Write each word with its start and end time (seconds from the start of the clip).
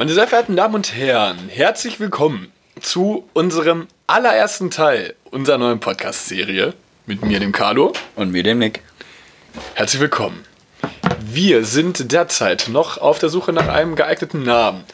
Meine 0.00 0.14
sehr 0.14 0.26
verehrten 0.26 0.56
Damen 0.56 0.76
und 0.76 0.94
Herren, 0.94 1.50
herzlich 1.50 2.00
willkommen 2.00 2.50
zu 2.80 3.28
unserem 3.34 3.86
allerersten 4.06 4.70
Teil 4.70 5.14
unserer 5.30 5.58
neuen 5.58 5.78
Podcast-Serie 5.78 6.72
mit 7.04 7.22
mir, 7.22 7.38
dem 7.38 7.52
Carlo. 7.52 7.92
Und 8.16 8.32
mir, 8.32 8.42
dem 8.42 8.60
Nick. 8.60 8.80
Herzlich 9.74 10.00
willkommen. 10.00 10.46
Wir 11.20 11.66
sind 11.66 12.12
derzeit 12.12 12.68
noch 12.68 12.96
auf 12.96 13.18
der 13.18 13.28
Suche 13.28 13.52
nach 13.52 13.68
einem 13.68 13.94
geeigneten 13.94 14.42
Namen. 14.42 14.84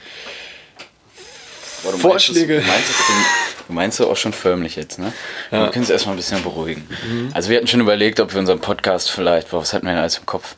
Boah, 1.85 1.93
du 1.93 1.99
Vorschläge. 1.99 2.55
Meinst 2.67 2.91
es, 2.91 2.97
du, 2.97 3.13
meinst 3.13 3.61
es, 3.61 3.67
du 3.69 3.73
meinst 3.75 4.03
auch 4.03 4.17
schon 4.17 4.33
förmlich 4.33 4.75
jetzt, 4.75 4.99
ne? 4.99 5.13
Wir 5.51 5.69
können 5.69 5.85
es 5.85 5.91
erstmal 5.91 6.17
ein 6.17 6.19
bisschen 6.19 6.43
beruhigen. 6.43 6.85
Also 7.33 7.49
wir 7.49 7.59
hatten 7.59 7.69
schon 7.69 7.81
überlegt, 7.81 8.19
ob 8.19 8.33
wir 8.33 8.41
unseren 8.41 8.59
Podcast 8.59 9.13
vielleicht, 9.13 9.53
boah, 9.53 9.61
was 9.61 9.73
hatten 9.73 9.87
wir 9.87 9.93
denn 9.93 10.01
alles 10.01 10.19
im 10.19 10.27
Kopf? 10.27 10.57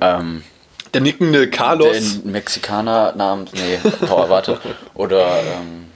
Ähm, 0.00 0.44
Der 0.94 1.00
nickende 1.00 1.48
Carlos. 1.48 2.20
den 2.22 2.32
Mexikaner 2.32 3.14
namens, 3.16 3.52
nee, 3.54 3.78
boah, 4.06 4.28
warte. 4.28 4.60
Oder 4.94 5.40
ähm, 5.40 5.86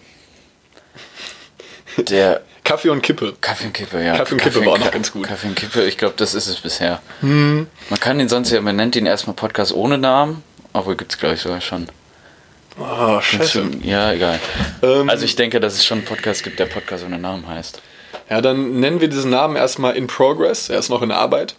der 2.06 2.42
Kaffee 2.64 2.88
und 2.88 3.02
Kippe. 3.02 3.34
Kaffee 3.40 3.66
und 3.66 3.72
Kippe, 3.74 4.02
ja. 4.02 4.16
Kaffee 4.16 4.34
und 4.34 4.40
Kippe 4.42 4.64
war 4.64 4.72
auch 4.72 4.78
noch 4.78 4.90
ganz 4.90 5.12
gut. 5.12 5.26
Kaffee 5.28 5.48
und 5.48 5.54
Kippe, 5.54 5.84
ich 5.84 5.98
glaube, 5.98 6.14
das 6.16 6.34
ist 6.34 6.46
es 6.48 6.60
bisher. 6.60 7.00
Man 7.20 7.66
kann 8.00 8.18
den 8.18 8.28
sonst 8.28 8.50
ja, 8.50 8.60
man 8.60 8.76
nennt 8.76 8.96
ihn 8.96 9.06
erstmal 9.06 9.36
Podcast 9.36 9.72
ohne 9.72 9.98
Namen, 9.98 10.42
aber 10.72 10.96
gibt 10.96 11.12
es, 11.12 11.18
glaube 11.18 11.34
ich, 11.36 11.40
sogar 11.42 11.60
schon. 11.60 11.86
Oh, 12.78 13.20
scheiße. 13.20 13.64
Ja, 13.82 14.12
egal. 14.12 14.38
Ähm, 14.82 15.08
Also 15.08 15.24
ich 15.24 15.36
denke, 15.36 15.60
dass 15.60 15.74
es 15.74 15.86
schon 15.86 15.98
einen 15.98 16.06
Podcast 16.06 16.42
gibt, 16.42 16.58
der 16.58 16.66
Podcast 16.66 17.04
ohne 17.04 17.18
Namen 17.18 17.46
heißt. 17.48 17.80
Ja, 18.28 18.40
dann 18.40 18.80
nennen 18.80 19.00
wir 19.00 19.08
diesen 19.08 19.30
Namen 19.30 19.56
erstmal 19.56 19.96
in 19.96 20.06
progress. 20.08 20.68
Er 20.68 20.78
ist 20.78 20.88
noch 20.90 21.00
in 21.02 21.10
Arbeit. 21.12 21.54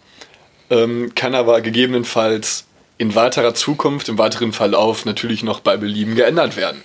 Ähm, 0.70 1.12
kann 1.14 1.34
aber 1.34 1.60
gegebenenfalls 1.62 2.66
in 2.98 3.14
weiterer 3.14 3.54
Zukunft, 3.54 4.08
im 4.08 4.18
weiteren 4.18 4.52
Verlauf 4.52 5.04
natürlich 5.04 5.42
noch 5.42 5.60
bei 5.60 5.76
Belieben 5.76 6.14
geändert 6.16 6.56
werden. 6.56 6.82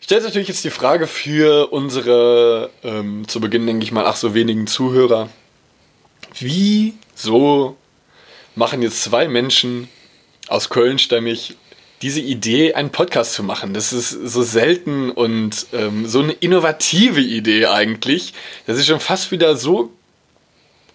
Stellt 0.00 0.22
natürlich 0.22 0.48
jetzt 0.48 0.64
die 0.64 0.70
Frage 0.70 1.06
für 1.06 1.72
unsere, 1.72 2.70
ähm, 2.84 3.26
zu 3.28 3.40
Beginn 3.40 3.66
denke 3.66 3.84
ich 3.84 3.92
mal, 3.92 4.06
ach 4.06 4.16
so 4.16 4.34
wenigen 4.34 4.66
Zuhörer. 4.66 5.28
Wieso 6.38 7.76
machen 8.54 8.82
jetzt 8.82 9.02
zwei 9.02 9.28
Menschen 9.28 9.88
aus 10.48 10.68
Köln 10.68 10.98
stämmig 10.98 11.56
diese 12.02 12.20
Idee, 12.20 12.74
einen 12.74 12.90
Podcast 12.90 13.32
zu 13.32 13.42
machen. 13.42 13.72
Das 13.72 13.92
ist 13.92 14.10
so 14.10 14.42
selten 14.42 15.10
und 15.10 15.66
ähm, 15.72 16.06
so 16.06 16.20
eine 16.20 16.32
innovative 16.32 17.20
Idee 17.20 17.66
eigentlich, 17.66 18.34
dass 18.66 18.76
sie 18.76 18.84
schon 18.84 19.00
fast 19.00 19.30
wieder 19.32 19.56
so 19.56 19.92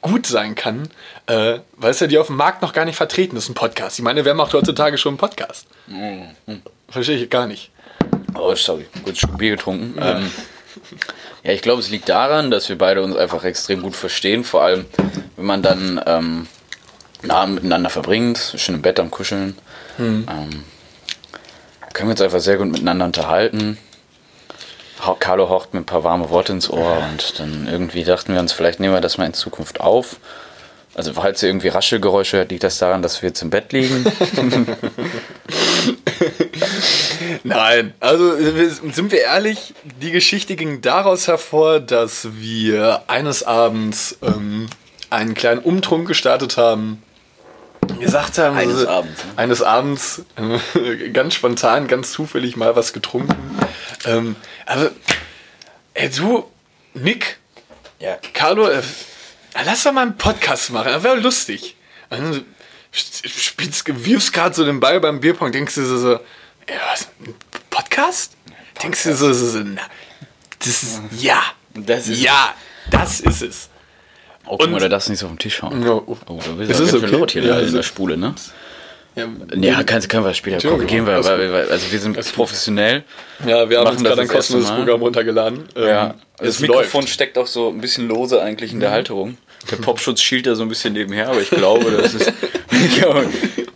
gut 0.01 0.25
sein 0.25 0.55
kann, 0.55 0.89
äh, 1.27 1.59
weil 1.77 1.91
es 1.91 1.99
ja 1.99 2.07
die 2.07 2.17
auf 2.17 2.27
dem 2.27 2.35
Markt 2.35 2.61
noch 2.61 2.73
gar 2.73 2.85
nicht 2.85 2.95
vertreten 2.95 3.37
ist, 3.37 3.49
ein 3.49 3.53
Podcast. 3.53 3.99
Ich 3.99 4.03
meine, 4.03 4.25
wer 4.25 4.33
macht 4.33 4.53
heutzutage 4.53 4.97
schon 4.97 5.11
einen 5.11 5.17
Podcast? 5.17 5.67
Verstehe 6.89 7.17
ich 7.17 7.29
gar 7.29 7.47
nicht. 7.47 7.71
Oh, 8.35 8.55
sorry, 8.55 8.87
kurz 9.03 9.19
schon 9.19 9.37
Bier 9.37 9.51
getrunken. 9.51 9.97
Ja. 9.97 10.17
Ähm, 10.17 10.31
ja, 11.43 11.51
ich 11.53 11.61
glaube, 11.61 11.81
es 11.81 11.89
liegt 11.89 12.09
daran, 12.09 12.51
dass 12.51 12.69
wir 12.69 12.77
beide 12.77 13.03
uns 13.03 13.15
einfach 13.15 13.43
extrem 13.43 13.81
gut 13.81 13.95
verstehen. 13.95 14.43
Vor 14.43 14.63
allem, 14.63 14.85
wenn 15.35 15.45
man 15.45 15.61
dann 15.61 16.01
ähm, 16.05 16.47
einen 17.21 17.31
Abend 17.31 17.55
miteinander 17.55 17.89
verbringt, 17.89 18.55
schön 18.57 18.75
im 18.75 18.81
Bett 18.81 18.99
am 18.99 19.11
Kuscheln. 19.11 19.57
Ähm, 20.29 20.63
können 21.93 22.09
wir 22.09 22.11
uns 22.11 22.21
einfach 22.21 22.39
sehr 22.39 22.57
gut 22.57 22.71
miteinander 22.71 23.05
unterhalten. 23.05 23.77
Carlo 25.19 25.49
haucht 25.49 25.73
mir 25.73 25.81
ein 25.81 25.85
paar 25.85 26.03
warme 26.03 26.29
Worte 26.29 26.53
ins 26.53 26.69
Ohr 26.69 26.97
und 27.11 27.39
dann 27.39 27.67
irgendwie 27.67 28.03
dachten 28.03 28.33
wir 28.33 28.39
uns, 28.39 28.53
vielleicht 28.53 28.79
nehmen 28.79 28.93
wir 28.93 29.01
das 29.01 29.17
mal 29.17 29.25
in 29.25 29.33
Zukunft 29.33 29.81
auf. 29.81 30.17
Also 30.93 31.13
falls 31.13 31.41
ihr 31.41 31.49
irgendwie 31.49 31.69
Raschelgeräusche 31.69 32.37
hört, 32.37 32.51
liegt 32.51 32.63
das 32.63 32.77
daran, 32.77 33.01
dass 33.01 33.21
wir 33.21 33.29
jetzt 33.29 33.41
im 33.41 33.49
Bett 33.49 33.71
liegen. 33.71 34.05
Nein, 37.43 37.93
also 38.01 38.35
sind 38.35 39.11
wir 39.11 39.21
ehrlich, 39.21 39.73
die 40.01 40.11
Geschichte 40.11 40.57
ging 40.57 40.81
daraus 40.81 41.27
hervor, 41.27 41.79
dass 41.79 42.27
wir 42.35 43.03
eines 43.07 43.43
Abends 43.43 44.17
ähm, 44.21 44.67
einen 45.09 45.33
kleinen 45.33 45.61
Umtrunk 45.61 46.09
gestartet 46.09 46.57
haben. 46.57 47.01
Gesagt 47.99 48.37
haben, 48.37 48.57
Eines 48.57 48.81
so- 48.81 48.87
Abends, 48.89 49.23
ne? 49.25 49.31
eines 49.37 49.61
Abends 49.61 50.21
äh, 50.75 51.09
ganz 51.13 51.33
spontan, 51.35 51.87
ganz 51.87 52.11
zufällig 52.11 52.55
mal 52.55 52.75
was 52.75 52.93
getrunken. 52.93 53.35
Ähm, 54.05 54.35
aber, 54.65 54.91
ey, 55.93 56.09
du, 56.09 56.49
Nick, 56.93 57.37
Ja. 57.99 58.17
Carlo, 58.33 58.67
äh, 58.67 58.81
lass 59.65 59.83
doch 59.83 59.91
mal 59.93 60.01
einen 60.03 60.17
Podcast 60.17 60.71
machen, 60.71 60.91
das 60.91 61.03
wäre 61.03 61.17
lustig. 61.17 61.75
Spielst, 62.91 63.85
wirfst 64.05 64.33
gerade 64.33 64.53
so 64.55 64.65
den 64.65 64.79
Ball 64.79 64.99
beim 64.99 65.19
Bierpong, 65.19 65.51
denkst 65.51 65.75
du 65.75 65.85
so, 65.85 65.97
so 65.97 66.11
ja, 66.13 66.75
was, 66.91 67.07
ein 67.25 67.33
Podcast? 67.69 68.33
Denkst 68.83 69.03
du 69.03 69.15
so, 69.15 69.31
so, 69.33 69.47
so 69.49 69.59
na, 69.59 69.81
das 70.59 70.83
ist, 70.83 71.01
ja, 71.17 71.41
Das 71.73 72.07
ist 72.07 72.19
ja, 72.19 72.53
das 72.89 73.19
ist 73.21 73.41
es. 73.41 73.69
Oh, 74.47 74.57
guck 74.57 74.69
mal, 74.69 74.79
da 74.79 74.89
darfst 74.89 75.07
du 75.07 75.11
nicht 75.11 75.19
so 75.19 75.27
auf 75.27 75.31
den 75.33 75.39
Tisch 75.39 75.61
hauen. 75.61 75.83
Ja, 75.83 75.91
oh. 75.93 76.17
Du 76.27 76.55
bist 76.57 76.79
ja 76.79 76.87
schön 76.87 77.03
okay? 77.05 77.15
laut 77.15 77.31
hier 77.31 77.43
Ja, 77.43 77.59
in 77.59 77.73
der 77.73 77.83
Spule, 77.83 78.17
ne? 78.17 78.33
Ja, 79.15 79.27
Ja, 79.55 79.83
kannst, 79.83 80.07
können 80.09 80.23
wir 80.23 80.33
später 80.33 80.67
korrigieren, 80.67 81.05
weil, 81.05 81.17
gut. 81.17 81.25
weil, 81.25 81.69
also 81.69 81.91
wir 81.91 81.99
sind 81.99 82.33
professionell. 82.33 83.03
ja 83.45 83.69
wir 83.69 83.79
haben 83.79 83.89
uns 83.91 84.03
gerade 84.03 84.21
ein 84.21 84.27
kostenloses. 84.27 84.71
Programm 84.71 85.01
runtergeladen. 85.01 85.63
Ähm, 85.75 85.87
Ja, 85.87 86.15
das 86.37 86.59
Mikrofon 86.59 87.01
läuft. 87.01 87.13
steckt 87.13 87.37
auch 87.37 87.47
so 87.47 87.69
ein 87.69 87.81
bisschen 87.81 88.07
lose 88.07 88.41
eigentlich 88.41 88.71
in 88.71 88.79
der 88.79 88.91
Halterung. 88.91 89.37
Der 89.69 89.75
Popschutz 89.75 90.21
schielt 90.21 90.47
da 90.47 90.55
so 90.55 90.63
ein 90.63 90.69
bisschen 90.69 90.93
nebenher, 90.93 91.29
aber 91.29 91.41
ich 91.41 91.49
glaube, 91.51 91.91
das 91.91 92.13
ist, 92.15 92.31
ich 92.71 92.99
glaube, 92.99 93.27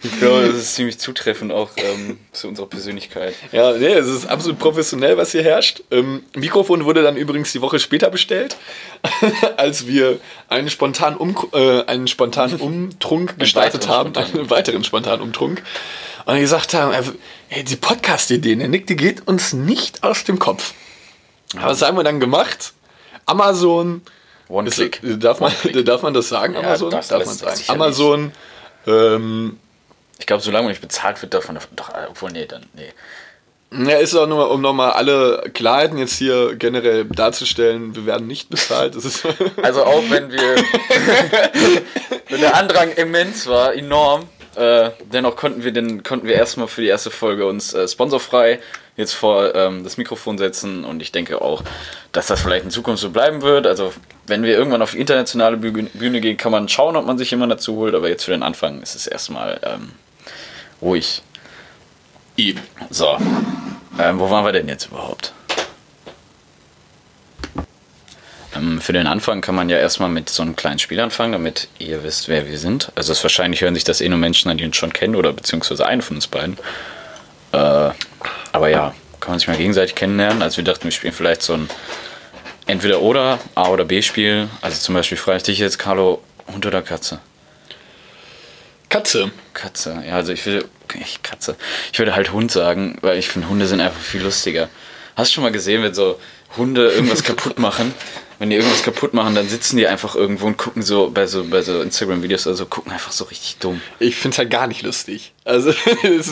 ich 0.06 0.20
glaube, 0.20 0.48
das 0.48 0.56
ist 0.56 0.76
ziemlich 0.76 1.00
zutreffend 1.00 1.52
auch 1.52 1.72
ähm, 1.78 2.18
zu 2.32 2.48
unserer 2.48 2.68
Persönlichkeit. 2.68 3.34
Ja, 3.52 3.74
nee, 3.74 3.94
es 3.94 4.08
ist 4.08 4.28
absolut 4.28 4.60
professionell, 4.60 5.18
was 5.18 5.32
hier 5.32 5.44
herrscht. 5.44 5.84
Ähm, 5.92 6.24
Mikrofon 6.36 6.86
wurde 6.86 7.04
dann 7.04 7.18
übrigens 7.18 7.52
die 7.52 7.62
Woche 7.62 7.80
später 7.80 8.10
bestellt, 8.10 8.58
als 9.58 9.88
wir 9.88 10.20
einen 10.50 10.70
spontanen, 10.70 11.18
um, 11.18 11.36
äh, 11.54 11.84
einen 11.86 12.08
spontanen 12.08 12.56
Umtrunk 12.60 13.40
gestartet 13.40 13.88
haben, 13.88 14.10
spontanen. 14.10 14.40
einen 14.40 14.50
weiteren 14.50 14.84
spontanen 14.84 15.22
Umtrunk. 15.22 15.64
Und 16.26 16.40
gesagt 16.40 16.74
haben, 16.74 16.92
äh, 16.94 17.04
ey, 17.50 17.64
die 17.64 17.76
Podcast-Idee, 17.76 18.56
der 18.56 18.68
Nick, 18.68 18.88
die 18.88 18.96
geht 18.96 19.28
uns 19.28 19.54
nicht 19.54 20.04
aus 20.04 20.24
dem 20.24 20.40
Kopf. 20.40 20.74
Was 21.54 21.82
haben 21.82 21.98
wir 21.98 22.04
dann 22.04 22.20
gemacht? 22.20 22.74
Amazon, 23.26 24.02
One 24.50 24.68
ist, 24.68 24.76
Click. 24.76 25.00
darf, 25.20 25.40
man, 25.40 25.52
darf 25.84 26.02
man 26.02 26.14
das 26.14 26.30
sagen, 26.30 26.56
Amazon? 26.56 26.92
das 26.92 27.08
darf 27.08 27.26
man 27.26 27.36
sagen. 27.36 27.62
Amazon, 27.68 28.32
ähm, 28.88 29.60
Ich 30.20 30.26
glaube, 30.26 30.42
solange 30.42 30.64
man 30.64 30.72
nicht 30.72 30.82
bezahlt 30.82 31.22
wird, 31.22 31.34
davon, 31.34 31.58
doch, 31.76 31.90
äh, 31.90 32.08
obwohl, 32.10 32.32
nee, 32.32 32.46
dann, 32.46 32.66
nee. 32.74 32.94
Ja, 33.72 33.98
ist 33.98 34.16
auch 34.16 34.28
nur, 34.28 34.52
um 34.52 34.62
nochmal 34.62 34.92
alle 34.92 35.44
Klarheiten 35.54 35.98
jetzt 35.98 36.18
hier 36.18 36.56
generell 36.56 37.04
darzustellen, 37.04 37.96
wir 37.96 38.06
werden 38.06 38.28
nicht 38.28 38.50
bezahlt. 38.50 38.96
Also 39.62 39.84
auch 39.84 40.04
wenn 40.10 40.32
wir, 40.32 40.40
wenn 42.30 42.42
der 42.42 42.56
Andrang 42.56 42.92
immens 42.92 43.48
war, 43.48 43.74
enorm, 43.74 44.30
äh, 44.56 44.92
dennoch 45.12 45.36
konnten 45.36 45.64
wir 45.64 45.72
den, 45.72 46.04
konnten 46.04 46.28
wir 46.28 46.36
erstmal 46.36 46.68
für 46.68 46.82
die 46.82 46.88
erste 46.88 47.12
Folge 47.12 47.46
uns 47.46 47.74
äh, 47.74 47.88
sponsorfrei 47.88 48.60
jetzt 48.96 49.14
vor 49.14 49.54
ähm, 49.54 49.84
das 49.84 49.98
Mikrofon 49.98 50.38
setzen 50.38 50.86
und 50.86 51.02
ich 51.02 51.12
denke 51.12 51.42
auch, 51.42 51.62
dass 52.14 52.28
das 52.28 52.42
vielleicht 52.42 52.64
in 52.64 52.72
Zukunft 52.72 53.02
so 53.02 53.10
bleiben 53.10 53.42
wird. 53.42 53.68
Also 53.68 53.92
wenn 54.28 54.44
wir 54.44 54.56
irgendwann 54.58 54.82
auf 54.82 54.92
die 54.92 55.00
internationale 55.00 55.58
Bühne, 55.58 55.90
Bühne 55.94 56.22
gehen, 56.22 56.38
kann 56.38 56.54
man 56.54 56.70
schauen, 56.70 56.96
ob 56.96 57.06
man 57.06 57.18
sich 57.18 57.32
jemand 57.32 57.52
dazu 57.52 57.76
holt, 57.76 57.94
aber 57.94 58.08
jetzt 58.08 58.24
für 58.24 58.32
den 58.32 58.44
Anfang 58.44 58.82
ist 58.82 58.96
es 58.96 59.08
erstmal 59.08 59.60
ähm, 59.64 59.92
ruhig. 60.82 61.22
eben. 62.38 62.62
So, 62.90 63.18
ähm, 64.00 64.20
wo 64.20 64.30
waren 64.30 64.46
wir 64.46 64.52
denn 64.52 64.68
jetzt 64.68 64.88
überhaupt? 64.88 65.34
Ähm, 68.56 68.82
für 68.82 68.94
den 68.94 69.08
Anfang 69.08 69.42
kann 69.42 69.56
man 69.56 69.70
ja 69.70 69.78
erstmal 69.78 70.10
mit 70.10 70.30
so 70.30 70.42
einem 70.42 70.56
kleinen 70.56 70.80
Spiel 70.80 71.00
anfangen, 71.00 71.34
damit 71.34 71.68
ihr 71.80 72.04
wisst, 72.04 72.28
wer 72.28 72.48
wir 72.48 72.58
sind. 72.58 72.92
Also 72.96 73.12
es 73.12 73.24
wahrscheinlich 73.24 73.62
hören 73.62 73.76
sich 73.76 73.84
das 73.84 74.02
eh 74.02 74.10
nur 74.10 74.18
Menschen 74.18 74.50
an, 74.50 74.58
die 74.58 74.66
uns 74.66 74.76
schon 74.76 74.94
kennen 74.94 75.16
oder 75.16 75.34
beziehungsweise 75.34 75.86
einen 75.86 76.02
von 76.02 76.18
uns 76.18 76.28
beiden. 76.28 76.58
Äh, 77.52 77.90
aber 78.52 78.70
ja, 78.70 78.94
kann 79.20 79.32
man 79.32 79.40
sich 79.40 79.48
mal 79.48 79.58
gegenseitig 79.58 79.96
kennenlernen. 79.96 80.42
Also 80.42 80.58
wir 80.58 80.64
dachten, 80.64 80.86
wir 80.86 80.92
spielen 80.92 81.14
vielleicht 81.14 81.42
so 81.42 81.54
ein 81.54 81.70
entweder 82.66 83.02
oder 83.02 83.40
A 83.56 83.70
oder 83.70 83.86
B 83.86 84.02
Spiel. 84.02 84.50
Also 84.62 84.80
zum 84.80 84.96
Beispiel 84.96 85.18
frage 85.18 85.38
ich 85.38 85.44
dich 85.44 85.60
jetzt, 85.60 85.80
Carlo, 85.80 86.22
Hund 86.52 86.66
oder 86.66 86.82
Katze? 86.82 87.20
Katze. 88.96 89.30
Katze. 89.54 90.04
Ja, 90.08 90.16
also 90.16 90.32
ich 90.32 90.46
würde. 90.46 90.70
Ich, 90.98 91.22
Katze. 91.22 91.58
Ich 91.92 92.00
würde 92.00 92.16
halt 92.16 92.32
Hund 92.32 92.50
sagen, 92.50 92.98
weil 93.02 93.20
ich 93.20 93.28
finde, 93.28 93.50
Hunde 93.50 93.68
sind 93.68 93.82
einfach 93.82 94.00
viel 94.00 94.22
lustiger. 94.22 94.70
Hast 95.18 95.32
du 95.32 95.36
schon 95.36 95.44
mal 95.44 95.52
gesehen, 95.52 95.84
wenn 95.84 95.94
so 95.94 96.18
Hunde 96.56 96.92
irgendwas 96.92 97.24
kaputt 97.26 97.60
machen? 97.60 97.94
Wenn 98.40 98.52
die 98.52 98.56
irgendwas 98.56 98.84
kaputt 98.84 99.14
machen, 99.14 99.36
dann 99.36 99.50
sitzen 99.50 99.76
die 99.76 99.86
einfach 99.86 100.16
irgendwo 100.16 100.46
und 100.46 100.56
gucken 100.56 100.82
so 100.82 101.10
bei 101.10 101.28
so, 101.28 101.44
bei 101.44 101.62
so 101.62 101.82
Instagram-Videos 101.82 102.48
oder 102.48 102.56
so, 102.56 102.66
gucken 102.68 102.94
einfach 102.94 103.12
so 103.12 103.26
richtig 103.26 103.58
dumm. 103.58 103.82
Ich 104.00 104.16
finde 104.16 104.36
es 104.36 104.38
halt 104.38 104.50
gar 104.50 104.68
nicht 104.68 104.82
lustig. 104.82 105.34
Also, 105.44 105.72
ist, 106.04 106.32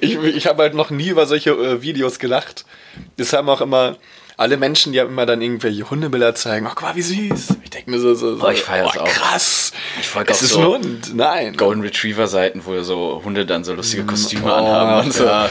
ich, 0.00 0.16
ich 0.16 0.46
habe 0.46 0.62
halt 0.62 0.72
noch 0.72 0.88
nie 0.88 1.08
über 1.08 1.26
solche 1.26 1.50
äh, 1.50 1.82
Videos 1.82 2.18
gelacht. 2.18 2.64
Das 3.18 3.34
haben 3.34 3.50
auch 3.50 3.60
immer 3.60 3.98
alle 4.38 4.56
Menschen, 4.56 4.92
die 4.92 5.00
haben 5.00 5.10
immer 5.10 5.26
dann 5.26 5.42
irgendwelche 5.42 5.90
Hundebilder 5.90 6.34
zeigen. 6.34 6.64
Oh, 6.66 6.70
guck 6.70 6.82
mal, 6.82 6.96
wie 6.96 7.02
süß. 7.02 7.48
Ich 7.64 7.70
denke 7.70 7.90
mir 7.90 7.98
so, 8.00 8.14
so, 8.14 8.36
so 8.36 8.46
Oh, 8.46 8.50
ich 8.50 8.62
feier's 8.62 8.92
oh, 8.96 9.00
auch. 9.00 9.04
krass. 9.08 9.72
Ich 10.00 10.08
folge 10.08 10.30
auch 10.32 10.36
Es 10.36 10.42
ist 10.42 10.50
so 10.52 10.60
ein 10.60 10.66
Hund. 10.66 11.14
Nein. 11.14 11.56
Golden 11.56 11.82
Retriever 11.82 12.28
Seiten, 12.28 12.62
wo 12.64 12.80
so 12.82 13.20
Hunde 13.24 13.44
dann 13.44 13.64
so 13.64 13.74
lustige 13.74 14.04
Kostüme 14.04 14.44
Oh, 14.46 14.54
anhaben 14.54 15.06
und 15.06 15.12
so. 15.12 15.24
ja. 15.24 15.50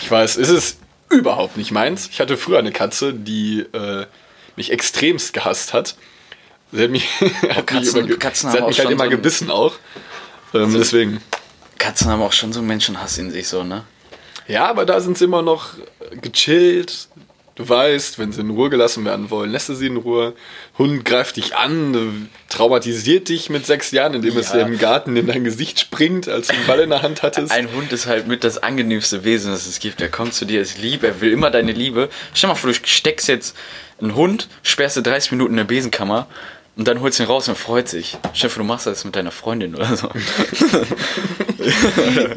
Ich 0.00 0.10
weiß, 0.10 0.36
es 0.36 0.48
ist 0.48 0.78
überhaupt 1.10 1.56
nicht 1.56 1.72
meins. 1.72 2.08
Ich 2.10 2.20
hatte 2.20 2.36
früher 2.36 2.58
eine 2.60 2.72
Katze, 2.72 3.12
die 3.12 3.60
äh, 3.72 4.06
mich 4.56 4.70
extremst 4.70 5.32
gehasst 5.34 5.72
hat. 5.74 5.96
Sie 6.72 6.82
hat 6.82 6.90
mich, 6.90 7.08
hat 7.20 7.66
Katzen- 7.68 7.74
mich, 8.02 8.06
immer, 8.10 8.16
Katzen 8.18 8.50
hat 8.52 8.66
mich 8.68 8.78
halt 8.78 8.90
immer 8.90 9.04
so 9.04 9.10
gebissen 9.10 9.50
auch. 9.50 9.74
Ähm, 10.54 10.72
deswegen. 10.78 11.20
Katzen 11.78 12.08
haben 12.08 12.22
auch 12.22 12.32
schon 12.32 12.52
so 12.52 12.60
einen 12.60 12.68
Menschenhass 12.68 13.18
in 13.18 13.30
sich, 13.32 13.48
so, 13.48 13.64
ne? 13.64 13.82
Ja, 14.46 14.66
aber 14.66 14.86
da 14.86 15.00
sind 15.00 15.18
sie 15.18 15.24
immer 15.24 15.42
noch 15.42 15.70
gechillt. 16.22 17.08
Du 17.56 17.68
weißt, 17.68 18.18
wenn 18.18 18.32
sie 18.32 18.40
in 18.40 18.50
Ruhe 18.50 18.68
gelassen 18.68 19.04
werden 19.04 19.30
wollen, 19.30 19.50
lässt 19.52 19.68
du 19.68 19.74
sie 19.74 19.86
in 19.86 19.96
Ruhe. 19.96 20.32
Hund 20.76 21.04
greift 21.04 21.36
dich 21.36 21.54
an, 21.54 22.28
traumatisiert 22.48 23.28
dich 23.28 23.48
mit 23.48 23.64
sechs 23.64 23.92
Jahren, 23.92 24.14
indem 24.14 24.36
es 24.36 24.48
Ja. 24.48 24.54
dir 24.56 24.66
im 24.66 24.76
Garten 24.78 25.16
in 25.16 25.28
dein 25.28 25.44
Gesicht 25.44 25.78
springt, 25.78 26.26
als 26.28 26.48
du 26.48 26.54
einen 26.54 26.66
Ball 26.66 26.80
in 26.80 26.90
der 26.90 27.02
Hand 27.02 27.22
hattest. 27.22 27.52
Ein 27.52 27.72
Hund 27.72 27.92
ist 27.92 28.06
halt 28.06 28.26
mit 28.26 28.42
das 28.42 28.60
angenehmste 28.60 29.22
Wesen, 29.22 29.52
das 29.52 29.68
es 29.68 29.78
gibt. 29.78 30.00
Er 30.00 30.08
kommt 30.08 30.34
zu 30.34 30.46
dir, 30.46 30.60
ist 30.60 30.78
lieb, 30.78 31.04
er 31.04 31.20
will 31.20 31.30
immer 31.30 31.50
deine 31.52 31.70
Liebe. 31.70 32.08
Stell 32.34 32.48
mal 32.48 32.56
vor, 32.56 32.72
du 32.72 32.76
steckst 32.82 33.28
jetzt 33.28 33.56
einen 34.00 34.16
Hund, 34.16 34.48
sperrst 34.64 34.96
du 34.96 35.02
30 35.02 35.30
Minuten 35.30 35.52
in 35.52 35.58
der 35.58 35.64
Besenkammer 35.64 36.26
und 36.74 36.88
dann 36.88 37.00
holst 37.02 37.20
du 37.20 37.22
ihn 37.22 37.26
raus 37.28 37.46
und 37.48 37.56
freut 37.56 37.88
sich. 37.88 38.18
Stell 38.32 38.48
dir 38.48 38.54
vor, 38.54 38.62
du 38.64 38.66
machst 38.66 38.88
das 38.88 39.04
mit 39.04 39.14
deiner 39.14 39.30
Freundin 39.30 39.76
oder 39.76 39.96
so. 39.96 40.08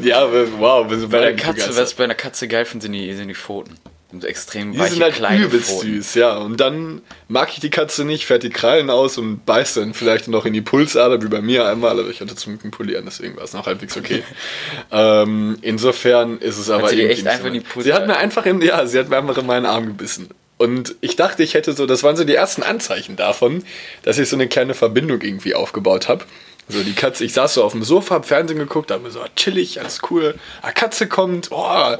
ja, 0.00 0.28
wow, 0.58 0.86
Bei 0.86 0.94
der 0.94 1.06
beide 1.08 1.34
Katze, 1.36 1.76
was 1.76 1.94
bei 1.94 2.04
einer 2.04 2.14
Katze 2.14 2.46
geil 2.46 2.64
finde, 2.64 2.84
sind 2.84 2.92
die, 2.92 3.12
sind 3.14 3.26
die 3.26 3.34
Pfoten. 3.34 3.74
Und 4.10 4.24
extrem 4.24 4.72
Die 4.72 4.78
weiche, 4.78 4.94
sind 4.94 5.02
halt 5.02 5.14
kleine 5.16 5.44
übelst 5.44 5.68
Pfoten. 5.68 5.96
süß, 5.96 6.14
ja. 6.14 6.36
Und 6.38 6.58
dann 6.58 7.02
mag 7.28 7.50
ich 7.52 7.60
die 7.60 7.68
Katze 7.68 8.06
nicht, 8.06 8.24
fährt 8.24 8.42
die 8.42 8.48
Krallen 8.48 8.88
aus 8.88 9.18
und 9.18 9.44
beißt 9.44 9.76
dann 9.76 9.92
vielleicht 9.92 10.28
noch 10.28 10.46
in 10.46 10.54
die 10.54 10.62
Pulsader, 10.62 11.20
wie 11.22 11.28
bei 11.28 11.42
mir 11.42 11.66
einmal, 11.66 12.00
aber 12.00 12.08
ich 12.08 12.22
hatte 12.22 12.34
zum 12.34 12.58
Glück 12.58 12.72
Polieren, 12.72 13.04
deswegen 13.04 13.36
war 13.36 13.44
es 13.44 13.52
noch 13.52 13.66
halbwegs 13.66 13.98
okay. 13.98 14.22
ähm, 14.90 15.58
insofern 15.60 16.38
ist 16.38 16.56
es 16.56 16.70
aber 16.70 16.88
sie 16.88 16.96
irgendwie 16.96 17.12
echt 17.12 17.24
nicht 17.24 17.32
einfach 17.32 17.46
in 17.48 17.52
die 17.52 17.60
so. 17.60 17.66
Pulsader- 17.66 17.82
Sie 17.84 17.92
hat 17.92 18.06
mir 18.06 18.16
einfach 18.16 18.46
in, 18.46 18.62
ja, 18.62 18.86
sie 18.86 18.98
hat 18.98 19.10
mir 19.10 19.18
einfach 19.18 19.36
in 19.36 19.46
meinen 19.46 19.66
Arm 19.66 19.86
gebissen. 19.86 20.30
Und 20.56 20.96
ich 21.02 21.14
dachte, 21.16 21.42
ich 21.42 21.52
hätte 21.54 21.74
so, 21.74 21.84
das 21.86 22.02
waren 22.02 22.16
so 22.16 22.24
die 22.24 22.34
ersten 22.34 22.62
Anzeichen 22.62 23.14
davon, 23.16 23.62
dass 24.02 24.18
ich 24.18 24.28
so 24.28 24.36
eine 24.36 24.48
kleine 24.48 24.72
Verbindung 24.74 25.20
irgendwie 25.20 25.54
aufgebaut 25.54 26.08
habe. 26.08 26.24
So 26.68 26.82
die 26.82 26.94
Katze, 26.94 27.24
ich 27.24 27.32
saß 27.32 27.54
so 27.54 27.64
auf 27.64 27.72
dem 27.72 27.84
Sofa, 27.84 28.16
hab 28.16 28.26
Fernsehen 28.26 28.58
geguckt, 28.58 28.90
hab 28.90 29.02
mir 29.02 29.10
so, 29.10 29.20
ah, 29.20 29.28
chillig, 29.36 29.80
alles 29.80 30.00
cool. 30.10 30.34
Ah, 30.62 30.72
Katze 30.72 31.06
kommt, 31.06 31.48
oh, 31.52 31.96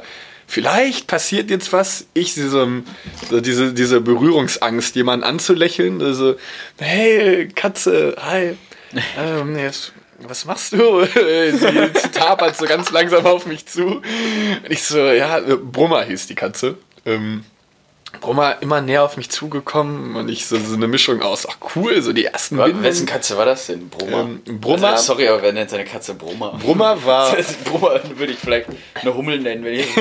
vielleicht 0.49 1.07
passiert 1.07 1.49
jetzt 1.49 1.71
was. 1.71 2.07
Ich 2.13 2.33
so 2.33 2.67
diese, 3.39 3.73
diese 3.73 4.01
Berührungsangst, 4.01 4.95
jemanden 4.95 5.23
anzulächeln. 5.23 6.01
Also, 6.01 6.35
hey, 6.79 7.47
Katze, 7.47 8.15
hi. 8.19 8.57
Ähm, 9.19 9.55
jetzt, 9.55 9.93
was 10.17 10.45
machst 10.45 10.73
du? 10.73 11.05
sie, 11.05 11.57
sie 11.57 12.09
tapert 12.11 12.57
so 12.57 12.65
ganz 12.65 12.89
langsam 12.89 13.23
auf 13.27 13.45
mich 13.45 13.67
zu. 13.67 13.85
Und 13.85 14.03
ich 14.67 14.81
so, 14.81 14.97
ja, 14.97 15.39
Brummer 15.39 16.01
hieß 16.01 16.25
die 16.25 16.33
Katze. 16.33 16.75
Ähm, 17.05 17.45
Brummer 18.21 18.61
immer 18.61 18.81
näher 18.81 19.03
auf 19.03 19.17
mich 19.17 19.29
zugekommen 19.29 20.15
und 20.15 20.29
ich 20.29 20.45
so, 20.45 20.57
so 20.57 20.75
eine 20.75 20.87
Mischung 20.87 21.21
aus, 21.21 21.47
ach 21.49 21.57
cool, 21.75 22.01
so 22.01 22.11
die 22.11 22.25
ersten 22.25 22.57
Bindungen. 22.57 22.83
Wessen 22.83 23.05
Katze 23.05 23.37
war 23.37 23.45
das 23.45 23.67
denn? 23.67 23.89
Brummer? 23.89 24.21
Ähm, 24.45 24.59
Brummer? 24.59 24.89
Also, 24.89 25.13
sorry, 25.13 25.27
aber 25.27 25.41
wer 25.41 25.53
nennt 25.53 25.69
seine 25.69 25.85
Katze 25.85 26.15
Brummer? 26.15 26.57
Brummer 26.61 27.03
war, 27.05 27.35
Brummer 27.65 28.01
würde 28.15 28.33
ich 28.33 28.39
vielleicht 28.39 28.67
eine 28.95 29.15
Hummel 29.15 29.39
nennen, 29.39 29.63
wenn 29.63 29.75
ich 29.75 29.87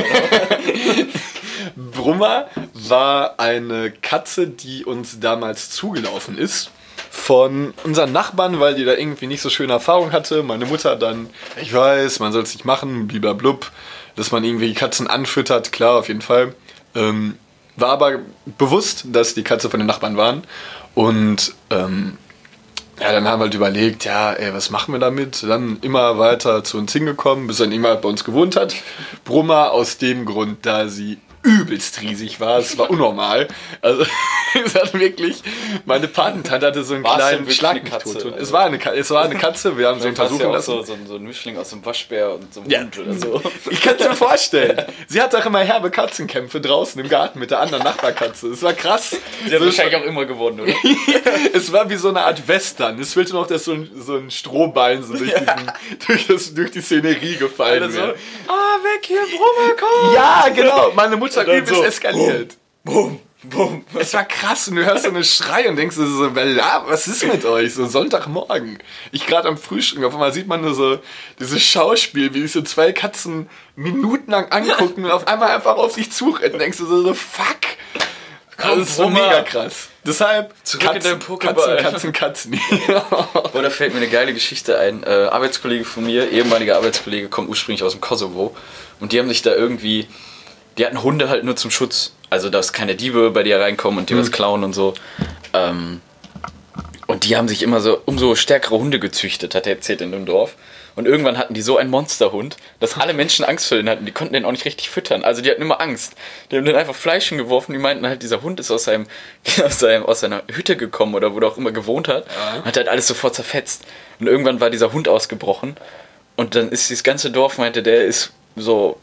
Brummer 1.76 2.48
war 2.72 3.38
eine 3.38 3.90
Katze, 3.90 4.48
die 4.48 4.84
uns 4.84 5.20
damals 5.20 5.70
zugelaufen 5.70 6.38
ist. 6.38 6.70
Von 7.10 7.74
unseren 7.84 8.12
Nachbarn, 8.12 8.60
weil 8.60 8.74
die 8.74 8.84
da 8.84 8.94
irgendwie 8.94 9.26
nicht 9.26 9.40
so 9.40 9.50
schöne 9.50 9.72
Erfahrungen 9.72 10.12
hatte. 10.12 10.42
Meine 10.42 10.66
Mutter 10.66 10.96
dann, 10.96 11.28
ich 11.60 11.72
weiß, 11.72 12.20
man 12.20 12.32
soll 12.32 12.42
es 12.42 12.52
nicht 12.54 12.64
machen, 12.64 13.08
blub, 13.08 13.70
dass 14.16 14.30
man 14.30 14.44
irgendwie 14.44 14.72
Katzen 14.74 15.06
anfüttert, 15.06 15.72
klar, 15.72 15.98
auf 15.98 16.08
jeden 16.08 16.22
Fall. 16.22 16.54
Ähm, 16.94 17.38
war 17.80 17.90
aber 17.90 18.20
bewusst, 18.58 19.04
dass 19.12 19.34
die 19.34 19.42
Katze 19.42 19.70
von 19.70 19.80
den 19.80 19.86
Nachbarn 19.86 20.16
waren. 20.16 20.42
Und 20.94 21.54
ähm, 21.70 22.18
ja, 23.00 23.12
dann 23.12 23.28
haben 23.28 23.40
wir 23.40 23.44
halt 23.44 23.54
überlegt, 23.54 24.04
ja, 24.04 24.32
ey, 24.32 24.52
was 24.52 24.70
machen 24.70 24.92
wir 24.92 24.98
damit? 24.98 25.44
Dann 25.44 25.78
immer 25.82 26.18
weiter 26.18 26.64
zu 26.64 26.78
uns 26.78 26.92
hingekommen, 26.92 27.46
bis 27.46 27.58
dann 27.58 27.70
immer 27.70 27.94
bei 27.96 28.08
uns 28.08 28.24
gewohnt 28.24 28.56
hat. 28.56 28.74
Brummer 29.24 29.70
aus 29.70 29.98
dem 29.98 30.24
Grund, 30.24 30.66
da 30.66 30.88
sie 30.88 31.18
übelst 31.48 32.00
riesig 32.02 32.40
war. 32.40 32.58
Es 32.58 32.76
war 32.78 32.90
unnormal. 32.90 33.48
Also, 33.82 34.04
es 34.64 34.74
hat 34.74 34.94
wirklich, 34.94 35.42
meine 35.84 36.08
Patentante 36.08 36.66
hatte 36.66 36.84
so 36.84 36.94
einen 36.94 37.04
War 37.04 37.18
es 37.18 37.28
denn 37.30 37.46
kleinen 37.46 37.50
Schlag. 37.86 38.04
Und 38.06 38.16
Es 38.16 38.32
Also- 38.32 38.52
war 38.52 38.64
eine, 38.66 38.78
es 38.96 39.10
war 39.10 39.24
eine 39.24 39.34
Katze, 39.36 39.76
wir 39.78 39.88
haben 39.88 39.98
sie 39.98 40.04
du 40.04 40.08
untersuchen 40.10 40.40
ja 40.42 40.50
lassen. 40.52 40.70
so, 40.70 40.82
so, 40.82 40.92
ein- 40.94 41.06
so 41.06 41.14
ein 41.16 41.22
Mischling 41.22 41.56
aus 41.58 41.72
einem 41.72 41.84
Waschbär 41.84 42.32
und 42.34 42.52
so 42.52 42.60
einem 42.60 42.70
Ja. 42.70 42.80
Hund 42.80 42.98
oder 42.98 43.14
so. 43.14 43.42
Ich 43.70 43.80
kann 43.82 43.96
es 43.98 44.06
mir 44.08 44.14
vorstellen. 44.14 44.82
Sie 45.06 45.20
hat 45.20 45.34
auch 45.34 45.44
immer 45.46 45.60
herbe 45.60 45.90
Katzenkämpfe 45.90 46.60
draußen 46.60 47.00
im 47.00 47.08
Garten 47.08 47.38
mit 47.38 47.50
der 47.50 47.60
anderen 47.60 47.84
Nachbarkatze. 47.84 48.48
Es 48.48 48.62
war 48.62 48.72
krass. 48.72 49.16
Die 49.46 49.52
hat 49.52 49.58
So- 49.60 49.66
wahrscheinlich 49.66 49.96
auch 49.96 50.04
immer 50.04 50.24
gewonnen, 50.26 50.60
oder? 50.60 50.72
es 51.52 51.72
war 51.72 51.88
wie 51.90 51.96
so 51.96 52.08
eine 52.08 52.22
Art 52.22 52.46
Western. 52.48 52.98
Es 52.98 53.14
fehlte 53.14 53.32
noch, 53.34 53.46
dass 53.46 53.64
so 53.64 53.72
ein, 53.72 53.90
so 53.98 54.16
ein 54.16 54.30
Strohballen 54.30 55.02
so 55.02 55.14
durch, 55.16 55.32
diesen, 55.32 55.72
durch, 56.06 56.26
das, 56.26 56.54
durch 56.54 56.70
die 56.70 56.80
Szenerie 56.80 57.36
gefallen 57.36 57.82
Alle 57.82 57.92
so, 57.92 57.98
wäre. 57.98 58.14
ah, 58.48 58.76
weg 58.82 59.04
hier, 59.06 59.20
Brummer, 59.22 59.74
komm! 59.78 60.14
Ja, 60.14 60.46
genau. 60.54 60.92
Meine 60.94 61.16
Mutter 61.16 61.37
dann 61.44 61.56
übelst 61.56 61.74
so, 61.74 61.84
eskaliert. 61.84 62.56
Bum, 62.84 63.20
bum. 63.42 63.84
Es 63.98 64.14
war 64.14 64.24
krass 64.24 64.68
und 64.68 64.76
du 64.76 64.84
hörst 64.84 65.04
so 65.04 65.10
einen 65.10 65.24
Schrei 65.24 65.68
und 65.68 65.76
denkst 65.76 65.96
dir 65.96 66.06
so, 66.06 66.28
ja, 66.28 66.84
was 66.86 67.06
ist 67.06 67.24
mit 67.24 67.44
euch? 67.44 67.74
So 67.74 67.86
Sonntagmorgen. 67.86 68.78
Ich 69.12 69.26
gerade 69.26 69.48
am 69.48 69.58
Frühstück, 69.58 70.04
auf 70.04 70.14
einmal 70.14 70.32
sieht 70.32 70.46
man 70.46 70.60
nur 70.60 70.74
so 70.74 70.98
dieses 71.38 71.62
Schauspiel, 71.62 72.34
wie 72.34 72.42
sich 72.42 72.52
so 72.52 72.62
zwei 72.62 72.92
Katzen 72.92 73.48
minutenlang 73.76 74.50
angucken 74.50 75.04
und 75.04 75.10
auf 75.10 75.26
einmal 75.26 75.50
einfach 75.50 75.76
auf 75.76 75.92
sich 75.92 76.10
zurennen. 76.12 76.54
Und 76.54 76.60
denkst 76.60 76.78
du 76.78 76.86
so, 76.86 77.02
so 77.02 77.14
fuck. 77.14 77.58
Komm, 78.56 78.80
das 78.80 78.88
ist 78.88 78.96
so 78.96 79.08
mega 79.08 79.42
krass. 79.42 79.88
Deshalb 80.04 80.52
Zurück 80.64 80.82
in 80.82 80.92
Katzen, 80.94 81.18
Pokéball. 81.20 81.76
Katzen, 81.76 82.12
Katzen, 82.12 82.58
Katzen. 82.58 82.60
Boah, 83.10 83.62
da 83.62 83.70
fällt 83.70 83.92
mir 83.92 84.00
eine 84.00 84.08
geile 84.08 84.34
Geschichte 84.34 84.78
ein. 84.78 85.04
Äh, 85.04 85.28
Arbeitskollege 85.30 85.84
von 85.84 86.04
mir, 86.04 86.30
ehemaliger 86.30 86.76
Arbeitskollege, 86.76 87.28
kommt 87.28 87.48
ursprünglich 87.48 87.84
aus 87.84 87.92
dem 87.92 88.00
Kosovo. 88.00 88.56
Und 88.98 89.12
die 89.12 89.20
haben 89.20 89.28
sich 89.28 89.42
da 89.42 89.54
irgendwie. 89.54 90.08
Die 90.78 90.86
hatten 90.86 91.02
Hunde 91.02 91.28
halt 91.28 91.44
nur 91.44 91.56
zum 91.56 91.70
Schutz. 91.70 92.12
Also, 92.30 92.50
dass 92.50 92.72
keine 92.72 92.94
Diebe 92.94 93.30
bei 93.30 93.42
dir 93.42 93.60
reinkommen 93.60 93.98
und 93.98 94.10
dir 94.10 94.18
was 94.18 94.30
klauen 94.30 94.64
und 94.64 94.74
so. 94.74 94.94
Ähm, 95.52 96.00
und 97.06 97.24
die 97.24 97.36
haben 97.36 97.48
sich 97.48 97.62
immer 97.62 97.80
so 97.80 98.00
umso 98.04 98.34
stärkere 98.34 98.78
Hunde 98.78 99.00
gezüchtet, 99.00 99.54
hat 99.54 99.66
er 99.66 99.74
erzählt 99.74 100.02
in 100.02 100.12
dem 100.12 100.26
Dorf. 100.26 100.56
Und 100.94 101.06
irgendwann 101.06 101.38
hatten 101.38 101.54
die 101.54 101.62
so 101.62 101.78
einen 101.78 101.90
Monsterhund, 101.90 102.56
dass 102.80 102.98
alle 102.98 103.14
Menschen 103.14 103.44
Angst 103.44 103.68
vor 103.68 103.76
denen 103.76 103.88
hatten. 103.88 104.04
Die 104.04 104.12
konnten 104.12 104.34
den 104.34 104.44
auch 104.44 104.50
nicht 104.50 104.64
richtig 104.64 104.90
füttern. 104.90 105.24
Also 105.24 105.40
die 105.40 105.50
hatten 105.50 105.62
immer 105.62 105.80
Angst. 105.80 106.14
Die 106.50 106.56
haben 106.56 106.64
den 106.64 106.74
einfach 106.74 106.94
Fleisch 106.94 107.28
hingeworfen. 107.28 107.72
Die 107.72 107.78
meinten 107.78 108.06
halt, 108.06 108.22
dieser 108.22 108.42
Hund 108.42 108.58
ist 108.60 108.70
aus, 108.70 108.84
seinem, 108.84 109.06
aus, 109.64 109.78
seinem, 109.78 110.04
aus 110.04 110.20
seiner 110.20 110.42
Hütte 110.50 110.76
gekommen 110.76 111.14
oder 111.14 111.34
wo 111.34 111.38
er 111.38 111.46
auch 111.46 111.56
immer 111.56 111.70
gewohnt 111.70 112.08
hat. 112.08 112.24
Und 112.56 112.64
hat 112.66 112.76
halt 112.76 112.88
alles 112.88 113.06
sofort 113.06 113.34
zerfetzt. 113.34 113.84
Und 114.18 114.26
irgendwann 114.26 114.60
war 114.60 114.70
dieser 114.70 114.92
Hund 114.92 115.08
ausgebrochen. 115.08 115.76
Und 116.36 116.56
dann 116.56 116.68
ist 116.68 116.90
dieses 116.90 117.04
ganze 117.04 117.30
Dorf, 117.30 117.58
meinte 117.58 117.82
der, 117.82 118.04
ist 118.04 118.32
so 118.56 118.98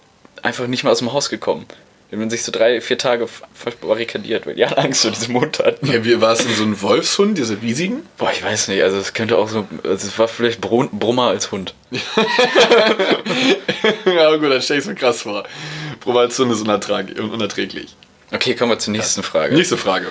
einfach 0.46 0.68
nicht 0.68 0.84
mehr 0.84 0.92
aus 0.92 1.00
dem 1.00 1.12
Haus 1.12 1.30
gekommen. 1.30 1.66
Die 2.12 2.16
haben 2.16 2.30
sich 2.30 2.44
so 2.44 2.52
drei, 2.52 2.80
vier 2.82 3.00
Tage 3.00 3.28
verbarrikadiert, 3.56 4.46
weil 4.46 4.54
die 4.56 4.64
alle 4.64 4.78
Angst 4.78 5.02
vor 5.02 5.10
diesem 5.12 5.36
Hund 5.40 5.58
hatten. 5.60 5.88
Ja, 5.92 6.06
wie 6.06 6.22
war 6.22 6.34
es 6.34 6.40
denn 6.46 6.54
so 6.54 6.64
ein 6.64 6.80
Wolfshund, 6.82 7.38
diese 7.38 7.60
riesigen? 7.62 8.06
Boah, 8.18 8.32
ich 8.32 8.44
weiß 8.44 8.68
nicht, 8.68 8.84
also 8.84 8.98
es 8.98 9.14
könnte 9.14 9.38
auch 9.38 9.50
so, 9.50 9.68
also 9.84 10.08
es 10.08 10.18
war 10.20 10.28
vielleicht 10.28 10.62
Brun 10.62 10.88
Brummer 10.94 11.30
als 11.30 11.52
Hund. 11.52 11.74
ja, 14.06 14.36
gut, 14.38 14.52
dann 14.52 14.62
stell 14.62 14.80
ich 14.80 14.86
mir 14.86 14.94
krass 14.96 15.24
vor. 15.24 15.44
Provalzone 16.00 16.54
ist 16.54 16.62
unertrag- 16.62 17.20
unerträglich. 17.20 17.96
Okay, 18.32 18.56
kommen 18.56 18.72
wir 18.72 18.80
zur 18.80 18.94
nächsten 18.94 19.24
Frage. 19.24 19.56
Nächste 19.56 19.78
Frage. 19.78 20.08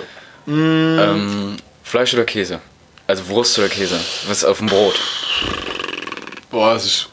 Ähm, 0.47 1.55
Fleisch 1.83 2.13
oder 2.13 2.25
Käse? 2.25 2.59
Also 3.07 3.27
Wurst 3.29 3.57
oder 3.57 3.69
Käse? 3.69 3.99
Was 4.27 4.39
ist 4.39 4.45
auf 4.45 4.57
dem 4.59 4.67
Brot? 4.67 4.99
Boah, 6.51 6.73
das 6.73 6.85
ist. 6.85 7.07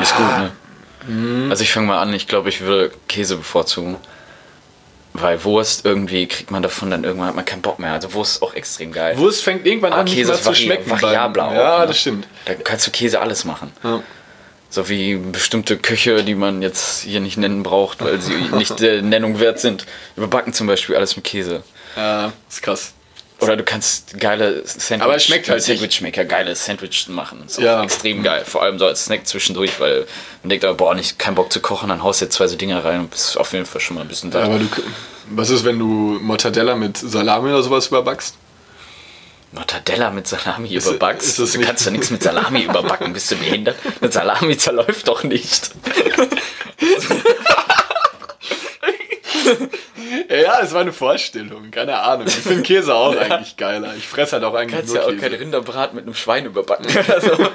Ist 0.00 0.16
gut, 0.16 0.26
ne? 0.26 0.52
Also 1.50 1.62
ich 1.62 1.72
fange 1.72 1.86
mal 1.88 2.00
an, 2.00 2.12
ich 2.14 2.26
glaube, 2.28 2.48
ich 2.48 2.60
würde 2.62 2.92
Käse 3.08 3.36
bevorzugen. 3.36 3.96
Weil 5.16 5.44
Wurst 5.44 5.84
irgendwie 5.84 6.26
kriegt 6.26 6.50
man 6.50 6.62
davon 6.62 6.90
dann 6.90 7.04
irgendwann 7.04 7.28
hat 7.28 7.36
man 7.36 7.44
keinen 7.44 7.62
Bock 7.62 7.78
mehr. 7.78 7.92
Also 7.92 8.12
Wurst 8.14 8.36
ist 8.36 8.42
auch 8.42 8.54
extrem 8.54 8.90
geil. 8.90 9.16
Wurst 9.16 9.44
fängt 9.44 9.64
irgendwann 9.64 9.92
Aber 9.92 10.00
an, 10.00 10.04
nicht 10.06 10.16
Käse 10.16 10.32
ist 10.32 10.40
zu 10.40 10.46
vari 10.46 10.56
schmecken. 10.56 10.90
variabler 10.90 11.46
auch, 11.48 11.54
Ja, 11.54 11.78
ne? 11.82 11.86
das 11.86 11.98
stimmt. 12.00 12.26
Da 12.46 12.54
kannst 12.54 12.86
du 12.86 12.90
Käse 12.90 13.20
alles 13.20 13.44
machen. 13.44 13.70
Ja. 13.84 14.02
So 14.70 14.88
wie 14.88 15.14
bestimmte 15.14 15.76
Köche, 15.76 16.24
die 16.24 16.34
man 16.34 16.62
jetzt 16.62 17.02
hier 17.02 17.20
nicht 17.20 17.36
nennen 17.36 17.62
braucht, 17.62 18.02
weil 18.02 18.20
sie 18.20 18.34
nicht 18.56 18.80
der 18.80 19.02
Nennung 19.02 19.38
wert 19.38 19.60
sind. 19.60 19.86
Überbacken 20.16 20.52
zum 20.52 20.66
Beispiel 20.66 20.96
alles 20.96 21.14
mit 21.14 21.24
Käse. 21.24 21.62
ja, 21.96 22.32
ist 22.48 22.62
krass. 22.62 22.92
Oder 23.40 23.56
du 23.56 23.64
kannst 23.64 24.18
geile 24.20 24.62
Sandwich, 24.64 25.02
Aber 25.02 25.16
es 25.16 25.24
schmeckt 25.24 25.48
halt. 25.50 25.62
Sandwichmaker, 25.62 26.24
geile 26.24 26.54
Sandwich 26.54 27.08
machen. 27.08 27.42
Ist 27.46 27.58
auch 27.58 27.62
Ja. 27.62 27.82
extrem 27.82 28.22
geil. 28.22 28.44
Vor 28.46 28.62
allem 28.62 28.78
so 28.78 28.86
als 28.86 29.04
Snack 29.06 29.26
zwischendurch, 29.26 29.80
weil 29.80 30.06
man 30.42 30.50
denkt, 30.50 30.64
aber, 30.64 30.74
boah, 30.74 30.94
nicht 30.94 31.18
keinen 31.18 31.34
Bock 31.34 31.52
zu 31.52 31.60
kochen, 31.60 31.88
dann 31.88 32.02
haust 32.02 32.20
du 32.20 32.26
jetzt 32.26 32.36
zwei 32.36 32.46
so 32.46 32.56
Dinger 32.56 32.84
rein 32.84 33.00
und 33.00 33.10
bist 33.10 33.36
auf 33.36 33.52
jeden 33.52 33.66
Fall 33.66 33.80
schon 33.80 33.96
mal 33.96 34.02
ein 34.02 34.08
bisschen 34.08 34.30
da. 34.30 34.38
Ja, 34.40 34.44
aber 34.46 34.58
du, 34.60 34.68
was 35.30 35.50
ist, 35.50 35.64
wenn 35.64 35.78
du 35.78 35.84
Mortadella 36.22 36.74
mit 36.76 36.96
Salami 36.96 37.50
oder 37.50 37.62
sowas 37.62 37.88
überbackst? 37.88 38.36
Mortadella 39.52 40.10
mit 40.10 40.26
Salami 40.26 40.74
Ist- 40.74 40.86
überbackst. 40.86 41.28
ist 41.28 41.38
das 41.38 41.52
du 41.52 41.60
kannst 41.60 41.84
ja 41.84 41.90
nichts 41.92 42.10
mit 42.10 42.22
Salami 42.22 42.62
überbacken, 42.64 43.12
bist 43.12 43.30
du 43.30 43.36
behindert? 43.36 43.76
Eine 44.00 44.10
Salami 44.10 44.56
zerläuft 44.56 45.06
doch 45.08 45.22
nicht. 45.24 45.70
Ja, 50.28 50.60
es 50.62 50.72
war 50.72 50.80
eine 50.80 50.92
Vorstellung, 50.92 51.70
keine 51.70 51.98
Ahnung. 52.00 52.26
Ich 52.26 52.34
finde 52.34 52.62
Käse 52.62 52.94
auch 52.94 53.16
eigentlich 53.16 53.56
geiler. 53.56 53.94
Ich 53.96 54.08
fresse 54.08 54.32
halt 54.32 54.44
auch 54.44 54.54
eigentlich 54.54 54.80
kannst 54.80 54.94
nur 54.94 55.02
ja 55.02 55.08
auch 55.08 55.10
Käse. 55.10 55.20
kein 55.20 55.34
Rinderbrat 55.34 55.94
mit 55.94 56.04
einem 56.04 56.14
Schwein 56.14 56.46
überbacken. 56.46 56.86
Also. 57.08 57.30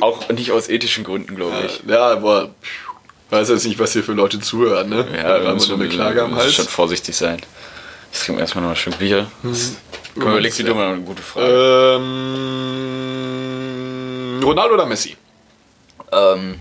auch 0.00 0.28
nicht 0.30 0.50
aus 0.52 0.68
ethischen 0.68 1.04
Gründen, 1.04 1.36
glaube 1.36 1.56
ich. 1.66 1.82
Ja, 1.88 2.12
aber 2.12 2.50
ich 3.26 3.32
weiß 3.32 3.48
jetzt 3.50 3.66
nicht, 3.66 3.78
was 3.78 3.92
hier 3.92 4.02
für 4.02 4.12
Leute 4.12 4.40
zuhören, 4.40 4.88
ne? 4.88 5.06
Ja, 5.16 5.38
da 5.38 5.44
wir 5.44 5.52
müssen 5.54 5.74
eine 5.74 5.88
Klage 5.88 6.22
am 6.22 6.34
Hals. 6.36 6.54
schon 6.54 6.66
vorsichtig 6.66 7.16
sein. 7.16 7.40
Ich 8.12 8.20
trinke 8.20 8.40
erstmal 8.40 8.64
noch 8.64 8.70
ein 8.70 8.76
Stück 8.76 8.98
Bier. 8.98 9.30
Das 9.42 9.76
überlegst 10.16 10.58
du 10.58 10.64
dir 10.64 10.74
mal 10.74 10.94
eine 10.94 11.02
gute 11.02 11.22
Frage. 11.22 11.96
Ähm, 11.96 12.80
Ronaldo 14.42 14.74
oder 14.74 14.86
Messi? 14.86 15.16
Ähm, 16.10 16.58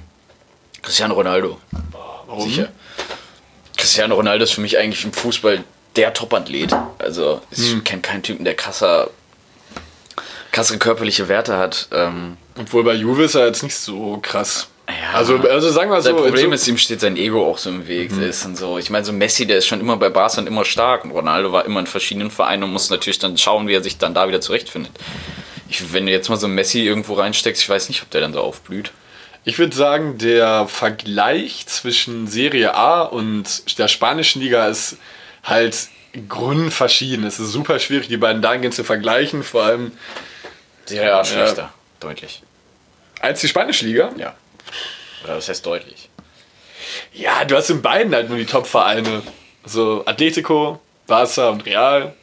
Cristiano 0.82 1.15
Ronaldo. 1.15 1.60
Warum? 2.29 2.48
Sicher. 2.48 2.69
Cristiano 3.75 4.15
Ronaldo 4.15 4.43
ist 4.43 4.51
für 4.51 4.62
mich 4.62 4.77
eigentlich 4.77 5.03
im 5.03 5.13
Fußball 5.13 5.63
der 5.95 6.13
Top-Athlet. 6.13 6.75
Also 7.00 7.41
ich 7.50 7.83
kenne 7.83 8.01
keinen 8.01 8.21
Typen, 8.21 8.45
der 8.45 8.55
krasser, 8.55 9.09
krassere 10.51 10.77
körperliche 10.77 11.27
Werte 11.27 11.57
hat. 11.57 11.88
Ähm, 11.91 12.38
Obwohl 12.59 12.83
bei 12.83 12.93
Juve 12.93 13.24
ist 13.24 13.36
er 13.36 13.48
jetzt 13.48 13.63
nicht 13.63 13.75
so 13.75 14.19
krass. 14.21 14.67
Ja. 14.88 15.17
Also, 15.17 15.38
also 15.38 15.69
sagen 15.69 15.89
wir 15.91 16.01
so. 16.01 16.09
sein 16.09 16.15
Problem 16.15 16.50
so, 16.50 16.53
ist, 16.53 16.67
ihm 16.67 16.77
steht 16.77 17.00
sein 17.00 17.17
Ego 17.17 17.45
auch 17.45 17.57
so 17.57 17.69
im 17.69 17.88
Weg. 17.88 18.12
Der 18.17 18.27
Ist 18.27 18.45
und 18.45 18.57
so. 18.57 18.77
Ich 18.77 18.89
meine, 18.89 19.05
so 19.05 19.13
Messi, 19.13 19.45
der 19.45 19.57
ist 19.57 19.67
schon 19.67 19.79
immer 19.79 19.98
bei 19.98 20.09
Barca 20.09 20.39
und 20.41 20.48
immer 20.48 20.65
stark. 20.65 21.03
Und 21.05 21.12
Ronaldo 21.12 21.51
war 21.51 21.65
immer 21.65 21.79
in 21.79 21.88
verschiedenen 21.88 22.31
Vereinen 22.31 22.63
und 22.63 22.74
muss 22.74 22.89
natürlich 22.89 23.19
dann 23.19 23.38
schauen, 23.38 23.67
wie 23.67 23.74
er 23.74 23.83
sich 23.83 23.98
dann 23.98 24.13
da 24.13 24.27
wieder 24.27 24.41
zurechtfindet. 24.41 24.91
Ich, 25.67 25.93
wenn 25.93 26.05
du 26.05 26.12
jetzt 26.12 26.29
mal 26.29 26.38
so 26.38 26.48
Messi 26.48 26.81
irgendwo 26.81 27.13
reinsteckst, 27.13 27.62
ich 27.62 27.69
weiß 27.69 27.89
nicht, 27.89 28.01
ob 28.03 28.09
der 28.09 28.21
dann 28.21 28.33
so 28.33 28.41
aufblüht. 28.41 28.91
Ich 29.46 29.58
würde 29.58 29.75
sagen, 29.75 30.17
der 30.17 30.67
Vergleich 30.67 31.65
zwischen 31.67 32.27
Serie 32.27 32.75
A 32.75 33.01
und 33.03 33.77
der 33.79 33.88
spanischen 33.88 34.41
Liga 34.41 34.67
ist 34.67 34.98
halt 35.43 35.88
grundverschieden. 36.27 37.25
Es 37.25 37.39
ist 37.39 37.51
super 37.51 37.79
schwierig, 37.79 38.08
die 38.08 38.17
beiden 38.17 38.41
dahingehend 38.41 38.75
zu 38.75 38.84
vergleichen, 38.84 39.43
vor 39.43 39.63
allem 39.63 39.91
Serie 40.86 41.15
A 41.15 41.24
schlechter. 41.24 41.74
Deutlich. 42.00 42.41
als 43.19 43.41
die 43.41 43.48
spanische 43.50 43.86
Liga. 43.86 44.12
Ja. 44.17 44.36
Oder 45.24 45.36
das 45.36 45.50
heißt 45.50 45.65
deutlich. 45.65 46.10
Ja, 47.13 47.43
du 47.46 47.55
hast 47.55 47.69
in 47.69 47.81
beiden 47.81 48.13
halt 48.15 48.29
nur 48.29 48.38
die 48.38 48.46
Top-Vereine. 48.46 49.22
So 49.65 50.03
Atletico, 50.05 50.79
Barca 51.08 51.50
und 51.50 51.65
Real. 51.65 52.13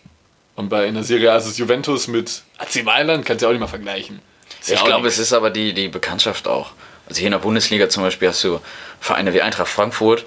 Und 0.54 0.70
bei 0.70 0.87
in 0.87 0.94
der 0.94 1.04
Serie 1.04 1.32
A 1.32 1.37
ist 1.37 1.46
es 1.46 1.58
Juventus 1.58 2.08
mit 2.08 2.42
AC 2.56 2.82
Mailand, 2.82 3.26
kannst 3.26 3.42
du 3.42 3.46
ja 3.46 3.49
auch 3.50 3.52
nicht 3.52 3.61
mal 3.61 3.66
vergleichen. 3.66 4.20
Ist 4.61 4.70
Ich 4.70 4.85
glaube, 4.85 5.06
es 5.08 5.18
ist 5.18 5.35
aber 5.35 5.50
die, 5.50 5.75
die 5.75 5.88
Bekanntschaft 5.88 6.49
auch. 6.49 6.73
Also 7.08 7.18
hier 7.18 7.26
in 7.28 7.32
der 7.32 7.38
Bundesliga 7.38 7.88
zum 7.88 8.02
Beispiel 8.02 8.28
hast 8.28 8.42
du 8.44 8.60
Vereine 9.00 9.32
wie 9.34 9.42
Eintracht 9.42 9.68
Frankfurt, 9.68 10.25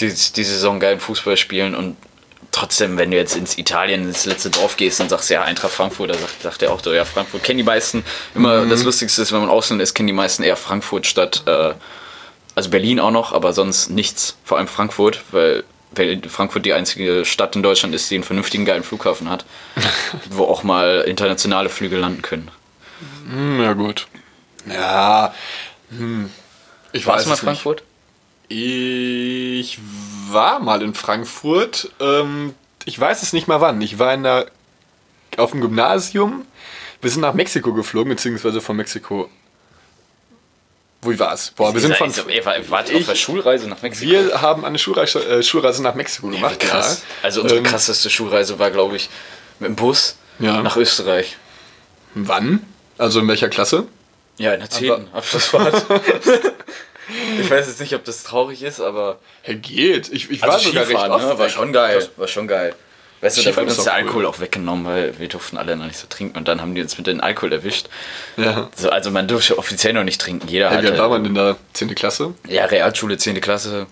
die 0.00 0.08
die 0.08 0.44
Saison 0.44 0.80
geilen 0.80 1.00
Fußball 1.00 1.36
spielen 1.36 1.74
und 1.74 1.96
trotzdem, 2.52 2.96
wenn 2.98 3.10
du 3.10 3.16
jetzt 3.16 3.36
ins 3.36 3.58
Italien 3.58 4.04
ins 4.04 4.24
letzte 4.24 4.50
Dorf 4.50 4.76
gehst 4.76 5.00
und 5.00 5.08
sagst, 5.10 5.30
ja, 5.30 5.42
Eintracht 5.42 5.72
Frankfurt, 5.72 6.10
da 6.10 6.14
sagt, 6.14 6.42
sagt 6.42 6.62
er 6.62 6.72
auch, 6.72 6.80
so, 6.82 6.92
ja, 6.92 7.04
Frankfurt 7.04 7.42
kennen 7.42 7.58
die 7.58 7.64
meisten. 7.64 8.04
Immer 8.34 8.64
Mhm. 8.64 8.70
das 8.70 8.84
Lustigste 8.84 9.22
ist, 9.22 9.32
wenn 9.32 9.40
man 9.40 9.50
außen 9.50 9.78
ist, 9.80 9.94
kennen 9.94 10.06
die 10.06 10.12
meisten 10.12 10.42
eher 10.42 10.56
Frankfurt 10.56 11.06
statt, 11.06 11.42
äh, 11.46 11.72
also 12.54 12.70
Berlin 12.70 13.00
auch 13.00 13.10
noch, 13.10 13.32
aber 13.32 13.52
sonst 13.52 13.90
nichts. 13.90 14.36
Vor 14.44 14.58
allem 14.58 14.68
Frankfurt, 14.68 15.22
weil 15.30 15.64
weil 15.92 16.20
Frankfurt 16.28 16.66
die 16.66 16.74
einzige 16.74 17.24
Stadt 17.24 17.56
in 17.56 17.62
Deutschland 17.62 17.94
ist, 17.94 18.10
die 18.10 18.16
einen 18.16 18.22
vernünftigen, 18.24 18.66
geilen 18.66 18.82
Flughafen 18.84 19.30
hat, 19.30 19.46
wo 20.30 20.44
auch 20.44 20.62
mal 20.62 21.00
internationale 21.06 21.70
Flüge 21.70 21.96
landen 21.96 22.20
können. 22.20 22.50
Hm, 23.30 23.62
ja, 23.62 23.72
gut. 23.72 24.06
Ja. 24.66 25.32
Hm. 25.90 26.30
Ich 26.92 27.06
Warst 27.06 27.24
du 27.26 27.28
mal 27.30 27.34
es 27.34 27.40
Frankfurt? 27.40 27.82
Nicht. 28.48 28.58
Ich 28.58 29.78
war 30.30 30.58
mal 30.60 30.82
in 30.82 30.94
Frankfurt. 30.94 31.90
Ähm, 32.00 32.54
ich 32.84 32.98
weiß 32.98 33.22
es 33.22 33.32
nicht 33.32 33.46
mal 33.48 33.60
wann. 33.60 33.80
Ich 33.82 33.98
war 33.98 34.14
in 34.14 34.22
der, 34.22 34.46
auf 35.36 35.50
dem 35.50 35.60
Gymnasium. 35.60 36.46
Wir 37.02 37.10
sind 37.10 37.20
nach 37.20 37.34
Mexiko 37.34 37.72
geflogen, 37.74 38.10
beziehungsweise 38.10 38.60
von 38.60 38.76
Mexiko. 38.76 39.28
Wo 41.02 41.16
war 41.18 41.32
es? 41.34 41.50
Boah, 41.52 41.72
wir 41.74 41.80
sind 41.80 41.94
von. 41.96 42.12
Ihr 42.28 42.44
wart 42.44 42.88
auf 42.88 42.92
Ich- 42.92 43.06
der 43.06 43.14
Schulreise 43.14 43.68
nach 43.68 43.82
Mexiko. 43.82 44.10
Wir 44.10 44.40
haben 44.40 44.64
eine 44.64 44.78
Schulreise, 44.78 45.24
äh, 45.24 45.42
Schulreise 45.44 45.82
nach 45.82 45.94
Mexiko 45.94 46.28
ja, 46.30 46.36
gemacht. 46.36 46.58
krass. 46.60 47.02
Ja. 47.02 47.24
Also 47.24 47.42
unsere 47.42 47.58
Ähm, 47.60 47.64
krasseste 47.66 48.10
Schulreise 48.10 48.58
war, 48.58 48.70
glaube 48.72 48.96
ich, 48.96 49.08
mit 49.60 49.68
dem 49.68 49.76
Bus 49.76 50.16
Ja. 50.40 50.60
nach 50.62 50.76
Österreich. 50.76 51.36
Wann? 52.14 52.64
Also 52.96 53.20
in 53.20 53.28
welcher 53.28 53.48
Klasse? 53.48 53.86
Ja, 54.38 54.54
in 54.54 54.60
der 54.60 54.70
10. 54.70 55.08
Abschlussfahrt. 55.12 55.84
ich 57.40 57.50
weiß 57.50 57.66
jetzt 57.66 57.80
nicht, 57.80 57.94
ob 57.94 58.04
das 58.04 58.22
traurig 58.22 58.62
ist, 58.62 58.80
aber. 58.80 59.18
Herr 59.42 59.54
geht. 59.54 60.10
Ich, 60.12 60.30
ich 60.30 60.42
war 60.42 60.52
Also 60.52 60.68
sogar 60.68 60.88
recht 60.88 60.96
oft. 60.98 61.26
ne? 61.26 61.38
War 61.38 61.48
schon 61.48 61.72
geil. 61.72 62.08
War 62.16 62.28
schon 62.28 62.48
geil. 62.48 62.74
Weißt 63.20 63.36
du, 63.38 63.42
da 63.42 63.56
wurde 63.56 63.66
uns 63.66 63.82
der 63.82 63.82
auch 63.82 63.86
cool. 63.98 64.04
Alkohol 64.04 64.26
auch 64.26 64.38
weggenommen, 64.40 64.86
weil 64.86 65.18
wir 65.18 65.26
durften 65.28 65.56
alle 65.56 65.74
noch 65.76 65.86
nicht 65.86 65.98
so 65.98 66.06
trinken 66.08 66.38
und 66.38 66.46
dann 66.46 66.60
haben 66.60 66.76
die 66.76 66.82
uns 66.82 66.96
mit 66.98 67.08
dem 67.08 67.20
Alkohol 67.20 67.52
erwischt. 67.52 67.88
Ja. 68.36 68.68
So, 68.76 68.90
also 68.90 69.10
man 69.10 69.26
durfte 69.26 69.58
offiziell 69.58 69.92
noch 69.92 70.04
nicht 70.04 70.20
trinken. 70.20 70.46
Jeder 70.46 70.66
Hey, 70.70 70.74
wie 70.76 70.86
alt 70.86 70.92
hatte. 70.92 70.98
war 71.02 71.08
man 71.08 71.24
in 71.24 71.34
der 71.34 71.56
10. 71.72 71.92
Klasse? 71.96 72.34
Ja, 72.46 72.66
Realschule, 72.66 73.16
10. 73.18 73.40
Klasse, 73.40 73.88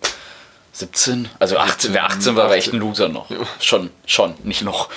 17. 0.79 1.29
Also 1.39 1.57
18, 1.57 1.95
wer 1.95 2.05
18 2.05 2.37
war, 2.37 2.51
war 2.51 2.55
echt 2.57 2.73
ein 2.73 2.79
Loser 2.79 3.09
noch. 3.09 3.29
Schon, 3.61 3.89
schon, 4.05 4.35
nicht 4.45 4.61
noch. 4.63 4.91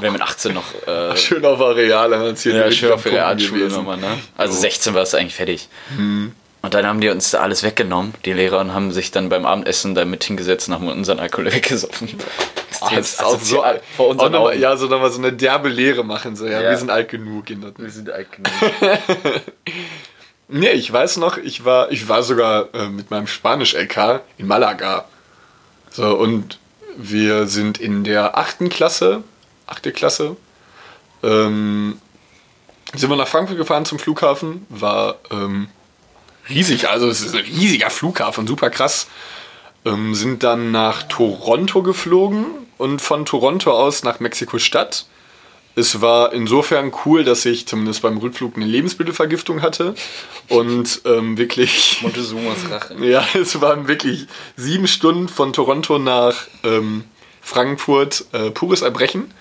Wer 0.00 0.10
mit 0.10 0.20
18 0.20 0.52
noch. 0.52 0.64
Äh, 0.88 1.16
Schön 1.16 1.44
auf 1.44 1.60
Areal, 1.60 2.10
dann 2.10 2.20
hat's 2.20 2.42
hier 2.42 2.56
ja, 2.56 2.70
schön 2.72 2.90
auf 2.90 3.04
Realschule 3.06 3.68
nochmal, 3.68 3.96
ne? 3.98 4.18
Also 4.36 4.58
16 4.58 4.92
war 4.92 5.02
es 5.02 5.14
eigentlich 5.14 5.36
fertig. 5.36 5.68
Und 5.96 6.74
dann 6.74 6.84
haben 6.86 7.00
die 7.00 7.10
uns 7.10 7.30
da 7.30 7.40
alles 7.40 7.62
weggenommen, 7.62 8.14
die 8.24 8.32
Lehrer, 8.32 8.58
und 8.58 8.74
haben 8.74 8.90
sich 8.90 9.12
dann 9.12 9.28
beim 9.28 9.46
Abendessen 9.46 9.94
da 9.94 10.04
mit 10.04 10.24
hingesetzt 10.24 10.66
und 10.68 10.74
haben 10.74 10.88
unseren 10.88 11.20
Alkohol 11.20 11.44
weggesoffen. 11.52 12.08
Ah, 12.80 12.90
das 12.96 13.10
ist 13.12 13.22
auch 13.22 13.38
so 13.40 13.62
asozial, 13.62 13.80
vor 13.96 14.08
unseren 14.08 14.32
noch 14.32 14.44
mal. 14.44 14.58
Ja, 14.58 14.76
so 14.76 14.86
nochmal 14.86 15.12
so 15.12 15.18
eine 15.18 15.32
derbe 15.32 15.68
Lehre 15.68 16.02
machen. 16.04 16.34
So, 16.34 16.46
ja, 16.46 16.60
Ja. 16.60 16.70
wir 16.70 16.76
sind 16.76 16.90
alt 16.90 17.08
genug. 17.08 17.44
Wir 17.48 17.90
sind 17.90 18.10
alt 18.10 18.26
genug. 18.32 18.50
Nee, 20.48 20.72
ich 20.72 20.92
weiß 20.92 21.16
noch, 21.16 21.38
ich 21.38 21.64
war, 21.64 21.90
ich 21.90 22.08
war 22.08 22.22
sogar 22.22 22.74
äh, 22.74 22.88
mit 22.88 23.10
meinem 23.10 23.26
Spanisch-LK 23.26 24.20
in 24.36 24.46
Malaga. 24.46 25.06
So, 25.90 26.16
und 26.16 26.58
wir 26.96 27.46
sind 27.46 27.78
in 27.78 28.04
der 28.04 28.36
achten 28.36 28.68
Klasse, 28.68 29.24
achte 29.66 29.90
Klasse, 29.92 30.36
ähm, 31.22 32.00
sind 32.94 33.10
wir 33.10 33.16
nach 33.16 33.28
Frankfurt 33.28 33.56
gefahren 33.56 33.84
zum 33.84 33.98
Flughafen. 33.98 34.66
War 34.68 35.16
ähm, 35.30 35.68
riesig, 36.48 36.88
also 36.88 37.08
es 37.08 37.22
ist 37.22 37.34
ein 37.34 37.44
riesiger 37.44 37.90
Flughafen, 37.90 38.46
super 38.46 38.70
krass. 38.70 39.08
Ähm, 39.84 40.14
sind 40.14 40.42
dann 40.42 40.70
nach 40.70 41.02
Toronto 41.04 41.82
geflogen 41.82 42.46
und 42.78 43.00
von 43.00 43.24
Toronto 43.24 43.72
aus 43.72 44.02
nach 44.02 44.20
Mexiko-Stadt. 44.20 45.06
Es 45.76 46.00
war 46.00 46.32
insofern 46.32 46.92
cool, 47.04 47.24
dass 47.24 47.44
ich 47.44 47.66
zumindest 47.66 48.02
beim 48.02 48.18
Rückflug 48.18 48.56
eine 48.56 48.64
Lebensmittelvergiftung 48.64 49.62
hatte 49.62 49.94
und 50.48 51.02
ähm, 51.04 51.36
wirklich, 51.36 51.98
Montezumas 52.02 52.70
Rache. 52.70 52.94
ja, 53.04 53.26
es 53.34 53.60
waren 53.60 53.88
wirklich 53.88 54.26
sieben 54.56 54.86
Stunden 54.86 55.28
von 55.28 55.52
Toronto 55.52 55.98
nach 55.98 56.46
ähm, 56.62 57.04
Frankfurt 57.40 58.24
äh, 58.32 58.50
pures 58.50 58.82
Erbrechen 58.82 59.32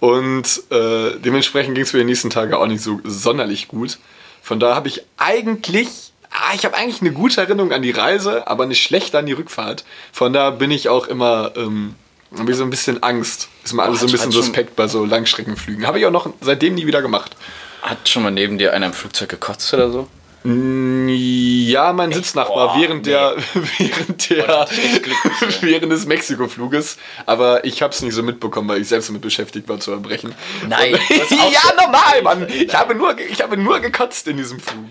und 0.00 0.62
äh, 0.70 1.18
dementsprechend 1.18 1.74
ging 1.74 1.84
es 1.84 1.92
mir 1.92 2.00
die 2.00 2.06
nächsten 2.06 2.30
Tage 2.30 2.58
auch 2.58 2.66
nicht 2.66 2.82
so 2.82 3.00
sonderlich 3.04 3.68
gut. 3.68 3.98
Von 4.42 4.60
da 4.60 4.74
habe 4.74 4.88
ich 4.88 5.02
eigentlich, 5.16 5.88
ah, 6.30 6.54
ich 6.54 6.64
habe 6.64 6.76
eigentlich 6.76 7.00
eine 7.00 7.12
gute 7.12 7.40
Erinnerung 7.40 7.72
an 7.72 7.82
die 7.82 7.90
Reise, 7.90 8.46
aber 8.46 8.64
eine 8.64 8.74
schlechte 8.74 9.18
an 9.18 9.26
die 9.26 9.32
Rückfahrt. 9.32 9.84
Von 10.12 10.32
da 10.32 10.50
bin 10.50 10.70
ich 10.70 10.88
auch 10.88 11.06
immer, 11.06 11.52
ähm, 11.56 11.94
habe 12.36 12.50
ich 12.50 12.56
so 12.56 12.64
ein 12.64 12.70
bisschen 12.70 13.02
Angst. 13.02 13.48
Ist 13.64 13.72
mir 13.72 13.82
alles 13.82 14.00
so 14.00 14.06
ein 14.06 14.12
bisschen 14.12 14.32
suspekt 14.32 14.76
bei 14.76 14.88
so 14.88 15.04
Langstreckenflügen. 15.04 15.86
Habe 15.86 15.98
ich 15.98 16.06
auch 16.06 16.10
noch 16.10 16.30
seitdem 16.40 16.74
nie 16.74 16.86
wieder 16.86 17.02
gemacht. 17.02 17.36
Hat 17.82 18.08
schon 18.08 18.22
mal 18.22 18.30
neben 18.30 18.58
dir 18.58 18.72
einer 18.72 18.86
im 18.86 18.92
Flugzeug 18.92 19.28
gekotzt 19.28 19.72
oder 19.74 19.90
so? 19.90 20.08
Ja, 20.48 21.92
mein 21.92 22.12
Sitznachbar 22.12 22.74
Boah, 22.74 22.80
während 22.80 23.04
der 23.06 23.34
während 23.78 24.30
der 24.30 24.68
während 25.60 25.90
des 25.90 26.06
Mexiko-Fluges, 26.06 26.98
aber 27.26 27.64
ich 27.64 27.82
habe 27.82 27.92
es 27.92 28.00
nicht 28.02 28.14
so 28.14 28.22
mitbekommen, 28.22 28.68
weil 28.68 28.80
ich 28.80 28.86
selbst 28.86 29.08
damit 29.08 29.22
beschäftigt 29.22 29.68
war 29.68 29.80
zu 29.80 29.90
erbrechen. 29.90 30.36
Nein, 30.68 30.92
ja, 31.08 31.24
so- 31.28 31.36
normal, 31.76 32.22
Mann. 32.22 32.48
Ich 32.48 32.72
habe 32.72 32.94
nur 32.94 33.18
ich 33.18 33.42
habe 33.42 33.56
nur 33.56 33.80
gekotzt 33.80 34.28
in 34.28 34.36
diesem 34.36 34.60
Flug. 34.60 34.84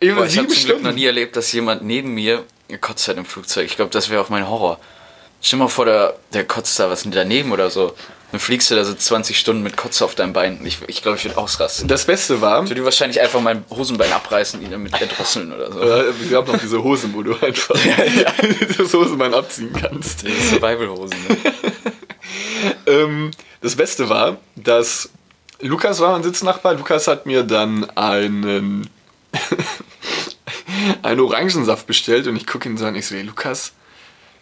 Boah, 0.00 0.24
ich 0.24 0.38
habe 0.38 0.48
zum 0.48 0.64
Glück 0.64 0.82
noch 0.82 0.92
nie 0.92 1.04
erlebt, 1.04 1.36
dass 1.36 1.52
jemand 1.52 1.82
neben 1.82 2.14
mir 2.14 2.44
gekotzt 2.68 3.06
hat 3.06 3.18
im 3.18 3.26
Flugzeug. 3.26 3.66
Ich 3.66 3.76
glaube, 3.76 3.90
das 3.90 4.08
wäre 4.08 4.22
auch 4.22 4.30
mein 4.30 4.48
Horror. 4.48 4.78
Stell 5.44 5.58
mal 5.58 5.68
vor, 5.68 5.84
der, 5.84 6.16
der 6.32 6.44
kotzt 6.44 6.80
da 6.80 6.88
was 6.88 7.04
daneben 7.04 7.52
oder 7.52 7.68
so. 7.68 7.94
Dann 8.30 8.40
fliegst 8.40 8.70
du 8.70 8.76
da 8.76 8.84
so 8.84 8.94
20 8.94 9.38
Stunden 9.38 9.62
mit 9.62 9.76
Kotze 9.76 10.02
auf 10.02 10.14
deinem 10.14 10.32
Bein. 10.32 10.58
Ich 10.64 10.78
glaube, 10.78 10.90
ich, 10.90 11.02
glaub, 11.02 11.16
ich 11.16 11.24
würde 11.26 11.36
ausrasten. 11.36 11.86
Das 11.86 12.06
Beste 12.06 12.40
war, 12.40 12.64
Ich 12.64 12.70
würde 12.70 12.82
wahrscheinlich 12.82 13.20
einfach 13.20 13.42
mein 13.42 13.62
Hosenbein 13.68 14.10
abreißen, 14.10 14.62
ihn 14.62 14.70
damit 14.70 14.98
erdrosseln 14.98 15.52
oder 15.52 15.70
so. 15.70 15.80
äh, 15.80 16.04
es 16.08 16.30
gab 16.30 16.48
noch 16.48 16.58
diese 16.58 16.82
Hosen, 16.82 17.12
wo 17.12 17.22
du 17.22 17.34
einfach 17.34 17.76
das 18.78 18.94
Hosenbein 18.94 19.34
abziehen 19.34 19.74
kannst. 19.78 20.26
Diese 20.26 20.54
Survival-Hosen. 20.54 21.18
Ne? 21.28 21.36
ähm, 22.86 23.30
das 23.60 23.76
Beste 23.76 24.08
war, 24.08 24.38
dass 24.56 25.10
Lukas 25.60 26.00
war 26.00 26.12
mein 26.12 26.22
Sitznachbar. 26.22 26.72
Lukas 26.72 27.06
hat 27.06 27.26
mir 27.26 27.42
dann 27.42 27.84
einen, 27.90 28.88
einen 31.02 31.20
Orangensaft 31.20 31.86
bestellt 31.86 32.26
und 32.28 32.36
ich 32.36 32.46
gucke 32.46 32.66
ihn 32.66 32.78
so 32.78 32.86
an. 32.86 32.96
Ich 32.96 33.06
so, 33.06 33.14
hey, 33.14 33.22
Lukas, 33.22 33.72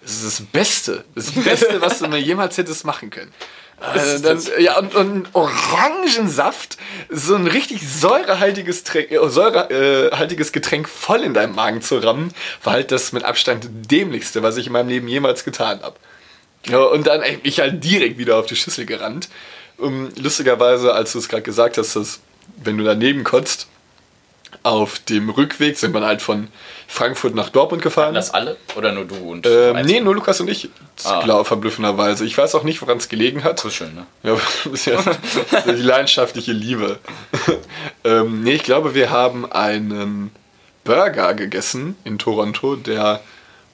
das 0.02 0.22
ist 0.22 0.40
das 0.40 0.46
Beste. 0.46 1.04
Das 1.14 1.30
Beste, 1.44 1.80
was 1.80 1.98
du 2.00 2.08
mir 2.08 2.20
jemals 2.20 2.58
hättest 2.58 2.84
machen 2.84 3.10
können. 3.10 3.32
Äh, 3.94 4.20
dann, 4.20 4.40
ja, 4.60 4.78
und, 4.78 4.94
und 4.94 5.28
Orangensaft, 5.32 6.78
so 7.10 7.34
ein 7.34 7.48
richtig 7.48 7.82
säurehaltiges, 7.88 8.84
Tränk, 8.84 9.10
äh, 9.10 9.28
säurehaltiges 9.28 10.52
Getränk 10.52 10.88
voll 10.88 11.22
in 11.22 11.34
deinem 11.34 11.56
Magen 11.56 11.82
zu 11.82 11.98
rammen, 11.98 12.32
war 12.62 12.74
halt 12.74 12.92
das 12.92 13.12
mit 13.12 13.24
Abstand 13.24 13.68
dämlichste, 13.90 14.42
was 14.42 14.56
ich 14.56 14.68
in 14.68 14.72
meinem 14.72 14.88
Leben 14.88 15.08
jemals 15.08 15.44
getan 15.44 15.82
habe. 15.82 15.96
Ja, 16.66 16.78
und 16.78 17.08
dann 17.08 17.22
ey, 17.22 17.40
ich 17.42 17.58
halt 17.58 17.82
direkt 17.82 18.18
wieder 18.18 18.36
auf 18.36 18.46
die 18.46 18.56
Schüssel 18.56 18.86
gerannt. 18.86 19.28
Um, 19.78 20.10
lustigerweise, 20.16 20.94
als 20.94 21.12
du 21.12 21.18
es 21.18 21.28
gerade 21.28 21.42
gesagt 21.42 21.76
hast, 21.76 21.96
dass 21.96 22.20
wenn 22.62 22.78
du 22.78 22.84
daneben 22.84 23.24
kotzt, 23.24 23.66
auf 24.62 25.00
dem 25.00 25.28
Rückweg 25.28 25.76
sind 25.76 25.92
wir 25.92 26.02
halt 26.02 26.22
von 26.22 26.48
Frankfurt 26.86 27.34
nach 27.34 27.48
Dortmund 27.48 27.82
gefahren. 27.82 28.14
Das 28.14 28.32
alle? 28.32 28.56
Oder 28.76 28.92
nur 28.92 29.04
du 29.04 29.16
und 29.16 29.46
ähm, 29.46 29.84
Nee, 29.84 30.00
nur 30.00 30.14
Lukas 30.14 30.40
und 30.40 30.48
ich. 30.48 30.68
Ah. 31.04 31.22
Glaube 31.22 31.44
verblüffenderweise. 31.44 32.24
Ich 32.24 32.36
weiß 32.36 32.54
auch 32.54 32.62
nicht, 32.62 32.80
woran 32.82 32.98
es 32.98 33.08
gelegen 33.08 33.44
hat. 33.44 33.62
Kuscheln, 33.62 33.94
ne? 33.94 34.06
Ja, 34.22 34.34
das 34.64 34.72
ist 34.72 34.86
ja 34.86 35.02
die 35.66 35.82
leidenschaftliche 35.82 36.52
Liebe. 36.52 36.98
ähm, 38.04 38.42
nee, 38.42 38.52
ich 38.52 38.62
glaube, 38.62 38.94
wir 38.94 39.10
haben 39.10 39.50
einen 39.50 40.30
Burger 40.84 41.34
gegessen 41.34 41.96
in 42.04 42.18
Toronto, 42.18 42.76
der 42.76 43.20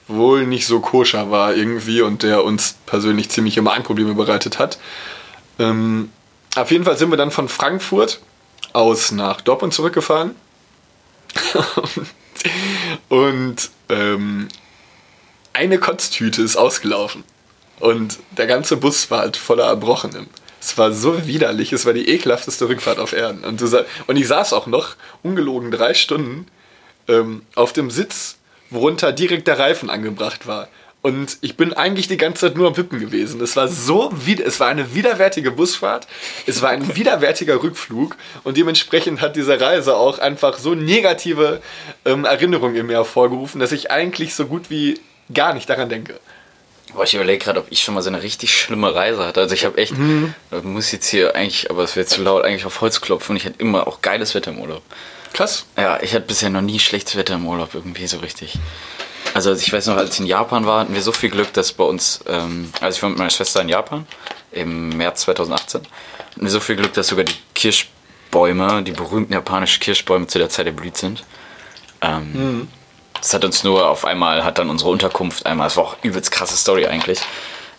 wohl 0.07 0.47
nicht 0.47 0.65
so 0.65 0.79
koscher 0.79 1.29
war 1.29 1.53
irgendwie 1.53 2.01
und 2.01 2.23
der 2.23 2.43
uns 2.43 2.77
persönlich 2.87 3.29
ziemliche 3.29 3.61
Magenprobleme 3.61 4.15
bereitet 4.15 4.57
hat. 4.57 4.79
Ähm, 5.59 6.11
auf 6.55 6.71
jeden 6.71 6.83
Fall 6.83 6.97
sind 6.97 7.11
wir 7.11 7.17
dann 7.17 7.29
von 7.29 7.47
Frankfurt 7.47 8.19
aus 8.73 9.11
nach 9.11 9.41
Dortmund 9.41 9.73
zurückgefahren 9.73 10.35
und 13.09 13.69
ähm, 13.89 14.47
eine 15.53 15.77
Kotztüte 15.77 16.41
ist 16.41 16.57
ausgelaufen. 16.57 17.23
Und 17.79 18.19
der 18.31 18.47
ganze 18.47 18.77
Bus 18.77 19.09
war 19.09 19.19
halt 19.19 19.37
voller 19.37 19.65
Erbrochenem. 19.65 20.27
Es 20.61 20.77
war 20.77 20.91
so 20.91 21.25
widerlich, 21.25 21.71
es 21.71 21.85
war 21.85 21.93
die 21.93 22.09
ekelhafteste 22.09 22.67
Rückfahrt 22.67 22.99
auf 22.99 23.13
Erden. 23.13 23.43
Und, 23.45 23.61
du, 23.61 23.85
und 24.07 24.17
ich 24.17 24.27
saß 24.27 24.53
auch 24.53 24.67
noch, 24.67 24.95
ungelogen 25.23 25.71
drei 25.71 25.93
Stunden, 25.93 26.47
ähm, 27.07 27.43
auf 27.55 27.71
dem 27.71 27.89
Sitz, 27.89 28.37
worunter 28.69 29.13
direkt 29.13 29.47
der 29.47 29.57
Reifen 29.57 29.89
angebracht 29.89 30.47
war. 30.47 30.67
Und 31.01 31.37
ich 31.39 31.55
bin 31.55 31.73
eigentlich 31.73 32.09
die 32.09 32.17
ganze 32.17 32.47
Zeit 32.47 32.57
nur 32.57 32.67
am 32.67 32.77
Wippen 32.77 32.99
gewesen. 32.99 33.39
Es 33.39 33.55
war 33.55 33.69
so, 33.69 34.11
es 34.43 34.59
war 34.59 34.67
eine 34.67 34.93
widerwärtige 34.93 35.51
Busfahrt, 35.51 36.07
es 36.45 36.61
war 36.61 36.71
ein 36.71 36.95
widerwärtiger 36.95 37.63
Rückflug 37.63 38.17
und 38.43 38.57
dementsprechend 38.57 39.21
hat 39.21 39.37
diese 39.37 39.61
Reise 39.61 39.95
auch 39.95 40.19
einfach 40.19 40.57
so 40.57 40.75
negative 40.75 41.61
ähm, 42.03 42.25
Erinnerungen 42.25 42.75
in 42.75 42.87
mir 42.87 42.97
hervorgerufen, 42.97 43.61
dass 43.61 43.71
ich 43.71 43.91
eigentlich 43.91 44.35
so 44.35 44.45
gut 44.45 44.69
wie 44.69 44.99
gar 45.33 45.53
nicht 45.53 45.69
daran 45.69 45.87
denke. 45.87 46.19
Boah, 46.93 47.03
ich 47.03 47.13
überlege 47.13 47.45
gerade, 47.45 47.59
ob 47.59 47.67
ich 47.69 47.81
schon 47.81 47.93
mal 47.93 48.01
so 48.01 48.09
eine 48.09 48.23
richtig 48.23 48.57
schlimme 48.57 48.93
Reise 48.93 49.25
hatte. 49.25 49.39
Also 49.39 49.53
ich 49.53 49.63
habe 49.63 49.77
echt, 49.77 49.95
mhm. 49.95 50.33
muss 50.63 50.91
jetzt 50.91 51.07
hier 51.07 51.35
eigentlich, 51.35 51.69
aber 51.69 51.83
es 51.83 51.95
wird 51.95 52.09
zu 52.09 52.21
laut, 52.23 52.43
eigentlich 52.43 52.65
auf 52.65 52.81
Holz 52.81 52.99
klopfen 52.99 53.33
und 53.33 53.37
ich 53.37 53.45
hatte 53.45 53.59
immer 53.59 53.87
auch 53.87 54.01
geiles 54.01 54.35
Wetter 54.35 54.51
im 54.51 54.59
Urlaub. 54.59 54.81
Krass. 55.31 55.65
Ja, 55.77 56.01
ich 56.01 56.13
hatte 56.13 56.25
bisher 56.25 56.49
noch 56.49 56.61
nie 56.61 56.79
schlechtes 56.79 57.15
Wetter 57.15 57.35
im 57.35 57.47
Urlaub 57.47 57.75
irgendwie 57.75 58.07
so 58.07 58.17
richtig. 58.17 58.57
Also 59.33 59.53
ich 59.53 59.71
weiß 59.71 59.87
noch, 59.87 59.97
als 59.97 60.15
ich 60.15 60.19
in 60.21 60.25
Japan 60.25 60.65
war, 60.65 60.81
hatten 60.81 60.93
wir 60.93 61.01
so 61.01 61.11
viel 61.11 61.29
Glück, 61.29 61.53
dass 61.53 61.71
bei 61.73 61.83
uns, 61.83 62.21
ähm, 62.27 62.71
also 62.81 62.97
ich 62.97 63.03
war 63.03 63.09
mit 63.09 63.19
meiner 63.19 63.29
Schwester 63.29 63.61
in 63.61 63.69
Japan 63.69 64.07
im 64.51 64.89
März 64.89 65.21
2018, 65.21 65.81
hatten 65.81 66.41
wir 66.41 66.49
so 66.49 66.59
viel 66.59 66.75
Glück, 66.75 66.93
dass 66.93 67.07
sogar 67.07 67.25
die 67.25 67.35
Kirschbäume, 67.53 68.83
die 68.83 68.91
berühmten 68.91 69.33
japanischen 69.33 69.79
Kirschbäume 69.79 70.27
zu 70.27 70.39
der 70.39 70.49
Zeit 70.49 70.65
erblüht 70.65 70.97
sind. 70.97 71.23
Ähm, 72.01 72.31
mhm. 72.33 72.67
Das 73.13 73.33
hat 73.33 73.43
uns 73.43 73.63
nur 73.63 73.87
auf 73.87 74.05
einmal, 74.05 74.43
hat 74.43 74.57
dann 74.57 74.69
unsere 74.69 74.89
Unterkunft 74.89 75.45
einmal, 75.45 75.67
das 75.67 75.77
war 75.77 75.83
auch 75.83 75.97
übelst 76.03 76.31
krasse 76.31 76.57
Story 76.57 76.87
eigentlich. 76.87 77.19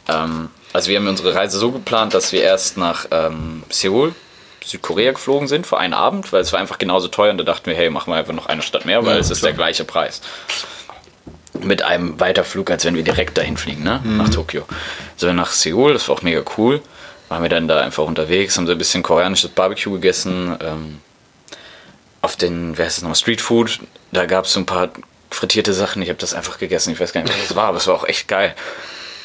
Ähm, 0.09 0.51
also 0.72 0.88
wir 0.88 0.98
haben 0.98 1.09
unsere 1.09 1.35
Reise 1.35 1.59
so 1.59 1.72
geplant, 1.72 2.14
dass 2.14 2.33
wir 2.33 2.42
erst 2.42 2.77
nach 2.77 3.07
ähm, 3.11 3.64
Seoul, 3.70 4.14
Südkorea 4.64 5.12
geflogen 5.12 5.48
sind 5.48 5.66
für 5.66 5.79
einen 5.79 5.94
Abend, 5.94 6.33
weil 6.33 6.42
es 6.42 6.53
war 6.53 6.61
einfach 6.61 6.79
genauso 6.79 7.09
teuer 7.09 7.31
und 7.31 7.38
da 7.38 7.44
dachten 7.44 7.66
wir, 7.66 7.74
hey, 7.74 7.88
machen 7.90 8.12
wir 8.12 8.18
einfach 8.18 8.35
noch 8.35 8.46
eine 8.46 8.62
Stadt 8.62 8.85
mehr, 8.85 9.05
weil 9.05 9.14
ja, 9.14 9.20
es 9.20 9.31
ist 9.31 9.42
der 9.42 9.55
gleiche 9.55 9.85
Preis 9.85 10.20
mit 11.64 11.83
einem 11.83 12.18
Weiterflug, 12.20 12.70
als 12.70 12.85
wenn 12.85 12.94
wir 12.94 13.03
direkt 13.03 13.38
dahin 13.38 13.57
fliegen, 13.57 13.83
ne? 13.83 14.01
Mhm. 14.03 14.16
nach 14.18 14.29
Tokio. 14.29 14.66
So 15.16 15.27
wir 15.27 15.35
nach 15.35 15.53
Seoul, 15.53 15.92
das 15.92 16.09
war 16.09 16.16
auch 16.16 16.23
mega 16.23 16.42
cool. 16.57 16.81
Waren 17.29 17.42
wir 17.42 17.49
dann 17.49 17.68
da 17.68 17.81
einfach 17.81 18.05
unterwegs, 18.05 18.57
haben 18.57 18.66
so 18.66 18.73
ein 18.73 18.79
bisschen 18.79 19.03
koreanisches 19.03 19.51
Barbecue 19.51 19.92
gegessen. 19.92 20.57
Ähm, 20.61 20.99
auf 22.23 22.37
den, 22.37 22.77
wer 22.77 22.87
heißt 22.87 22.99
das 22.99 23.03
nochmal, 23.03 23.16
Street 23.16 23.40
Food. 23.40 23.81
Da 24.12 24.27
gab 24.27 24.44
es 24.44 24.53
so 24.53 24.61
ein 24.61 24.66
paar 24.66 24.90
frittierte 25.31 25.73
Sachen. 25.73 26.03
Ich 26.03 26.09
habe 26.09 26.18
das 26.18 26.35
einfach 26.35 26.59
gegessen. 26.59 26.92
Ich 26.92 27.01
weiß 27.01 27.12
gar 27.12 27.23
nicht, 27.23 27.33
was 27.33 27.49
das 27.49 27.57
war, 27.57 27.68
aber 27.68 27.79
es 27.79 27.87
war 27.87 27.94
auch 27.94 28.05
echt 28.05 28.29
geil. 28.29 28.55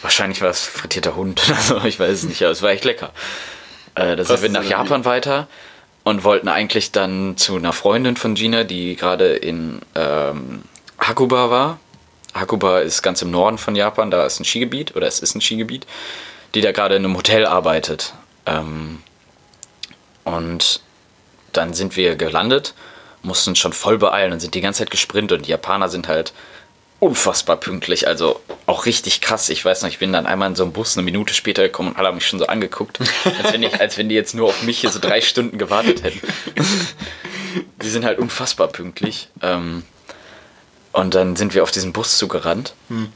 Wahrscheinlich 0.02 0.41
war 0.41 0.50
es 0.50 0.62
frittierter 0.62 1.15
Hund 1.15 1.41
oder 1.50 1.60
so, 1.60 1.84
ich 1.84 2.00
weiß 2.00 2.12
es 2.12 2.24
nicht, 2.24 2.43
aber 2.43 2.52
es 2.52 2.62
war 2.62 2.69
echt 2.69 2.86
lecker. 2.86 3.12
Äh, 3.95 4.15
da 4.15 4.24
sind 4.24 4.41
wir 4.41 4.50
nach 4.50 4.63
Japan 4.63 5.04
weiter 5.04 5.48
und 6.04 6.24
wollten 6.24 6.48
eigentlich 6.48 6.91
dann 6.91 7.38
zu 7.38 7.56
einer 7.56 7.74
Freundin 7.74 8.15
von 8.15 8.36
Gina, 8.36 8.63
die 8.63 8.95
gerade 8.95 9.34
in 9.34 9.82
ähm, 9.95 10.62
Hakuba 11.00 11.50
war. 11.50 11.80
Hakuba 12.36 12.80
ist 12.80 13.02
ganz 13.02 13.21
im 13.21 13.32
Norden 13.32 13.58
von 13.58 13.76
Japan, 13.76 14.12
da 14.12 14.26
ist 14.26 14.39
ein 14.39 14.45
Skigebiet, 14.45 14.95
oder 14.95 15.08
es 15.08 15.19
ist 15.19 15.36
ein 15.36 15.41
Skigebiet, 15.41 15.88
die 16.54 16.62
da 16.62 16.71
gerade 16.71 16.95
in 16.95 17.06
einem 17.06 17.15
Hotel 17.15 17.45
arbeitet. 17.45 18.13
Ähm, 18.45 19.02
und 20.26 20.82
dann 21.54 21.74
sind 21.74 21.95
wir 21.95 22.15
gelandet, 22.15 22.74
mussten 23.24 23.56
schon 23.56 23.74
voll 23.74 23.98
beeilen 23.98 24.34
und 24.34 24.41
sind 24.41 24.54
die 24.54 24.62
ganze 24.62 24.80
Zeit 24.80 24.91
gesprintet. 24.91 25.39
Und 25.39 25.45
die 25.48 25.52
Japaner 25.52 25.88
sind 25.88 26.08
halt 26.08 26.34
unfassbar 27.00 27.58
pünktlich, 27.58 28.08
also 28.08 28.41
auch 28.65 28.86
richtig 28.86 29.21
krass. 29.21 29.50
Ich 29.50 29.63
weiß 29.63 29.82
noch, 29.82 29.89
ich 29.89 30.00
bin 30.00 30.12
dann 30.12 30.26
einmal 30.26 30.50
in 30.50 30.56
so 30.56 30.63
einem 30.63 30.74
Bus 30.74 30.98
eine 30.98 31.04
Minute 31.04 31.34
später 31.34 31.63
gekommen 31.63 31.89
und 31.89 31.98
alle 31.98 32.08
haben 32.08 32.15
mich 32.15 32.28
schon 32.28 32.39
so 32.39 32.48
angeguckt, 32.48 33.00
als 33.00 33.54
wenn, 33.54 33.63
ich, 33.63 33.74
als 33.80 33.98
wenn 33.98 34.10
die 34.10 34.15
jetzt 34.15 34.34
nur 34.34 34.48
auf 34.48 34.63
mich 34.63 34.80
hier 34.80 34.89
so 34.89 35.00
drei 35.00 35.21
Stunden 35.21 35.58
gewartet 35.58 36.04
hätten. 36.04 36.19
die 37.82 37.89
sind 37.89 38.06
halt 38.06 38.19
unfassbar 38.19 38.67
pünktlich. 38.67 39.30
Ähm, 39.41 39.84
und 40.95 41.13
dann 41.13 41.36
sind 41.36 41.53
wir 41.53 41.62
auf 41.63 41.71
diesen 41.71 41.91
Bus 41.91 42.17
zugerannt. 42.17 42.73
Hm. 42.88 43.12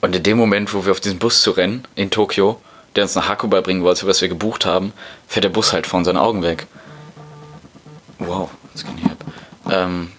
Und 0.00 0.16
in 0.16 0.22
dem 0.22 0.38
Moment, 0.38 0.72
wo 0.72 0.86
wir 0.86 0.92
auf 0.92 1.00
diesen 1.00 1.18
Bus 1.18 1.42
zu 1.42 1.50
rennen, 1.50 1.86
in 1.94 2.10
Tokio, 2.10 2.60
der 2.96 3.04
uns 3.04 3.14
nach 3.14 3.28
Hakuba 3.28 3.60
bringen 3.60 3.82
wollte, 3.82 4.06
was 4.06 4.22
wir 4.22 4.28
gebucht 4.28 4.64
haben, 4.64 4.94
fährt 5.28 5.44
der 5.44 5.50
Bus 5.50 5.74
halt 5.74 5.86
vor 5.86 5.98
unseren 5.98 6.16
Augen 6.16 6.42
weg. 6.42 6.66
Wow, 8.18 8.48
was 8.72 8.84
geht 8.84 8.98
hier 8.98 9.10
ab? 9.12 9.24
Ähm, 9.70 10.10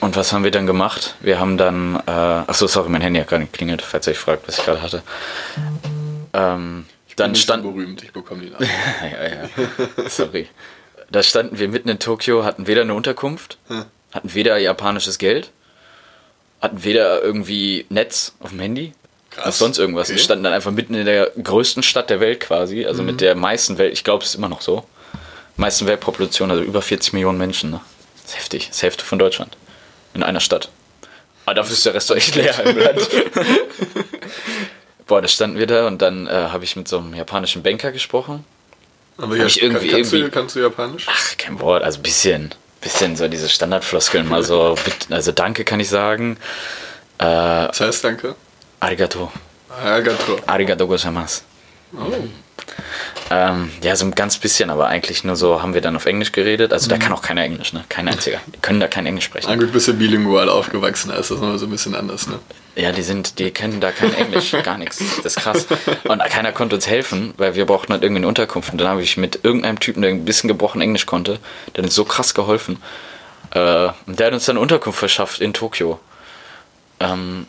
und 0.00 0.14
was 0.14 0.32
haben 0.32 0.44
wir 0.44 0.50
dann 0.50 0.66
gemacht? 0.66 1.16
Wir 1.20 1.40
haben 1.40 1.56
dann, 1.56 1.96
äh, 2.06 2.10
achso, 2.10 2.66
sorry, 2.66 2.90
mein 2.90 3.00
Handy 3.00 3.18
hat 3.18 3.28
gerade 3.28 3.46
geklingelt, 3.46 3.80
falls 3.80 4.06
ihr 4.06 4.12
euch 4.12 4.18
fragt, 4.18 4.46
was 4.46 4.58
ich 4.58 4.64
gerade 4.64 4.82
hatte. 4.82 5.02
Ähm, 6.34 6.84
ich 7.08 7.16
bin 7.16 7.24
dann 7.24 7.34
stand 7.34 7.64
so 7.64 7.70
berühmt, 7.72 8.02
ich 8.02 8.12
bekomme 8.12 8.42
die 8.42 8.50
Nachricht. 8.50 8.70
ja, 9.02 9.26
ja, 9.26 10.08
sorry. 10.08 10.48
Da 11.10 11.22
standen 11.22 11.58
wir 11.58 11.68
mitten 11.68 11.88
in 11.88 11.98
Tokio, 11.98 12.44
hatten 12.44 12.66
weder 12.66 12.82
eine 12.82 12.94
Unterkunft, 12.94 13.58
hatten 14.12 14.34
weder 14.34 14.58
japanisches 14.58 15.18
Geld, 15.18 15.50
hatten 16.60 16.84
weder 16.84 17.22
irgendwie 17.22 17.86
Netz 17.88 18.34
auf 18.40 18.50
dem 18.50 18.60
Handy, 18.60 18.92
Krass. 19.30 19.46
noch 19.46 19.52
sonst 19.52 19.78
irgendwas. 19.78 20.08
Okay. 20.08 20.16
Wir 20.16 20.22
standen 20.22 20.44
dann 20.44 20.52
einfach 20.52 20.72
mitten 20.72 20.94
in 20.94 21.06
der 21.06 21.30
größten 21.42 21.82
Stadt 21.82 22.10
der 22.10 22.20
Welt 22.20 22.40
quasi, 22.40 22.84
also 22.86 23.02
mhm. 23.02 23.06
mit 23.06 23.20
der 23.20 23.34
meisten 23.34 23.78
Welt, 23.78 23.92
ich 23.92 24.04
glaube, 24.04 24.24
es 24.24 24.30
ist 24.30 24.36
immer 24.36 24.48
noch 24.48 24.60
so, 24.60 24.84
meisten 25.56 25.86
Weltpopulation, 25.86 26.50
also 26.50 26.62
über 26.62 26.82
40 26.82 27.12
Millionen 27.12 27.38
Menschen. 27.38 27.70
Ne? 27.70 27.80
Das 28.22 28.32
ist 28.32 28.36
heftig, 28.38 28.66
das 28.68 28.76
ist 28.76 28.82
Hälfte 28.82 29.04
von 29.04 29.18
Deutschland. 29.18 29.56
In 30.12 30.24
einer 30.24 30.40
Stadt. 30.40 30.70
Aber 31.46 31.54
dafür 31.54 31.72
ist 31.72 31.86
der 31.86 31.94
Rest 31.94 32.10
doch 32.10 32.16
echt 32.16 32.34
leer 32.34 32.58
im 32.64 32.76
Land. 32.76 33.08
Boah, 35.06 35.22
da 35.22 35.28
standen 35.28 35.58
wir 35.58 35.66
da 35.66 35.86
und 35.86 36.02
dann 36.02 36.26
äh, 36.26 36.30
habe 36.30 36.64
ich 36.64 36.76
mit 36.76 36.88
so 36.88 36.98
einem 36.98 37.14
japanischen 37.14 37.62
Banker 37.62 37.92
gesprochen. 37.92 38.44
Aber 39.18 39.36
ja, 39.36 39.46
ich 39.46 39.62
irgendwie, 39.62 39.88
kannst, 39.88 40.12
irgendwie, 40.12 40.30
du, 40.30 40.30
kannst 40.30 40.56
du 40.56 40.60
Japanisch? 40.60 41.06
Ach, 41.08 41.36
kein 41.36 41.60
Wort, 41.60 41.82
also 41.82 41.98
ein 41.98 42.02
bisschen 42.02 42.54
bisschen 42.80 43.16
so 43.16 43.28
diese 43.28 43.48
Standardfloskeln 43.48 44.28
mal 44.28 44.42
so, 44.42 44.76
also 45.10 45.32
danke 45.32 45.64
kann 45.64 45.80
ich 45.80 45.88
sagen. 45.88 46.36
Äh, 47.18 47.24
Was 47.24 47.80
heißt 47.80 48.04
danke? 48.04 48.34
Arigato. 48.80 49.30
Arigato. 49.68 50.38
Arigato 50.46 50.86
gozaimasu. 50.86 51.42
Oh. 51.94 52.12
Ähm, 53.30 53.70
ja, 53.82 53.94
so 53.96 54.04
ein 54.04 54.12
ganz 54.12 54.38
bisschen, 54.38 54.70
aber 54.70 54.86
eigentlich 54.86 55.24
nur 55.24 55.36
so 55.36 55.62
haben 55.62 55.74
wir 55.74 55.80
dann 55.80 55.96
auf 55.96 56.06
Englisch 56.06 56.32
geredet. 56.32 56.72
Also 56.72 56.88
da 56.88 56.96
mhm. 56.96 57.00
kann 57.00 57.12
auch 57.12 57.22
keiner 57.22 57.42
Englisch, 57.42 57.72
ne? 57.72 57.84
Kein 57.88 58.08
einziger. 58.08 58.38
Die 58.54 58.58
können 58.58 58.80
da 58.80 58.88
kein 58.88 59.06
Englisch 59.06 59.24
sprechen. 59.24 59.48
Ein 59.48 59.60
gut 59.60 59.72
bisschen 59.72 59.98
bilingual 59.98 60.48
aufgewachsen, 60.48 61.10
ist 61.10 61.30
das 61.30 61.38
nochmal 61.38 61.58
so 61.58 61.66
ein 61.66 61.70
bisschen 61.70 61.94
anders, 61.94 62.26
ne? 62.26 62.38
Ja, 62.76 62.92
die 62.92 63.02
sind, 63.02 63.38
die 63.38 63.50
kennen 63.50 63.80
da 63.80 63.90
kein 63.90 64.14
Englisch, 64.14 64.52
gar 64.64 64.78
nichts. 64.78 64.98
Das 65.22 65.36
ist 65.36 65.42
krass. 65.42 65.66
Und 66.04 66.22
keiner 66.24 66.52
konnte 66.52 66.76
uns 66.76 66.86
helfen, 66.86 67.34
weil 67.36 67.54
wir 67.54 67.66
brauchten 67.66 67.92
halt 67.92 68.02
irgendwie 68.02 68.20
eine 68.20 68.28
Unterkunft. 68.28 68.72
Und 68.72 68.78
dann 68.80 68.88
habe 68.88 69.02
ich 69.02 69.16
mit 69.16 69.40
irgendeinem 69.42 69.80
Typen, 69.80 70.02
der 70.02 70.10
ein 70.10 70.24
bisschen 70.24 70.48
gebrochen 70.48 70.80
Englisch 70.80 71.06
konnte, 71.06 71.38
der 71.76 71.84
uns 71.84 71.94
so 71.94 72.04
krass 72.04 72.34
geholfen. 72.34 72.80
Äh, 73.52 73.88
und 74.06 74.18
der 74.18 74.28
hat 74.28 74.32
uns 74.34 74.44
dann 74.44 74.56
eine 74.56 74.62
Unterkunft 74.62 74.98
verschafft 74.98 75.40
in 75.40 75.52
Tokio. 75.52 75.98
Ähm, 77.00 77.46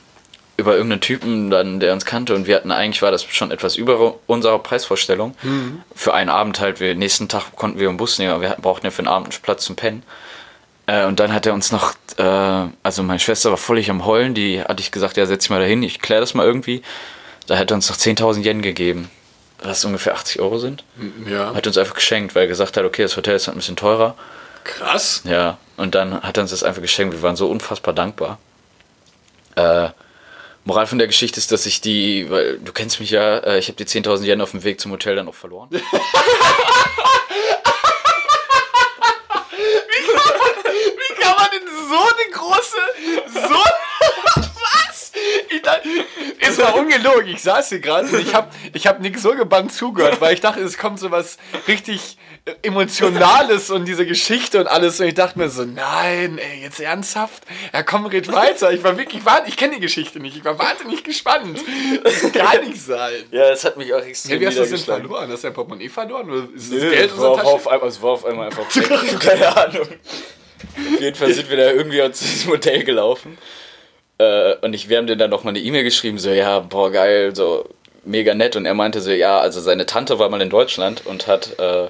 über 0.57 0.75
irgendeinen 0.75 1.01
Typen 1.01 1.49
dann, 1.49 1.79
der 1.79 1.91
uns 1.91 2.05
kannte 2.05 2.35
und 2.35 2.45
wir 2.45 2.55
hatten 2.55 2.71
eigentlich 2.71 3.01
war 3.01 3.11
das 3.11 3.23
schon 3.23 3.51
etwas 3.51 3.75
über 3.75 4.15
unserer 4.27 4.59
Preisvorstellung. 4.59 5.35
Mhm. 5.41 5.81
Für 5.95 6.13
einen 6.13 6.29
Abend 6.29 6.59
halt, 6.59 6.79
wir 6.79 6.93
nächsten 6.95 7.27
Tag 7.27 7.55
konnten 7.55 7.79
wir 7.79 7.89
im 7.89 7.97
Bus 7.97 8.19
nehmen, 8.19 8.31
aber 8.31 8.41
wir 8.41 8.55
brauchten 8.61 8.85
ja 8.85 8.91
für 8.91 9.01
den 9.01 9.07
Abend 9.07 9.33
einen 9.33 9.41
Platz 9.41 9.65
zum 9.65 9.75
Pennen. 9.75 10.03
Äh, 10.87 11.05
und 11.05 11.19
dann 11.19 11.33
hat 11.33 11.45
er 11.45 11.53
uns 11.53 11.71
noch, 11.71 11.93
äh, 12.17 12.67
also 12.83 13.03
meine 13.03 13.19
Schwester 13.19 13.49
war 13.49 13.57
völlig 13.57 13.89
am 13.89 14.05
Heulen, 14.05 14.33
die 14.33 14.61
hatte 14.61 14.81
ich 14.81 14.91
gesagt, 14.91 15.17
ja, 15.17 15.25
setz 15.25 15.43
dich 15.43 15.49
mal 15.49 15.59
dahin, 15.59 15.83
ich 15.83 16.01
kläre 16.01 16.21
das 16.21 16.33
mal 16.33 16.45
irgendwie. 16.45 16.81
Da 17.47 17.57
hat 17.57 17.71
er 17.71 17.75
uns 17.75 17.89
noch 17.89 17.97
10.000 17.97 18.45
Yen 18.45 18.61
gegeben, 18.61 19.09
was 19.61 19.83
ungefähr 19.85 20.13
80 20.13 20.39
Euro 20.39 20.57
sind. 20.57 20.83
Ja. 21.29 21.53
Hat 21.53 21.67
uns 21.67 21.77
einfach 21.77 21.95
geschenkt, 21.95 22.35
weil 22.35 22.43
er 22.43 22.47
gesagt 22.47 22.77
hat, 22.77 22.85
okay, 22.85 23.03
das 23.03 23.17
Hotel 23.17 23.35
ist 23.35 23.47
halt 23.47 23.55
ein 23.55 23.59
bisschen 23.59 23.75
teurer. 23.75 24.15
Krass. 24.63 25.23
Ja, 25.25 25.57
und 25.77 25.95
dann 25.95 26.21
hat 26.21 26.37
er 26.37 26.41
uns 26.43 26.51
das 26.51 26.63
einfach 26.63 26.81
geschenkt. 26.81 27.13
Wir 27.15 27.21
waren 27.21 27.35
so 27.35 27.49
unfassbar 27.49 27.93
dankbar. 27.93 28.37
Äh, 29.55 29.89
Moral 30.63 30.85
von 30.85 30.99
der 30.99 31.07
Geschichte 31.07 31.39
ist, 31.39 31.51
dass 31.51 31.65
ich 31.65 31.81
die, 31.81 32.29
weil 32.29 32.59
du 32.59 32.71
kennst 32.71 32.99
mich 32.99 33.09
ja, 33.09 33.39
äh, 33.39 33.57
ich 33.57 33.67
habe 33.67 33.77
die 33.77 33.85
10.000 33.85 34.25
Yen 34.25 34.41
auf 34.41 34.51
dem 34.51 34.63
Weg 34.63 34.79
zum 34.79 34.91
Hotel 34.91 35.15
dann 35.15 35.27
auch 35.27 35.33
verloren. 35.33 35.69
Wie 35.71 35.79
kann 41.21 41.35
man 41.37 41.47
denn 41.51 41.67
so 41.89 41.99
eine 41.99 42.31
große. 42.33 42.77
So. 43.33 44.41
Was? 44.41 45.11
Ich 45.49 45.61
dachte, 45.61 45.89
es 46.39 46.57
war 46.57 46.75
ungelogen. 46.75 47.27
Ich 47.27 47.41
saß 47.41 47.69
hier 47.69 47.79
gerade 47.79 48.07
und 48.07 48.19
ich 48.19 48.33
habe 48.33 48.49
ich 48.73 48.87
hab 48.87 48.99
Nick 48.99 49.17
so 49.19 49.31
gebannt 49.31 49.73
zugehört, 49.73 50.21
weil 50.21 50.33
ich 50.33 50.41
dachte, 50.41 50.61
es 50.61 50.77
kommt 50.77 50.99
so 50.99 51.11
was 51.11 51.37
richtig 51.67 52.17
Emotionales 52.63 53.69
und 53.69 53.85
diese 53.85 54.05
Geschichte 54.05 54.59
und 54.59 54.67
alles. 54.67 54.99
Und 54.99 55.05
ich 55.07 55.13
dachte 55.13 55.37
mir 55.37 55.49
so, 55.49 55.63
nein, 55.63 56.39
ey, 56.39 56.61
jetzt 56.63 56.79
ernsthaft? 56.79 57.43
Ja, 57.71 57.83
komm, 57.83 58.07
red 58.07 58.31
weiter. 58.31 58.71
Ich 58.71 58.83
war 58.83 58.97
wirklich, 58.97 59.21
ich 59.45 59.57
kenne 59.57 59.75
die 59.75 59.79
Geschichte 59.79 60.19
nicht. 60.19 60.37
Ich 60.37 60.43
war 60.43 60.57
wahnsinnig 60.57 61.03
gespannt. 61.03 61.59
Das 62.03 62.31
kann 62.31 62.67
nicht 62.67 62.81
sein. 62.81 63.25
Ja, 63.29 63.49
das 63.49 63.63
hat 63.63 63.77
mich 63.77 63.93
auch 63.93 64.01
extrem 64.01 64.33
Ja, 64.33 64.39
wie 64.39 64.47
hast 64.47 64.57
du 64.57 64.61
das 64.61 64.69
denn 64.69 64.79
verloren? 64.79 65.31
Hast 65.31 65.43
du 65.43 65.47
dein 65.47 65.53
Portemonnaie 65.53 65.89
verloren? 65.89 66.29
Oder 66.31 66.47
ist 66.55 66.71
das 66.71 66.79
Nö, 66.81 66.89
Geld 66.89 67.17
war, 67.19 67.29
auf, 67.29 67.63
Tasche? 67.63 67.71
einmal, 67.71 67.89
es 67.89 68.01
war 68.01 68.09
auf 68.09 68.25
einmal 68.25 68.45
einfach 68.47 68.75
weg. 68.75 69.19
Keine 69.19 69.57
Ahnung. 69.57 69.87
Auf 70.95 71.01
jeden 71.01 71.15
Fall 71.15 71.33
sind 71.33 71.49
wir 71.49 71.57
da 71.57 71.71
irgendwie 71.71 71.99
zu 72.11 72.23
diesem 72.25 72.51
Hotel 72.51 72.83
gelaufen. 72.83 73.37
Äh, 74.17 74.55
und 74.61 74.73
ich, 74.73 74.89
wir 74.89 74.97
haben 74.97 75.07
dir 75.07 75.15
dann 75.17 75.29
noch 75.31 75.43
mal 75.43 75.49
eine 75.51 75.59
E-Mail 75.59 75.83
geschrieben, 75.83 76.17
so, 76.19 76.29
ja, 76.31 76.59
boah, 76.59 76.91
geil, 76.91 77.35
so 77.35 77.67
mega 78.05 78.33
nett. 78.33 78.55
Und 78.55 78.65
er 78.65 78.73
meinte 78.73 79.01
so, 79.01 79.11
ja, 79.11 79.39
also 79.39 79.61
seine 79.61 79.85
Tante 79.85 80.19
war 80.19 80.29
mal 80.29 80.41
in 80.41 80.49
Deutschland 80.49 81.05
und 81.05 81.27
hat 81.27 81.57
äh, 81.59 81.87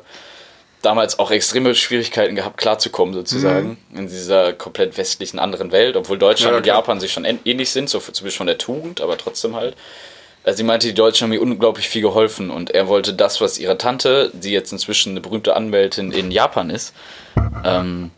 damals 0.81 1.19
auch 1.19 1.29
extreme 1.31 1.75
Schwierigkeiten 1.75 2.35
gehabt, 2.35 2.57
klarzukommen, 2.57 3.13
sozusagen, 3.13 3.77
in 3.93 4.07
dieser 4.07 4.53
komplett 4.53 4.97
westlichen 4.97 5.37
anderen 5.39 5.71
Welt, 5.71 5.95
obwohl 5.95 6.17
Deutschland 6.17 6.53
Ja, 6.53 6.57
und. 6.57 6.65
Japan 6.65 6.99
sich 6.99 7.11
schon 7.11 7.25
ähn- 7.25 7.39
ähnlich 7.45 7.69
sind, 7.69 7.89
so 7.89 7.99
zumindest 7.99 8.37
von 8.37 8.47
der 8.47 8.57
Tugend, 8.57 8.99
aber 9.01 9.17
trotzdem 9.17 9.55
halt. 9.55 9.75
Also 10.43 10.57
sie 10.57 10.63
meinte, 10.63 10.87
die 10.87 10.95
Deutschen 10.95 11.25
haben 11.25 11.33
ihr 11.33 11.41
unglaublich 11.41 11.87
viel 11.87 12.01
geholfen 12.01 12.49
und 12.49 12.71
er 12.71 12.87
wollte 12.87 13.13
das, 13.13 13.41
was 13.41 13.59
ihre 13.59 13.77
Tante, 13.77 14.31
die 14.33 14.51
jetzt 14.51 14.71
inzwischen 14.71 15.11
eine 15.11 15.21
berühmte 15.21 15.55
Anwältin 15.55 16.11
in 16.11 16.31
Japan 16.31 16.71
ist, 16.71 16.95
ähm, 17.63 18.09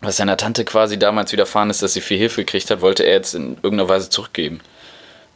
was 0.00 0.16
seiner 0.16 0.36
Tante 0.36 0.64
quasi 0.64 0.98
damals 0.98 1.32
widerfahren 1.32 1.70
ist, 1.70 1.82
dass 1.82 1.92
sie 1.92 2.00
viel 2.00 2.18
Hilfe 2.18 2.44
gekriegt 2.44 2.70
hat, 2.70 2.80
wollte 2.80 3.04
er 3.04 3.14
jetzt 3.14 3.34
in 3.34 3.56
irgendeiner 3.62 3.88
Weise 3.88 4.08
zurückgeben. 4.08 4.60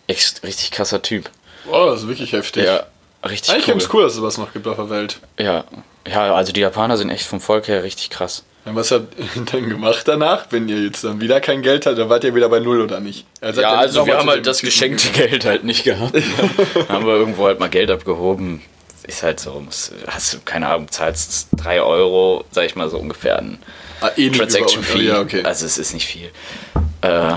Echt 0.07 0.42
richtig 0.42 0.70
krasser 0.70 1.03
Typ. 1.03 1.31
Boah, 1.66 1.90
das 1.90 2.03
ist 2.03 2.09
wirklich 2.09 2.33
heftig. 2.33 2.64
Ja, 2.64 2.85
richtig 3.29 3.53
Eigentlich 3.53 3.68
cool. 3.68 3.74
ganz 3.74 3.88
cool, 3.94 4.03
dass 4.03 4.12
es 4.12 4.18
sowas 4.18 4.38
noch 4.38 4.53
gibt 4.53 4.66
auf 4.66 4.77
der 4.77 4.90
Welt. 4.90 5.18
Ja. 5.38 5.64
ja, 6.07 6.35
also 6.35 6.53
die 6.53 6.61
Japaner 6.61 6.96
sind 6.96 7.11
echt 7.11 7.27
vom 7.27 7.40
Volk 7.40 7.68
her 7.68 7.83
richtig 7.83 8.11
krass. 8.11 8.44
Ja, 8.64 8.74
was 8.74 8.90
habt 8.90 9.14
ihr 9.18 9.42
dann 9.42 9.68
gemacht 9.68 10.09
danach, 10.09 10.46
wenn 10.50 10.68
ihr 10.68 10.83
jetzt 10.83 11.05
dann 11.05 11.20
wieder 11.20 11.40
kein 11.40 11.61
Geld 11.61 11.85
habt? 11.85 11.98
Dann 11.98 12.09
wart 12.09 12.24
ihr 12.24 12.35
wieder 12.35 12.48
bei 12.48 12.61
Null 12.61 12.81
oder 12.81 13.00
nicht? 13.00 13.27
Also 13.42 13.61
Ja, 13.61 13.74
also 13.74 14.07
wir 14.07 14.16
haben 14.16 14.29
halt 14.29 14.46
das 14.46 14.59
Typen 14.59 14.70
geschenkte 14.70 15.09
Geld 15.12 15.44
halt 15.44 15.64
nicht 15.64 15.85
gehabt. 15.85 16.14
Dann 16.14 16.88
haben 16.88 17.07
wir 17.07 17.14
irgendwo 17.14 17.46
halt 17.46 17.61
mal 17.61 17.68
Geld 17.68 17.90
abgehoben. 17.90 18.62
Ist 19.07 19.22
halt 19.22 19.38
so, 19.38 19.62
hast 20.07 20.33
du, 20.33 20.38
keine 20.46 20.68
Ahnung, 20.68 20.90
zahlst 20.90 21.48
3 21.59 21.83
Euro, 21.83 22.44
sag 22.50 22.64
ich 22.64 22.74
mal 22.74 22.88
so 22.88 22.96
ungefähr, 22.96 23.38
ein 23.38 23.59
Ah, 24.01 24.11
eh 24.17 24.31
Transaction 24.31 24.83
Fee. 24.83 25.07
Ja, 25.07 25.21
okay. 25.21 25.43
Also 25.45 25.67
es 25.67 25.79
ist 25.79 25.95
nicht 25.95 26.07
viel. 26.07 26.31
Äh, 27.01 27.35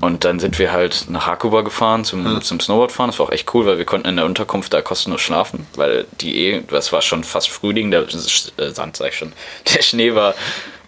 und 0.00 0.24
dann 0.24 0.38
sind 0.38 0.58
wir 0.58 0.70
halt 0.72 1.06
nach 1.08 1.26
Hakuba 1.26 1.62
gefahren 1.62 2.04
zum, 2.04 2.40
zum 2.40 2.60
Snowboardfahren. 2.60 3.10
Das 3.10 3.18
war 3.18 3.26
auch 3.26 3.32
echt 3.32 3.52
cool, 3.54 3.66
weil 3.66 3.78
wir 3.78 3.84
konnten 3.84 4.08
in 4.08 4.16
der 4.16 4.26
Unterkunft 4.26 4.72
da 4.72 4.80
kostenlos 4.80 5.20
schlafen, 5.20 5.66
weil 5.74 6.06
die 6.20 6.36
eh, 6.36 6.62
das 6.68 6.92
war 6.92 7.02
schon 7.02 7.24
fast 7.24 7.48
Frühling, 7.48 7.90
der 7.90 8.02
äh, 8.02 8.70
Sand 8.70 8.96
sag 8.96 9.08
ich 9.08 9.16
schon, 9.16 9.32
der 9.74 9.82
Schnee 9.82 10.14
war 10.14 10.34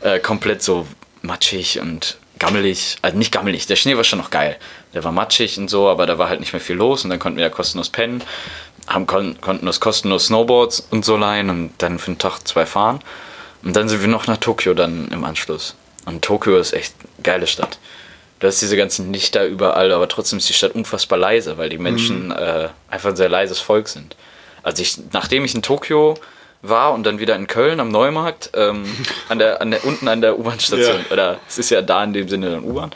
äh, 0.01 0.21
komplett 0.21 0.63
so 0.63 0.87
matschig 1.23 1.81
und 1.81 2.19
gammelig. 2.39 2.97
Also 3.03 3.19
nicht 3.19 3.33
gammelig, 3.33 3.67
der 3.67 3.77
Schnee 3.77 3.97
war 3.97 4.05
schon 4.05 4.21
noch 4.21 4.31
geil. 4.31 4.57
Der 4.95 5.03
war 5.03 5.13
matschig 5.13 5.59
und 5.59 5.69
so, 5.69 5.89
aber 5.89 6.07
da 6.07 6.19
war 6.19 6.29
halt 6.29 6.41
nicht 6.41 6.53
mehr 6.53 6.61
viel 6.61 6.77
los 6.77 7.03
und 7.05 7.11
dann 7.11 7.19
konnten 7.19 7.39
wir 7.39 7.45
ja 7.45 7.51
kostenlos 7.51 7.91
pennen, 7.91 8.23
haben, 8.87 9.07
kon 9.07 9.41
konnten 9.41 9.67
uns 9.67 9.81
kostenlos 9.81 10.27
Snowboards 10.27 10.87
und 10.91 11.05
so 11.05 11.17
leihen 11.17 11.51
und 11.51 11.73
dann 11.79 11.99
für 11.99 12.13
den 12.13 12.19
Tag 12.19 12.47
zwei 12.47 12.65
fahren. 12.65 13.01
Und 13.62 13.77
dann 13.77 13.88
sind 13.88 14.01
wir 14.01 14.09
noch 14.09 14.27
nach 14.27 14.38
Tokio 14.38 14.75
dann 14.75 15.09
im 15.09 15.25
Anschluss. 15.25 15.75
Und 16.07 16.23
Tokio 16.25 16.57
ist 16.59 16.73
echt 16.73 16.94
eine 17.01 17.23
geile 17.23 17.46
Stadt. 17.46 17.79
Du 18.38 18.46
hast 18.46 18.61
diese 18.62 18.77
ganzen 18.77 19.12
Lichter 19.12 19.44
überall, 19.44 19.92
aber 19.92 20.09
trotzdem 20.09 20.38
ist 20.38 20.49
die 20.49 20.55
Stadt 20.55 20.75
unfassbar 20.75 21.18
leise, 21.18 21.59
weil 21.59 21.68
die 21.68 21.77
Menschen 21.77 22.31
äh, 22.31 22.68
einfach 22.88 23.11
ein 23.11 23.16
sehr 23.16 23.29
leises 23.29 23.61
Volk 23.61 23.87
sind. 23.88 24.16
Also 24.62 24.81
ich, 24.83 24.96
nachdem 25.12 25.44
ich 25.44 25.55
in 25.55 25.61
Tokio 25.61 26.14
war 26.62 26.92
und 26.94 27.05
dann 27.05 27.18
wieder 27.18 27.37
in 27.37 27.46
Köln 27.46 27.81
am 27.81 27.88
Neumarkt, 27.90 28.51
ähm, 28.55 28.85
an 29.29 29.38
der, 29.38 29.61
an 29.61 29.70
der, 29.70 29.85
unten 29.85 30.09
an 30.09 30.23
der 30.23 30.38
U-Bahn-Station, 30.38 31.01
Ja. 31.09 31.12
oder 31.12 31.38
es 31.49 31.59
ist 31.59 31.70
ja 31.70 31.83
da 31.83 32.03
in 32.03 32.14
dem 32.14 32.29
Sinne 32.31 32.51
dann 32.51 32.64
U-Bahn, 32.64 32.92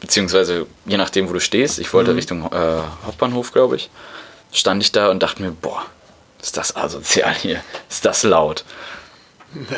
beziehungsweise 0.00 0.66
je 0.86 0.96
nachdem, 0.96 1.28
wo 1.28 1.32
du 1.34 1.40
stehst, 1.40 1.78
ich 1.78 1.92
wollte 1.92 2.14
Richtung 2.16 2.44
äh, 2.50 2.80
Hauptbahnhof, 3.06 3.52
glaube 3.52 3.76
ich, 3.76 3.90
stand 4.52 4.82
ich 4.82 4.92
da 4.92 5.10
und 5.10 5.22
dachte 5.22 5.42
mir, 5.42 5.50
boah, 5.50 5.82
ist 6.42 6.56
das 6.56 6.74
asozial 6.76 7.34
hier, 7.34 7.62
ist 7.90 8.04
das 8.04 8.22
laut. 8.22 8.64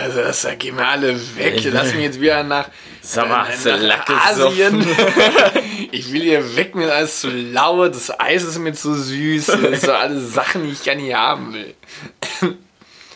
Also 0.01 0.21
das 0.21 0.43
da 0.43 0.55
gehen 0.55 0.77
wir 0.77 0.87
alle 0.87 1.15
weg. 1.37 1.61
Lass 1.65 1.93
mich 1.93 2.03
jetzt 2.03 2.21
wieder 2.21 2.43
nach, 2.43 2.69
Sag 3.03 3.29
mal, 3.29 3.47
äh, 3.47 3.77
Lack 3.77 4.09
Asien. 4.11 4.87
ich 5.93 6.12
will 6.12 6.23
hier 6.23 6.57
weg, 6.57 6.75
mir 6.75 6.87
ist 6.87 6.93
alles 6.93 7.21
zu 7.21 7.31
laut, 7.31 7.95
das 7.95 8.19
Eis 8.19 8.43
ist 8.43 8.59
mir 8.59 8.73
zu 8.73 8.95
süß. 8.95 9.47
Das 9.47 9.61
sind 9.61 9.81
so 9.81 9.93
alle 9.93 10.21
Sachen, 10.21 10.65
die 10.65 10.73
ich 10.73 10.83
gar 10.83 10.95
nicht 10.95 11.15
haben 11.15 11.53
will. 11.53 11.75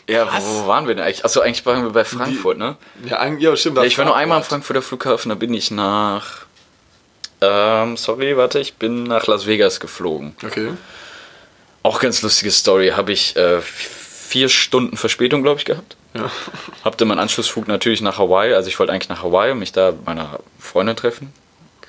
Ja, 0.09 0.27
Was? 0.27 0.44
wo, 0.44 0.66
waren 0.66 0.88
wir 0.88 0.94
denn 0.96 1.05
eigentlich? 1.05 1.25
Achso, 1.25 1.40
eigentlich 1.40 1.64
waren 1.66 1.85
wir 1.85 1.90
bei 1.90 2.05
Frankfurt, 2.05 2.59
ne? 2.59 2.77
Ja, 3.05 3.25
ja 3.27 3.57
stimmt. 3.57 3.77
Ja, 3.77 3.85
ich 3.85 3.96
war 3.96 4.05
nur 4.05 4.16
einmal 4.16 4.38
am 4.38 4.44
Frankfurter 4.44 4.83
Flughafen, 4.83 5.29
da 5.29 5.37
bin 5.37 5.55
ich 5.55 5.70
nach. 5.70 6.46
Ähm, 7.40 7.96
sorry, 7.96 8.37
warte, 8.37 8.59
ich 8.59 8.75
bin 8.75 9.05
nach 9.05 9.27
Las 9.29 9.46
Vegas 9.46 9.79
geflogen. 9.79 10.35
Okay. 10.44 10.70
Auch 11.83 12.01
ganz 12.01 12.23
lustige 12.23 12.51
Story. 12.51 12.90
Habe 12.90 13.12
ich 13.12 13.37
äh, 13.37 13.61
vier 14.31 14.49
Stunden 14.49 14.97
Verspätung, 14.97 15.43
glaube 15.43 15.59
ich, 15.59 15.64
gehabt. 15.64 15.97
Ja. 16.14 16.31
Hab 16.85 16.97
dann 16.99 17.09
meinen 17.09 17.19
Anschlussflug 17.19 17.66
natürlich 17.66 18.01
nach 18.01 18.19
Hawaii. 18.19 18.55
Also 18.55 18.69
ich 18.69 18.79
wollte 18.79 18.93
eigentlich 18.93 19.09
nach 19.09 19.23
Hawaii 19.25 19.51
und 19.53 19.59
mich 19.59 19.73
da 19.73 19.93
meiner 20.07 20.38
Freundin 20.59 20.95
treffen. 20.97 21.33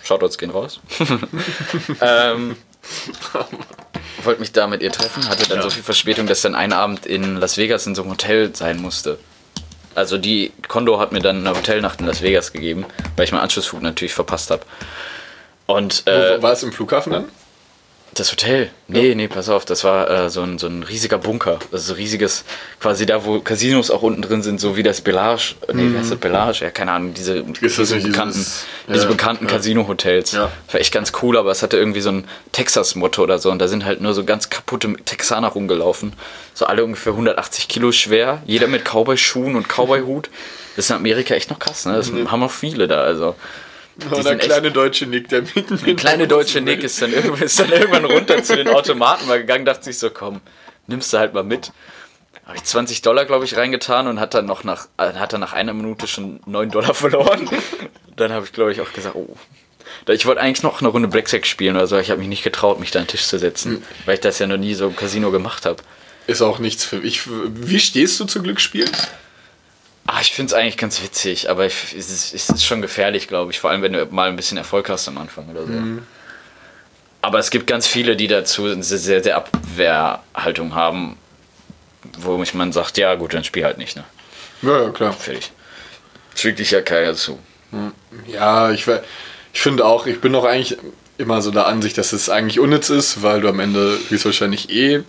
Shoutouts 0.04 0.40
gehen 0.40 0.50
raus. 0.50 0.80
ähm, 2.02 2.56
wollte 4.24 4.40
mich 4.40 4.52
da 4.52 4.66
mit 4.66 4.82
ihr 4.82 4.92
treffen, 4.92 5.30
hatte 5.30 5.48
dann 5.48 5.58
Ja. 5.60 5.64
so 5.64 5.70
viel 5.70 5.84
Verspätung, 5.84 6.26
dass 6.26 6.42
dann 6.42 6.56
einen 6.56 6.74
Abend 6.74 7.06
in 7.06 7.38
Las 7.38 7.58
Vegas 7.58 7.86
in 7.86 7.94
so 7.94 8.02
einem 8.02 8.12
Hotel 8.12 8.56
sein 8.56 8.82
musste. 8.82 9.20
Also 9.94 10.18
die 10.18 10.52
Kondo 10.68 11.00
hat 11.00 11.12
mir 11.12 11.20
dann 11.20 11.46
eine 11.46 11.56
Hotelnacht 11.56 12.00
in 12.00 12.08
Las 12.08 12.24
Vegas 12.24 12.54
gegeben, 12.54 12.86
weil 13.16 13.26
ich 13.26 13.32
meinen 13.32 13.42
Anschlussflug 13.42 13.84
natürlich 13.84 14.14
verpasst 14.16 14.50
habe. 14.50 14.64
Und 15.68 16.08
äh, 16.08 16.38
Wo, 16.38 16.42
war 16.42 16.54
es 16.54 16.64
im 16.64 16.72
Flughafen 16.72 17.14
dann? 17.14 17.26
Das 18.14 18.32
Hotel? 18.32 18.70
Nee, 18.90 19.16
nee, 19.16 19.28
pass 19.30 19.48
auf, 19.48 19.64
das 19.64 19.84
war 19.86 20.10
äh, 20.10 20.30
so, 20.30 20.42
ein, 20.42 20.60
so 20.60 20.68
ein 20.68 20.84
riesiger 20.84 21.18
Bunker. 21.18 21.60
Also 21.72 21.94
so 21.94 21.94
riesiges, 21.94 22.44
quasi 22.82 23.06
da, 23.06 23.24
wo 23.26 23.40
Casinos 23.40 23.90
auch 23.90 24.02
unten 24.02 24.22
drin 24.22 24.42
sind, 24.44 24.60
so 24.60 24.76
wie 24.76 24.84
das 24.84 25.00
Bellage. 25.02 25.56
Nee, 25.74 25.94
wie 25.94 25.98
heißt 25.98 26.12
das 26.12 26.20
Bellage? 26.20 26.66
Ja, 26.66 26.72
keine 26.72 26.92
Ahnung, 26.92 27.14
diese, 27.14 27.36
Mhm. 27.44 27.54
diese 27.62 27.96
bekannten, 28.00 28.34
dieses- 28.34 28.66
diese 28.90 29.04
ja, 29.06 29.10
bekannten 29.10 29.46
ja. 29.46 29.52
Casino-Hotels. 29.52 30.34
Ja. 30.34 30.52
War 30.72 30.80
echt 30.82 30.94
ganz 30.94 31.14
cool, 31.22 31.38
aber 31.38 31.52
es 31.52 31.64
hatte 31.64 31.78
irgendwie 31.78 32.02
so 32.02 32.10
ein 32.12 32.26
Texas-Motto 32.52 33.24
oder 33.24 33.40
so. 33.40 33.50
Und 33.50 33.60
da 33.60 33.68
sind 33.70 33.86
halt 33.86 34.02
nur 34.02 34.14
so 34.14 34.26
ganz 34.26 34.50
kaputte 34.50 34.94
Texaner 35.06 35.48
rumgelaufen. 35.48 36.12
So 36.54 36.66
alle 36.66 36.84
ungefähr 36.84 37.14
180 37.14 37.68
Kilo 37.70 37.92
schwer. 37.94 38.42
Jeder 38.46 38.68
mit 38.68 38.84
Cowboy-Schuhen 38.84 39.56
und 39.56 39.68
Cowboy-Hut. 39.70 40.30
Das 40.76 40.86
ist 40.86 40.90
in 40.92 40.98
Amerika 40.98 41.34
echt 41.34 41.50
noch 41.50 41.60
krass, 41.60 41.86
ne? 41.86 41.94
Das 41.96 42.12
haben 42.12 42.44
auch 42.44 42.52
viele 42.52 42.88
da, 42.88 43.02
also. 43.02 43.36
Oder 44.10 44.24
sind 44.24 44.40
echt- 44.40 44.50
kleine 44.50 44.72
deutsche 44.72 45.06
Nick, 45.06 45.30
der 45.30 45.42
mitten 45.42 45.78
Der 45.86 45.96
kleine 45.96 46.28
deutsche 46.28 46.62
Nick 46.62 46.84
ist 46.84 47.02
dann, 47.02 47.14
irgendwann, 47.14 47.42
ist 47.44 47.60
dann 47.60 47.72
irgendwann 47.72 48.06
runter 48.06 48.42
zu 48.44 48.56
den 48.56 48.68
Automaten 48.70 49.28
mal 49.28 49.40
gegangen, 49.40 49.66
dachte 49.66 49.84
sich 49.86 49.98
so, 50.00 50.10
komm, 50.10 50.42
nimmst 50.88 51.12
du 51.14 51.18
halt 51.18 51.34
mal 51.34 51.44
mit. 51.44 51.72
Habe 52.46 52.58
ich 52.58 52.64
20 52.64 53.02
Dollar, 53.02 53.26
glaube 53.26 53.46
ich, 53.46 53.56
reingetan 53.56 54.08
und 54.08 54.20
hat 54.20 54.34
dann 54.34 54.46
noch 54.46 54.64
nach, 54.64 54.88
äh, 54.98 55.14
hat 55.14 55.34
dann 55.34 55.42
nach 55.42 55.54
einer 55.54 55.74
Minute 55.74 56.08
schon 56.08 56.40
9 56.46 56.72
Dollar 56.72 56.94
verloren. 56.94 57.50
Dann 58.16 58.32
habe 58.34 58.46
ich, 58.46 58.52
glaube 58.54 58.72
ich, 58.72 58.82
auch 58.82 58.92
gesagt, 58.94 59.16
oh. 59.16 59.36
Ich 60.08 60.26
wollte 60.26 60.42
eigentlich 60.42 60.64
noch 60.64 60.80
eine 60.80 60.90
Runde 60.90 61.08
Blackjack 61.08 61.46
spielen 61.46 61.76
oder 61.76 61.86
so, 61.86 61.98
ich 62.00 62.10
habe 62.10 62.20
mich 62.20 62.30
nicht 62.30 62.44
getraut, 62.44 62.80
mich 62.80 62.92
da 62.92 63.00
an 63.00 63.06
den 63.06 63.10
Tisch 63.12 63.28
zu 63.28 63.38
setzen, 63.38 63.84
weil 64.06 64.16
ich 64.16 64.20
das 64.22 64.40
ja 64.40 64.48
noch 64.48 64.58
nie 64.58 64.74
so 64.74 64.88
im 64.88 64.96
Casino 64.96 65.32
gemacht 65.32 65.66
habe. 65.66 65.84
Ist 66.28 66.42
auch 66.42 66.60
nichts 66.60 66.84
für 66.86 66.98
mich. 66.98 67.22
Wie 67.28 67.80
stehst 67.80 68.20
du 68.20 68.26
zu 68.26 68.42
Glücksspielen? 68.42 68.90
Ah, 70.14 70.20
ich 70.20 70.34
finde 70.34 70.50
es 70.50 70.54
eigentlich 70.54 70.76
ganz 70.76 71.02
witzig, 71.02 71.50
aber 71.50 71.66
ich, 71.66 71.96
es, 71.98 72.10
ist, 72.10 72.34
es 72.34 72.50
ist 72.50 72.66
schon 72.66 72.82
gefährlich, 72.82 73.30
glaube 73.30 73.54
ich. 73.54 73.62
Vor 73.62 73.70
allem, 73.70 73.82
wenn 73.82 73.94
du 73.94 74.06
mal 74.08 74.28
ein 74.28 74.36
bisschen 74.36 74.58
Erfolg 74.58 74.90
hast 74.90 75.08
am 75.08 75.18
Anfang 75.18 75.48
oder 75.48 75.66
so. 75.66 75.72
Aber 77.22 77.40
es 77.40 77.50
gibt 77.50 77.66
ganz 77.66 77.88
viele, 77.88 78.18
die 78.18 78.28
dazu 78.28 78.66
eine 78.66 78.84
sehr, 78.84 79.24
sehr 79.24 79.38
Abwehrhaltung 79.38 80.76
haben, 80.76 81.18
wo 82.20 82.44
ich 82.44 82.54
man 82.54 82.74
sagt, 82.74 82.98
ja 82.98 83.16
gut, 83.16 83.34
dann 83.34 83.46
spiel 83.46 83.64
halt 83.64 83.78
nicht, 83.78 83.96
ne? 83.96 84.04
Ja, 84.64 84.84
ja, 84.84 84.90
klar. 84.90 85.14
Fertig. 85.14 85.54
Zwingt 86.36 86.60
dich 86.60 86.72
ja 86.72 86.82
keiner 86.82 87.16
zu. 87.16 87.40
Ja, 88.28 88.70
ich, 88.72 88.86
ich 89.54 89.62
finde 89.62 89.86
auch, 89.86 90.08
ich 90.08 90.20
bin 90.20 90.36
auch 90.36 90.44
eigentlich 90.44 90.78
immer 91.18 91.42
so 91.42 91.52
der 91.52 91.68
Ansicht, 91.68 91.98
dass 91.98 92.12
es 92.12 92.30
eigentlich 92.30 92.60
unnütz 92.60 92.90
ist, 92.90 93.24
weil 93.24 93.40
du 93.40 93.48
am 93.48 93.62
Ende 93.62 93.98
höchstwahrscheinlich 94.10 94.72
eh 94.72 95.04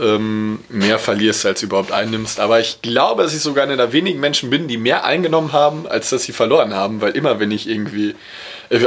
ähm, 0.00 0.60
mehr 0.68 0.98
verlierst, 0.98 1.46
als 1.46 1.60
du 1.60 1.66
überhaupt 1.66 1.92
einnimmst. 1.92 2.40
Aber 2.40 2.60
ich 2.60 2.82
glaube, 2.82 3.22
dass 3.22 3.34
ich 3.34 3.40
sogar 3.40 3.64
einer 3.64 3.76
der 3.76 3.92
wenigen 3.92 4.20
Menschen 4.20 4.50
bin, 4.50 4.68
die 4.68 4.76
mehr 4.76 5.04
eingenommen 5.04 5.52
haben, 5.52 5.86
als 5.86 6.10
dass 6.10 6.24
sie 6.24 6.32
verloren 6.32 6.74
haben, 6.74 7.00
weil 7.00 7.12
immer, 7.12 7.40
wenn 7.40 7.50
ich 7.50 7.68
irgendwie. 7.68 8.14
Äh, 8.70 8.80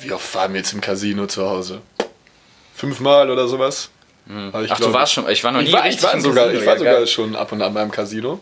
wie 0.00 0.12
oft 0.12 0.34
waren 0.34 0.52
wir 0.52 0.60
jetzt 0.60 0.72
im 0.72 0.80
Casino 0.80 1.26
zu 1.26 1.48
Hause? 1.48 1.80
Fünfmal 2.74 3.30
oder 3.30 3.46
sowas? 3.48 3.90
Ich 4.26 4.72
Ach, 4.72 4.80
du 4.80 4.92
warst 4.92 5.12
schon, 5.12 5.28
ich 5.28 5.44
war 5.44 5.52
noch 5.52 5.60
nie 5.60 5.66
Ich 5.66 5.72
war, 5.72 5.86
ich 5.86 6.02
war 6.02 6.18
sogar, 6.18 6.46
Casino, 6.46 6.60
ich 6.60 6.66
war 6.66 6.72
ja, 6.74 6.78
sogar 6.78 6.94
geil. 6.94 7.06
schon 7.06 7.36
ab 7.36 7.52
und 7.52 7.60
an 7.60 7.74
beim 7.74 7.90
Casino. 7.90 8.40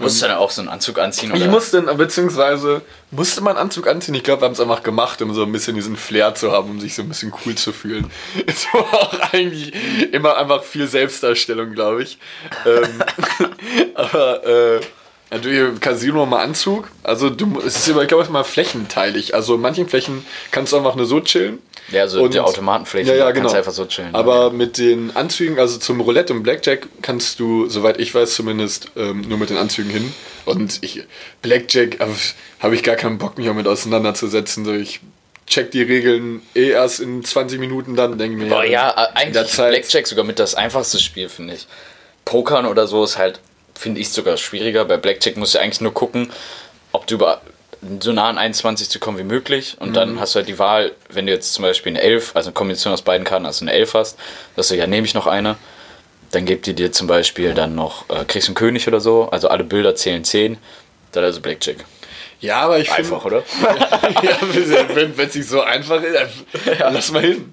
Musst 0.00 0.22
du 0.22 0.26
dann 0.26 0.36
auch 0.36 0.50
so 0.50 0.60
einen 0.60 0.68
Anzug 0.68 0.98
anziehen? 0.98 1.32
Ich 1.34 1.42
Oder? 1.42 1.50
musste, 1.50 1.82
beziehungsweise 1.82 2.82
musste 3.10 3.40
man 3.40 3.56
einen 3.56 3.64
Anzug 3.66 3.86
anziehen. 3.86 4.14
Ich 4.14 4.22
glaube, 4.22 4.42
wir 4.42 4.46
haben 4.46 4.52
es 4.52 4.60
einfach 4.60 4.82
gemacht, 4.82 5.20
um 5.22 5.34
so 5.34 5.42
ein 5.42 5.52
bisschen 5.52 5.74
diesen 5.74 5.96
Flair 5.96 6.34
zu 6.34 6.52
haben, 6.52 6.70
um 6.70 6.80
sich 6.80 6.94
so 6.94 7.02
ein 7.02 7.08
bisschen 7.08 7.32
cool 7.44 7.54
zu 7.54 7.72
fühlen. 7.72 8.10
Es 8.46 8.66
war 8.72 8.82
auch 8.94 9.32
eigentlich 9.32 9.72
immer 10.12 10.36
einfach 10.36 10.62
viel 10.62 10.86
Selbstdarstellung, 10.86 11.72
glaube 11.72 12.02
ich. 12.02 12.18
Ähm, 12.66 13.02
aber 13.94 14.44
äh, 14.44 14.80
natürlich 15.30 15.80
Casino 15.80 16.26
mal 16.26 16.42
Anzug. 16.42 16.90
Also 17.02 17.30
du, 17.30 17.60
es 17.60 17.76
ist 17.76 17.88
immer, 17.88 18.02
ich 18.02 18.08
glaube, 18.08 18.22
es 18.22 18.28
ist 18.28 18.32
mal 18.32 18.44
flächenteilig. 18.44 19.34
Also 19.34 19.54
in 19.54 19.60
manchen 19.60 19.88
Flächen 19.88 20.24
kannst 20.50 20.72
du 20.72 20.76
einfach 20.76 20.94
nur 20.94 21.06
so 21.06 21.20
chillen. 21.20 21.58
Ja, 21.90 22.06
so 22.06 22.22
Und- 22.22 22.34
die 22.34 22.40
Automatenfläche, 22.40 23.10
Ja, 23.10 23.16
ja, 23.16 23.30
genau. 23.30 23.44
kannst 23.44 23.54
du 23.54 23.58
einfach 23.58 23.72
so 23.72 23.86
chillen. 23.86 24.14
Aber 24.14 24.50
mit 24.50 24.76
den 24.78 25.14
Anzügen, 25.16 25.58
also 25.58 25.78
zum 25.78 26.00
Roulette 26.00 26.32
und 26.34 26.42
Blackjack, 26.42 26.86
kannst 27.02 27.40
du, 27.40 27.68
soweit 27.68 27.98
ich 27.98 28.14
weiß, 28.14 28.34
zumindest 28.34 28.90
ähm, 28.96 29.22
nur 29.22 29.38
mit 29.38 29.50
den 29.50 29.56
Anzügen 29.56 29.90
hin. 29.90 30.12
Und 30.44 30.78
ich, 30.82 31.02
Blackjack 31.42 32.00
äh, 32.00 32.06
habe 32.60 32.74
ich 32.74 32.82
gar 32.82 32.96
keinen 32.96 33.18
Bock, 33.18 33.38
mich 33.38 33.48
auch 33.48 33.54
mit 33.54 33.66
auseinanderzusetzen. 33.66 34.64
So, 34.64 34.74
ich 34.74 35.00
check 35.46 35.70
die 35.70 35.82
Regeln 35.82 36.42
eh 36.54 36.70
erst 36.70 37.00
in 37.00 37.24
20 37.24 37.58
Minuten 37.58 37.96
dann, 37.96 38.18
denke 38.18 38.36
ich 38.36 38.42
mir. 38.44 38.48
Boah, 38.50 38.64
ja, 38.64 38.90
eigentlich 39.14 39.50
Blackjack 39.56 40.06
sogar 40.06 40.24
mit 40.24 40.38
das 40.38 40.54
einfachste 40.54 40.98
Spiel, 40.98 41.28
finde 41.30 41.54
ich. 41.54 41.66
Pokern 42.26 42.66
oder 42.66 42.86
so 42.86 43.02
ist 43.04 43.16
halt, 43.16 43.40
finde 43.74 44.00
ich, 44.02 44.10
sogar 44.10 44.36
schwieriger. 44.36 44.84
Bei 44.84 44.98
Blackjack 44.98 45.38
musst 45.38 45.54
du 45.54 45.58
eigentlich 45.60 45.80
nur 45.80 45.94
gucken, 45.94 46.30
ob 46.92 47.06
du 47.06 47.14
über 47.14 47.40
so 48.00 48.12
nah 48.12 48.28
an 48.28 48.38
21 48.38 48.88
zu 48.90 48.98
kommen 48.98 49.18
wie 49.18 49.22
möglich. 49.24 49.76
Und 49.78 49.90
Mhm. 49.90 49.94
dann 49.94 50.20
hast 50.20 50.34
du 50.34 50.38
halt 50.38 50.48
die 50.48 50.58
Wahl, 50.58 50.92
wenn 51.10 51.26
du 51.26 51.32
jetzt 51.32 51.54
zum 51.54 51.62
Beispiel 51.62 51.92
eine 51.92 52.00
11, 52.00 52.32
also 52.34 52.48
eine 52.48 52.54
Kombination 52.54 52.92
aus 52.92 53.02
beiden 53.02 53.24
Karten, 53.24 53.46
also 53.46 53.64
eine 53.64 53.72
11 53.72 53.94
hast, 53.94 54.18
dass 54.56 54.68
du, 54.68 54.76
ja, 54.76 54.86
nehme 54.86 55.06
ich 55.06 55.14
noch 55.14 55.26
eine. 55.26 55.56
Dann 56.32 56.44
gibt 56.44 56.66
die 56.66 56.74
dir 56.74 56.92
zum 56.92 57.06
Beispiel 57.06 57.54
dann 57.54 57.74
noch, 57.74 58.08
äh, 58.10 58.24
kriegst 58.26 58.48
einen 58.48 58.54
König 58.54 58.86
oder 58.88 59.00
so, 59.00 59.30
also 59.30 59.48
alle 59.48 59.64
Bilder 59.64 59.94
zählen 59.94 60.24
10. 60.24 60.58
Dann 61.12 61.24
also 61.24 61.40
Blackjack. 61.40 61.78
Ja, 62.40 62.60
aber 62.60 62.78
ich 62.78 62.90
Einfach, 62.92 63.22
finde. 63.22 63.38
oder? 63.38 63.44
ja, 64.22 64.38
wenn 64.94 65.14
es 65.18 65.34
nicht 65.34 65.48
so 65.48 65.60
einfach 65.62 66.00
ist, 66.02 66.16
dann 66.78 66.94
lass 66.94 67.10
mal 67.10 67.22
hin. 67.22 67.52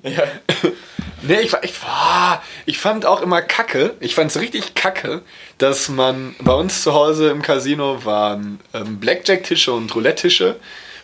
Nee, 1.28 1.40
ich, 1.42 1.54
war- 1.54 1.64
ich, 1.64 1.82
war- 1.84 2.44
ich 2.66 2.78
fand 2.78 3.06
auch 3.06 3.22
immer 3.22 3.42
kacke, 3.42 3.96
ich 4.00 4.16
fand 4.16 4.32
es 4.32 4.40
richtig 4.40 4.76
kacke, 4.76 5.22
dass 5.58 5.90
man 5.90 6.36
bei 6.40 6.54
uns 6.54 6.84
zu 6.84 6.94
Hause 6.94 7.30
im 7.30 7.42
Casino 7.42 8.06
waren 8.06 8.60
ähm, 8.74 9.00
Blackjack-Tische 9.00 9.72
und 9.74 9.94
Roulette-Tische. 9.96 10.56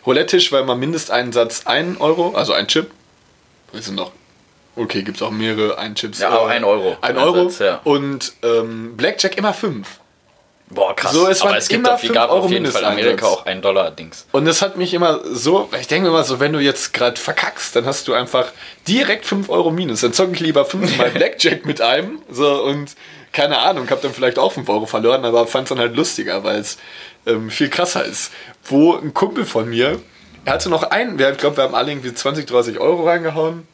Roulette-Tisch 0.06 0.50
war 0.52 0.60
immer 0.60 0.74
Mindesteinsatz 0.74 1.66
1 1.66 2.00
Euro, 2.00 2.34
also 2.34 2.52
ein 2.52 2.66
Chip. 2.68 2.90
Wir 3.72 3.82
sind 3.82 3.94
noch. 3.96 4.12
Okay, 4.74 5.02
gibt 5.02 5.18
es 5.18 5.22
auch 5.22 5.30
mehrere 5.30 5.76
Ein-Chips. 5.78 6.20
Ja, 6.20 6.30
aber 6.30 6.48
ein 6.48 6.64
Euro. 6.64 6.96
1 7.02 7.18
Euro. 7.18 7.40
Einsatz, 7.42 7.58
ja. 7.58 7.80
Und 7.84 8.32
ähm, 8.42 8.96
Blackjack 8.96 9.36
immer 9.36 9.52
5. 9.52 9.86
Boah, 10.74 10.96
krass. 10.96 11.12
So, 11.12 11.28
es 11.28 11.42
Aber 11.42 11.56
es 11.56 11.68
gibt 11.68 11.84
immer 11.86 11.94
auf, 11.94 12.02
gab 12.12 12.30
Euro 12.30 12.44
auf 12.44 12.50
jeden 12.50 12.66
Fall 12.66 12.84
Amerika 12.84 13.26
auch 13.26 13.44
ein 13.46 13.60
Dollar-Dings. 13.60 14.26
Und 14.32 14.44
das 14.46 14.62
hat 14.62 14.76
mich 14.76 14.94
immer 14.94 15.20
so, 15.24 15.68
ich 15.78 15.86
denke 15.86 16.04
mir 16.08 16.14
immer 16.14 16.24
so, 16.24 16.40
wenn 16.40 16.52
du 16.52 16.60
jetzt 16.60 16.92
gerade 16.94 17.20
verkackst, 17.20 17.76
dann 17.76 17.84
hast 17.84 18.08
du 18.08 18.14
einfach 18.14 18.52
direkt 18.88 19.26
5 19.26 19.48
Euro 19.50 19.70
minus. 19.70 20.00
Dann 20.00 20.12
zocke 20.12 20.32
ich 20.32 20.40
lieber 20.40 20.64
fünfmal 20.64 21.10
Blackjack 21.14 21.66
mit 21.66 21.80
einem. 21.80 22.20
So, 22.30 22.62
und 22.62 22.94
keine 23.32 23.58
Ahnung, 23.58 23.88
hab 23.90 24.00
dann 24.02 24.14
vielleicht 24.14 24.38
auch 24.38 24.52
5 24.52 24.68
Euro 24.68 24.86
verloren, 24.86 25.24
aber 25.24 25.46
fand 25.46 25.64
es 25.64 25.68
dann 25.70 25.78
halt 25.78 25.94
lustiger, 25.96 26.42
weil 26.44 26.60
es 26.60 26.78
ähm, 27.26 27.50
viel 27.50 27.68
krasser 27.68 28.04
ist. 28.04 28.30
Wo 28.64 28.94
ein 28.96 29.12
Kumpel 29.14 29.44
von 29.44 29.68
mir, 29.68 30.00
er 30.44 30.52
hatte 30.54 30.68
noch 30.70 30.84
einen, 30.84 31.18
wir- 31.18 31.30
ich 31.32 31.38
glaube, 31.38 31.56
wir 31.58 31.64
haben 31.64 31.74
alle 31.74 31.90
irgendwie 31.92 32.12
20, 32.14 32.46
30 32.46 32.78
Euro 32.78 33.06
reingehauen. 33.06 33.66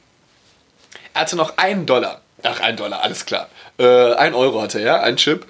Er 1.15 1.23
hatte 1.23 1.37
noch 1.37 1.57
einen 1.59 1.87
Dollar. 1.87 2.21
Ach, 2.43 2.61
ein 2.61 2.77
Dollar, 2.77 3.03
alles 3.03 3.27
klar. 3.27 3.49
Äh, 3.79 4.13
ein 4.15 4.35
Euro 4.35 4.63
hatte 4.63 4.81
er, 4.81 5.03
ein 5.03 5.17
Chip. 5.17 5.47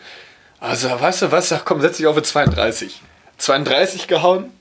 Also, 0.61 0.88
weißt 1.01 1.23
du 1.23 1.33
was? 1.33 1.53
Ach 1.53 1.64
komm, 1.64 1.81
setz 1.81 1.97
dich 1.99 2.07
auf 2.07 2.14
für 2.16 2.23
32. 2.23 3.01
32 3.38 4.07
gehauen. 4.09 4.53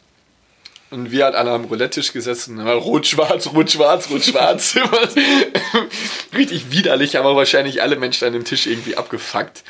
Und 0.90 1.12
wir 1.12 1.26
halt 1.26 1.36
alle 1.36 1.52
am 1.52 1.66
Roulette-Tisch 1.66 2.14
gesessen. 2.14 2.60
immer 2.62 2.72
Rot-Schwarz, 2.74 3.48
Rot-Schwarz, 3.54 4.10
Rot-Schwarz. 4.10 4.76
Richtig 6.34 6.72
widerlich, 6.72 7.18
aber 7.18 7.36
wahrscheinlich 7.36 7.82
alle 7.82 7.98
Menschen 7.98 8.26
an 8.26 8.34
dem 8.34 8.46
Tisch 8.46 8.68
irgendwie 8.68 8.96
abgefuckt. 8.96 9.64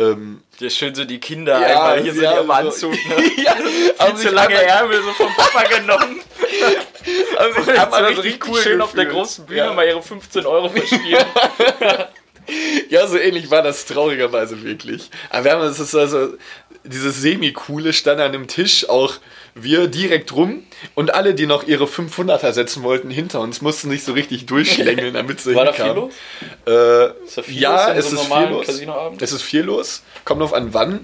Ähm, 0.00 0.42
Hier 0.58 0.70
schön 0.70 0.92
so 0.96 1.04
die 1.04 1.20
Kinder 1.20 1.60
Ja, 1.60 1.90
einmal 1.92 2.02
hier 2.02 2.14
ja, 2.20 2.42
so- 2.42 2.50
Anzug. 2.50 2.92
Ne? 2.92 3.14
ja, 3.44 3.54
Viel 4.06 4.16
zu 4.16 4.30
lange 4.30 4.54
Ärmel 4.60 5.00
so 5.02 5.12
vom 5.12 5.32
Papa 5.36 5.62
genommen. 5.68 6.20
Haben 7.38 7.54
haben 7.78 7.92
so 7.92 7.98
so 7.98 8.04
richtig 8.22 8.24
richtig 8.24 8.48
cool 8.48 8.60
schön 8.60 8.80
auf 8.80 8.92
der 8.94 9.04
gefühlt. 9.04 9.22
großen 9.22 9.46
Bühne 9.46 9.58
Ja. 9.60 9.72
mal 9.72 9.86
ihre 9.86 10.02
15 10.02 10.44
Euro 10.44 10.68
verspielen. 10.70 11.24
Ja, 12.90 13.06
so 13.06 13.16
ähnlich 13.18 13.50
war 13.50 13.62
das 13.62 13.86
traurigerweise 13.86 14.62
wirklich. 14.62 15.10
Aber 15.30 15.44
wir 15.44 15.52
haben 15.52 15.62
das 15.62 15.80
ist 15.80 15.94
also 15.94 16.34
dieses 16.84 17.20
semi-coole 17.22 17.92
stand 17.92 18.20
an 18.20 18.32
dem 18.32 18.46
Tisch, 18.46 18.88
auch 18.88 19.14
wir 19.54 19.86
direkt 19.88 20.34
rum 20.34 20.64
und 20.94 21.14
alle, 21.14 21.34
die 21.34 21.46
noch 21.46 21.66
ihre 21.66 21.84
500er 21.84 22.52
setzen 22.52 22.82
wollten, 22.82 23.08
hinter 23.10 23.40
uns, 23.40 23.62
mussten 23.62 23.88
sich 23.90 24.04
so 24.04 24.12
richtig 24.12 24.46
durchschlängeln, 24.46 25.14
damit 25.14 25.40
sie 25.40 25.54
War 25.54 25.64
da 25.64 25.72
hinkamen. 25.72 26.10
viel 26.66 26.66
los? 26.66 27.14
Äh, 27.20 27.24
Ist 27.24 27.38
da 27.38 27.42
viel 27.42 27.60
ja, 27.60 27.88
los 27.92 27.96
es 28.04 28.10
so 28.10 28.32
einem 28.34 28.60
ist 28.60 28.70
viel 28.76 28.86
los. 28.88 29.12
Es 29.20 29.32
ist 29.32 29.42
viel 29.42 29.62
los. 29.62 30.02
Kommt 30.24 30.42
drauf 30.42 30.52
an, 30.52 30.74
wann. 30.74 31.00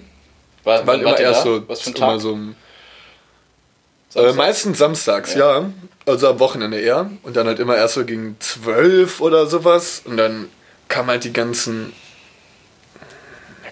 War, 0.65 0.87
wann 0.87 1.01
immer 1.01 1.19
erst 1.19 1.41
da? 1.41 1.45
so, 1.45 1.69
Was 1.69 1.81
für 1.81 1.91
ein 1.91 1.95
Tag? 1.95 2.21
so 2.21 2.35
ein, 2.35 2.51
äh, 2.51 4.13
Samstag? 4.13 4.37
meistens 4.37 4.79
samstags, 4.79 5.35
ja. 5.35 5.71
Also 6.07 6.29
am 6.29 6.41
Wochenende 6.41 6.79
eher. 6.79 7.11
Und 7.23 7.37
dann 7.37 7.47
halt 7.47 7.59
immer 7.61 7.77
erst 7.77 7.95
so 7.95 8.05
gegen 8.05 8.37
12 8.41 9.21
oder 9.21 9.47
sowas. 9.47 10.03
Und 10.05 10.17
dann 10.17 10.49
kamen 10.91 11.09
halt 11.09 11.25
die 11.25 11.33
ganzen. 11.33 11.95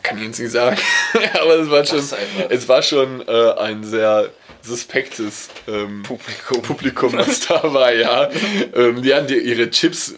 Kann 0.03 0.17
ich 0.19 0.25
jetzt 0.25 0.39
nicht 0.41 0.53
sagen. 0.53 0.79
Aber 1.43 1.57
es 1.57 1.69
war 1.71 1.85
schon, 1.85 2.03
es 2.49 2.69
war 2.69 2.83
schon 2.83 3.27
äh, 3.29 3.51
ein 3.59 3.85
sehr 3.85 4.31
suspektes 4.63 5.49
ähm, 5.67 6.03
Publikum. 6.03 6.63
Publikum, 6.63 7.13
was 7.15 7.41
da 7.49 7.63
war, 7.75 7.93
ja. 7.93 8.29
ähm, 8.75 9.03
die 9.03 9.15
hatten 9.15 9.27
die, 9.27 9.37
ihre 9.37 9.69
Chips. 9.71 10.15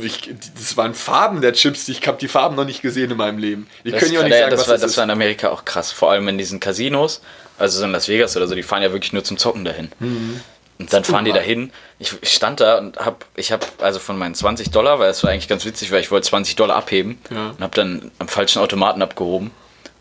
Ich, 0.00 0.20
die- 0.22 0.36
das 0.56 0.76
waren 0.76 0.94
Farben 0.94 1.40
der 1.40 1.52
Chips. 1.52 1.88
Ich 1.88 2.06
habe 2.06 2.18
die 2.18 2.28
Farben 2.28 2.56
noch 2.56 2.64
nicht 2.64 2.80
gesehen 2.82 3.10
in 3.10 3.16
meinem 3.16 3.38
Leben. 3.38 3.66
Ich 3.84 3.92
Das, 3.92 4.02
kann 4.02 4.12
ja 4.12 4.20
auch 4.20 4.24
nicht 4.24 4.34
sagen, 4.36 4.50
das, 4.50 4.60
was 4.60 4.68
war, 4.68 4.74
das 4.74 4.82
das 4.82 4.96
war 4.96 5.04
in 5.04 5.10
Amerika 5.10 5.48
auch 5.50 5.64
krass. 5.64 5.92
Vor 5.92 6.10
allem 6.10 6.26
in 6.28 6.38
diesen 6.38 6.60
Casinos, 6.60 7.20
also 7.58 7.78
so 7.78 7.84
in 7.84 7.92
Las 7.92 8.08
Vegas 8.08 8.36
oder 8.36 8.46
so, 8.46 8.54
die 8.54 8.62
fahren 8.62 8.82
ja 8.82 8.92
wirklich 8.92 9.12
nur 9.12 9.24
zum 9.24 9.36
Zocken 9.36 9.64
dahin. 9.64 9.90
Mhm. 10.00 10.40
Und 10.78 10.92
dann 10.92 11.02
fahren 11.04 11.24
die 11.24 11.30
Unnormal. 11.32 11.48
dahin. 11.48 11.72
Ich, 11.98 12.14
ich 12.20 12.30
stand 12.32 12.60
da 12.60 12.78
und 12.78 12.98
hab, 12.98 13.24
ich 13.34 13.50
habe 13.50 13.66
also 13.80 13.98
von 13.98 14.16
meinen 14.16 14.34
20 14.36 14.70
Dollar, 14.70 14.98
weil 15.00 15.10
es 15.10 15.22
war 15.24 15.30
eigentlich 15.30 15.48
ganz 15.48 15.64
witzig, 15.64 15.90
weil 15.90 16.00
ich 16.00 16.10
wollte 16.10 16.28
20 16.28 16.54
Dollar 16.56 16.76
abheben 16.76 17.18
Ja. 17.30 17.50
und 17.50 17.60
habe 17.60 17.74
dann 17.74 18.10
am 18.20 18.28
falschen 18.28 18.60
Automaten 18.60 19.02
abgehoben 19.02 19.50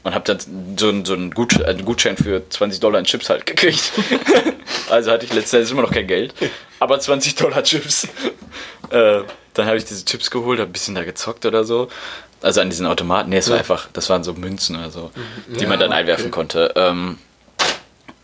und 0.04 0.14
habe 0.14 0.24
dann 0.26 0.76
so, 0.78 0.90
einen- 0.90 1.04
so 1.06 1.14
einen, 1.14 1.32
Gutschein, 1.32 1.66
einen 1.66 1.84
Gutschein 1.84 2.16
für 2.16 2.48
20 2.50 2.80
Dollar 2.80 3.00
in 3.00 3.06
Chips 3.06 3.30
halt 3.30 3.46
gekriegt. 3.48 3.92
also 4.90 5.12
hatte 5.12 5.26
ich 5.26 5.34
letztendlich 5.34 5.72
immer 5.72 5.82
noch 5.82 5.92
kein 5.92 6.06
Geld, 6.08 6.34
aber 6.80 7.00
20 7.00 7.36
Dollar 7.36 7.64
Chips. 7.64 8.08
Äh, 8.90 9.24
dann 9.54 9.66
habe 9.68 9.76
ich 9.76 9.84
diese 9.84 10.06
Chips 10.06 10.32
geholt, 10.32 10.60
habe 10.62 10.70
ein 10.70 10.72
bisschen 10.72 10.96
da 10.96 11.04
gezockt 11.04 11.46
oder 11.46 11.66
so. 11.66 11.90
Also 12.42 12.62
an 12.62 12.70
diesen 12.70 12.86
Automaten. 12.86 13.30
Nee, 13.32 13.38
es 13.38 13.50
war 13.50 13.58
einfach, 13.58 13.90
das 13.92 14.10
waren 14.10 14.24
so 14.24 14.34
Münzen 14.34 14.78
oder 14.78 14.92
so, 14.92 15.12
die 15.48 15.64
Ja, 15.64 15.68
man 15.68 15.78
dann 15.78 15.90
okay. 15.90 16.00
einwerfen 16.00 16.32
konnte. 16.32 16.72
Ähm, 16.78 17.18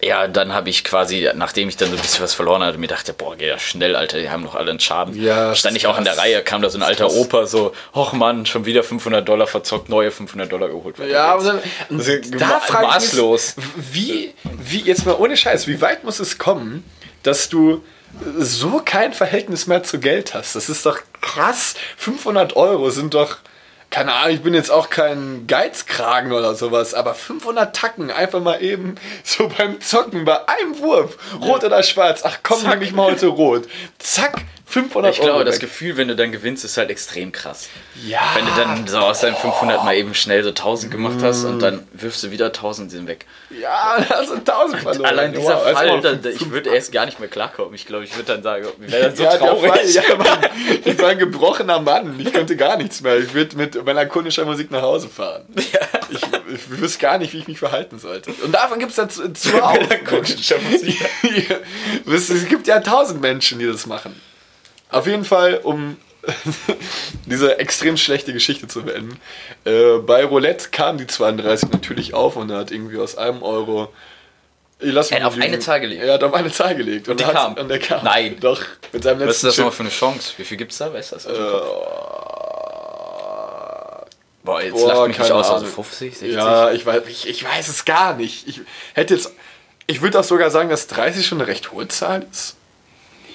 ja, 0.05 0.27
dann 0.27 0.53
habe 0.53 0.69
ich 0.69 0.83
quasi, 0.83 1.29
nachdem 1.35 1.69
ich 1.69 1.77
dann 1.77 1.89
so 1.89 1.95
ein 1.95 2.01
bisschen 2.01 2.23
was 2.23 2.33
verloren 2.33 2.63
hatte, 2.63 2.77
mir 2.77 2.87
dachte, 2.87 3.13
boah, 3.13 3.35
geh 3.35 3.47
ja 3.47 3.59
schnell, 3.59 3.95
Alter, 3.95 4.19
die 4.19 4.29
haben 4.29 4.43
doch 4.43 4.55
alle 4.55 4.69
einen 4.71 4.79
Schaden. 4.79 5.21
Ja, 5.21 5.55
Stand 5.55 5.75
ich 5.77 5.87
auch 5.87 5.97
in 5.97 6.03
der. 6.03 6.17
Reihe, 6.17 6.43
kam 6.43 6.61
da 6.61 6.69
so 6.69 6.77
ein 6.77 6.83
alter 6.83 7.11
Opa, 7.11 7.45
so, 7.45 7.73
och 7.93 8.13
Mann, 8.13 8.45
schon 8.45 8.65
wieder 8.65 8.83
500 8.83 9.27
Dollar 9.27 9.47
verzockt, 9.47 9.89
neue 9.89 10.11
500 10.11 10.51
Dollar 10.51 10.69
geholt. 10.69 10.95
Ja, 10.99 11.33
aber 11.33 11.43
dann, 11.43 11.59
Also, 11.89 12.11
da 12.37 12.59
frage 12.59 12.85
ich 12.85 12.93
maßlos. 12.93 13.55
mich, 13.57 13.65
wie, 13.93 14.33
wie, 14.43 14.81
jetzt 14.81 15.05
mal 15.05 15.15
ohne 15.15 15.35
Scheiß, 15.35 15.67
wie 15.67 15.81
weit 15.81 16.03
muss 16.03 16.19
es 16.19 16.37
kommen, 16.37 16.83
dass 17.23 17.49
du 17.49 17.83
so 18.37 18.81
kein 18.83 19.13
Verhältnis 19.13 19.65
mehr 19.67 19.83
zu 19.83 19.99
Geld 19.99 20.33
hast? 20.33 20.55
Das 20.55 20.69
ist 20.69 20.85
doch 20.85 20.99
krass. 21.21 21.75
500 21.97 22.55
Euro 22.55 22.89
sind 22.91 23.13
doch, 23.13 23.37
keine 23.93 24.11
Ahnung, 24.11 24.33
ich 24.33 24.41
bin 24.41 24.55
jetzt 24.55 24.71
auch 24.71 24.89
kein 24.89 25.45
Geizkragen 25.45 26.31
oder 26.31 26.55
sowas, 26.55 26.95
aber 26.95 27.13
500 27.13 27.75
Tacken 27.75 28.09
einfach 28.09 28.41
mal 28.41 28.59
eben 28.63 28.95
so 29.23 29.49
beim 29.55 29.81
Zocken, 29.81 30.25
bei 30.25 30.47
einem 30.49 30.79
Wurf, 30.79 31.15
rot 31.39 31.63
oder 31.63 31.83
schwarz, 31.83 32.21
ach 32.25 32.39
komm, 32.41 32.63
nehme 32.63 32.83
ich 32.83 32.91
mal 32.91 33.11
heute 33.11 33.27
rot. 33.27 33.67
Zack, 33.99 34.41
500 34.65 35.13
Ich 35.13 35.19
glaube, 35.19 35.33
Euro 35.35 35.43
das 35.43 35.55
weg. 35.55 35.61
Gefühl, 35.61 35.97
wenn 35.97 36.07
du 36.07 36.15
dann 36.15 36.31
gewinnst, 36.31 36.63
ist 36.65 36.77
halt 36.77 36.89
extrem 36.89 37.31
krass. 37.31 37.69
Ja. 38.07 38.21
Wenn 38.33 38.45
du 38.45 38.51
dann 38.55 38.87
so 38.87 38.97
aus 38.97 39.19
deinen 39.19 39.35
500 39.35 39.83
mal 39.83 39.95
eben 39.95 40.13
schnell 40.15 40.41
so 40.43 40.49
1000 40.49 40.91
gemacht 40.91 41.17
hast 41.21 41.43
und 41.43 41.59
dann 41.59 41.85
wirfst 41.93 42.23
du 42.23 42.31
wieder 42.31 42.45
1000 42.47 42.89
sind 42.89 43.07
weg. 43.07 43.25
Ja, 43.49 43.97
da 44.09 44.23
sind 44.25 44.49
1000 44.49 44.81
verloren. 44.81 45.05
Allein 45.05 45.33
dieser 45.33 45.57
Wow, 45.57 45.73
Fall, 45.73 45.87
mal 45.87 46.01
da, 46.01 46.09
fünf- 46.11 46.21
da, 46.23 46.29
ich 46.29 46.49
würde 46.49 46.69
erst 46.71 46.91
gar 46.91 47.05
nicht 47.05 47.19
mehr 47.19 47.29
klarkommen. 47.29 47.73
Ich 47.75 47.85
glaube, 47.85 48.05
ich 48.05 48.15
würde 48.15 48.33
dann 48.33 48.41
sagen, 48.41 48.65
wir 48.79 48.91
wären 48.91 49.03
dann 49.03 49.15
so 49.15 49.23
ja, 49.23 49.37
traurig. 49.37 49.69
Fall, 49.71 49.89
ja, 49.89 50.01
Mann, 50.17 50.39
ich 50.85 50.97
war 50.99 51.09
ein 51.09 51.19
gebrochener 51.19 51.79
Mann. 51.79 52.19
Ich 52.19 52.33
könnte 52.33 52.55
gar 52.55 52.77
nichts 52.77 53.01
mehr. 53.01 53.17
Ich 53.17 53.33
würde 53.33 53.55
mit 53.57 53.83
melancholischer 53.85 54.45
Musik 54.45 54.71
nach 54.71 54.81
Hause 54.81 55.09
fahren. 55.09 55.43
Ich, 56.11 56.21
ich 56.53 56.69
wüsste 56.79 56.99
gar 56.99 57.17
nicht, 57.17 57.33
wie 57.33 57.39
ich 57.39 57.47
mich 57.47 57.57
verhalten 57.57 57.97
sollte. 57.97 58.31
Und 58.43 58.51
davon 58.53 58.77
gibt 58.77 58.91
es 58.91 58.97
ja 58.97 59.09
zu- 59.09 59.33
zuhauf. 59.33 59.73
Melancholischer 59.79 60.57
Musik. 60.59 60.99
es 62.05 62.29
es 62.29 62.47
gibt 62.47 62.67
ja 62.67 62.79
tausend 62.81 63.19
Menschen, 63.19 63.57
die 63.57 63.65
das 63.65 63.87
machen. 63.87 64.21
Auf 64.93 65.07
jeden 65.07 65.25
Fall, 65.25 65.59
um 65.63 65.97
diese 67.25 67.59
extrem 67.59 67.97
schlechte 67.97 68.31
Geschichte 68.33 68.67
zu 68.67 68.83
beenden. 68.83 69.19
Äh, 69.65 69.97
bei 69.99 70.23
Roulette 70.23 70.69
kam 70.69 70.97
die 70.97 71.07
32 71.07 71.71
natürlich 71.71 72.13
auf 72.13 72.35
und 72.35 72.49
er 72.49 72.59
hat 72.59 72.71
irgendwie 72.71 72.97
aus 72.97 73.17
einem 73.17 73.43
Euro. 73.43 73.91
Ich 74.79 74.91
lass 74.91 75.09
mich 75.09 75.19
Er 75.19 75.25
hat 75.25 75.33
auf 75.33 75.39
eine. 75.39 75.59
Zahl 75.59 75.81
gelegt? 75.81 76.01
Er 76.03 76.13
hat 76.13 76.23
auf 76.23 76.33
eine 76.33 76.51
Zahl 76.51 76.75
gelegt. 76.75 77.09
Und, 77.09 77.19
die 77.19 77.25
hat, 77.25 77.33
kam? 77.33 77.53
Und 77.55 77.67
der 77.69 77.79
kam. 77.79 78.03
Nein. 78.03 78.37
Doch, 78.39 78.61
mit 78.91 79.03
seinem 79.03 79.19
Was 79.21 79.37
ist 79.37 79.43
letzten 79.43 79.47
das 79.47 79.57
nochmal 79.57 79.71
für 79.73 79.83
eine 79.83 79.89
Chance? 79.89 80.33
Wie 80.37 80.43
viel 80.43 80.57
gibt's 80.57 80.77
da? 80.77 80.93
Weißt 80.93 81.11
du 81.11 81.15
das? 81.15 81.25
Äh, 81.25 81.31
Boah, 84.43 84.61
jetzt 84.61 84.73
boah, 84.73 84.87
lacht 84.93 85.07
mich 85.07 85.19
nicht 85.19 85.31
aus. 85.31 85.45
Also 85.49 85.65
Ahnung. 85.65 85.73
50, 85.73 86.17
60? 86.17 86.35
Ja, 86.35 86.71
ich 86.71 86.85
weiß, 86.85 87.03
ich, 87.07 87.29
ich 87.29 87.43
weiß 87.43 87.69
es 87.69 87.85
gar 87.85 88.15
nicht. 88.15 88.47
Ich 88.47 88.61
hätte 88.93 89.13
jetzt. 89.13 89.31
Ich 89.87 90.01
würde 90.01 90.19
auch 90.19 90.23
sogar 90.23 90.49
sagen, 90.49 90.69
dass 90.69 90.87
30 90.87 91.25
schon 91.25 91.39
eine 91.39 91.47
recht 91.47 91.71
hohe 91.71 91.87
Zahl 91.87 92.25
ist. 92.31 92.55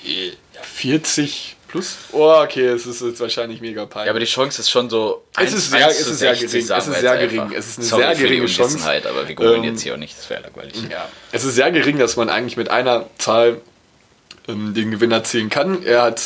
Nee, 0.05 0.33
ja, 0.59 0.65
40 0.65 1.57
plus? 1.69 1.97
Oh, 2.13 2.33
okay, 2.43 2.67
es 2.69 2.87
ist 2.87 3.03
jetzt 3.03 3.21
wahrscheinlich 3.21 3.61
mega 3.61 3.85
peinlich. 3.87 4.07
Ja, 4.07 4.13
aber 4.13 4.21
die 4.21 4.27
Chance 4.27 4.61
ist 4.63 4.71
schon 4.71 4.89
so. 4.89 5.25
Es 5.39 5.53
ist 5.53 5.71
sehr- 5.71 5.89
es 5.89 6.01
ist 6.01 6.19
sehr 6.19 6.35
gering. 6.35 6.47
Es 6.47 6.55
ist 6.55 7.01
sehr 7.01 7.17
gering. 7.19 7.41
einfach. 7.41 7.57
Es 7.57 7.67
ist 7.69 7.79
eine 7.79 7.87
Sorry 7.87 8.03
sehr 8.03 8.15
geringe 8.15 8.47
Chance. 8.47 8.79
Aber 9.09 9.29
wir 9.29 9.35
googeln 9.35 9.65
Ähm, 9.65 9.71
jetzt 9.71 9.83
hier 9.83 9.95
auch 9.95 9.99
nicht, 9.99 10.17
das 10.19 10.31
wäre 10.31 10.43
langweilig. 10.43 10.75
Ja. 10.91 11.09
Es 11.33 11.45
ist 11.45 11.55
sehr 11.55 11.71
gering, 11.71 11.99
dass 11.99 12.17
man 12.17 12.29
eigentlich 12.31 12.57
mit 12.57 12.71
einer 12.71 13.07
Zahl 13.19 13.61
ähm, 14.49 14.73
den 14.75 14.91
Gewinn 14.91 15.13
erzielen 15.13 15.51
kann. 15.51 15.83
Er 15.85 16.03
hat, 16.03 16.23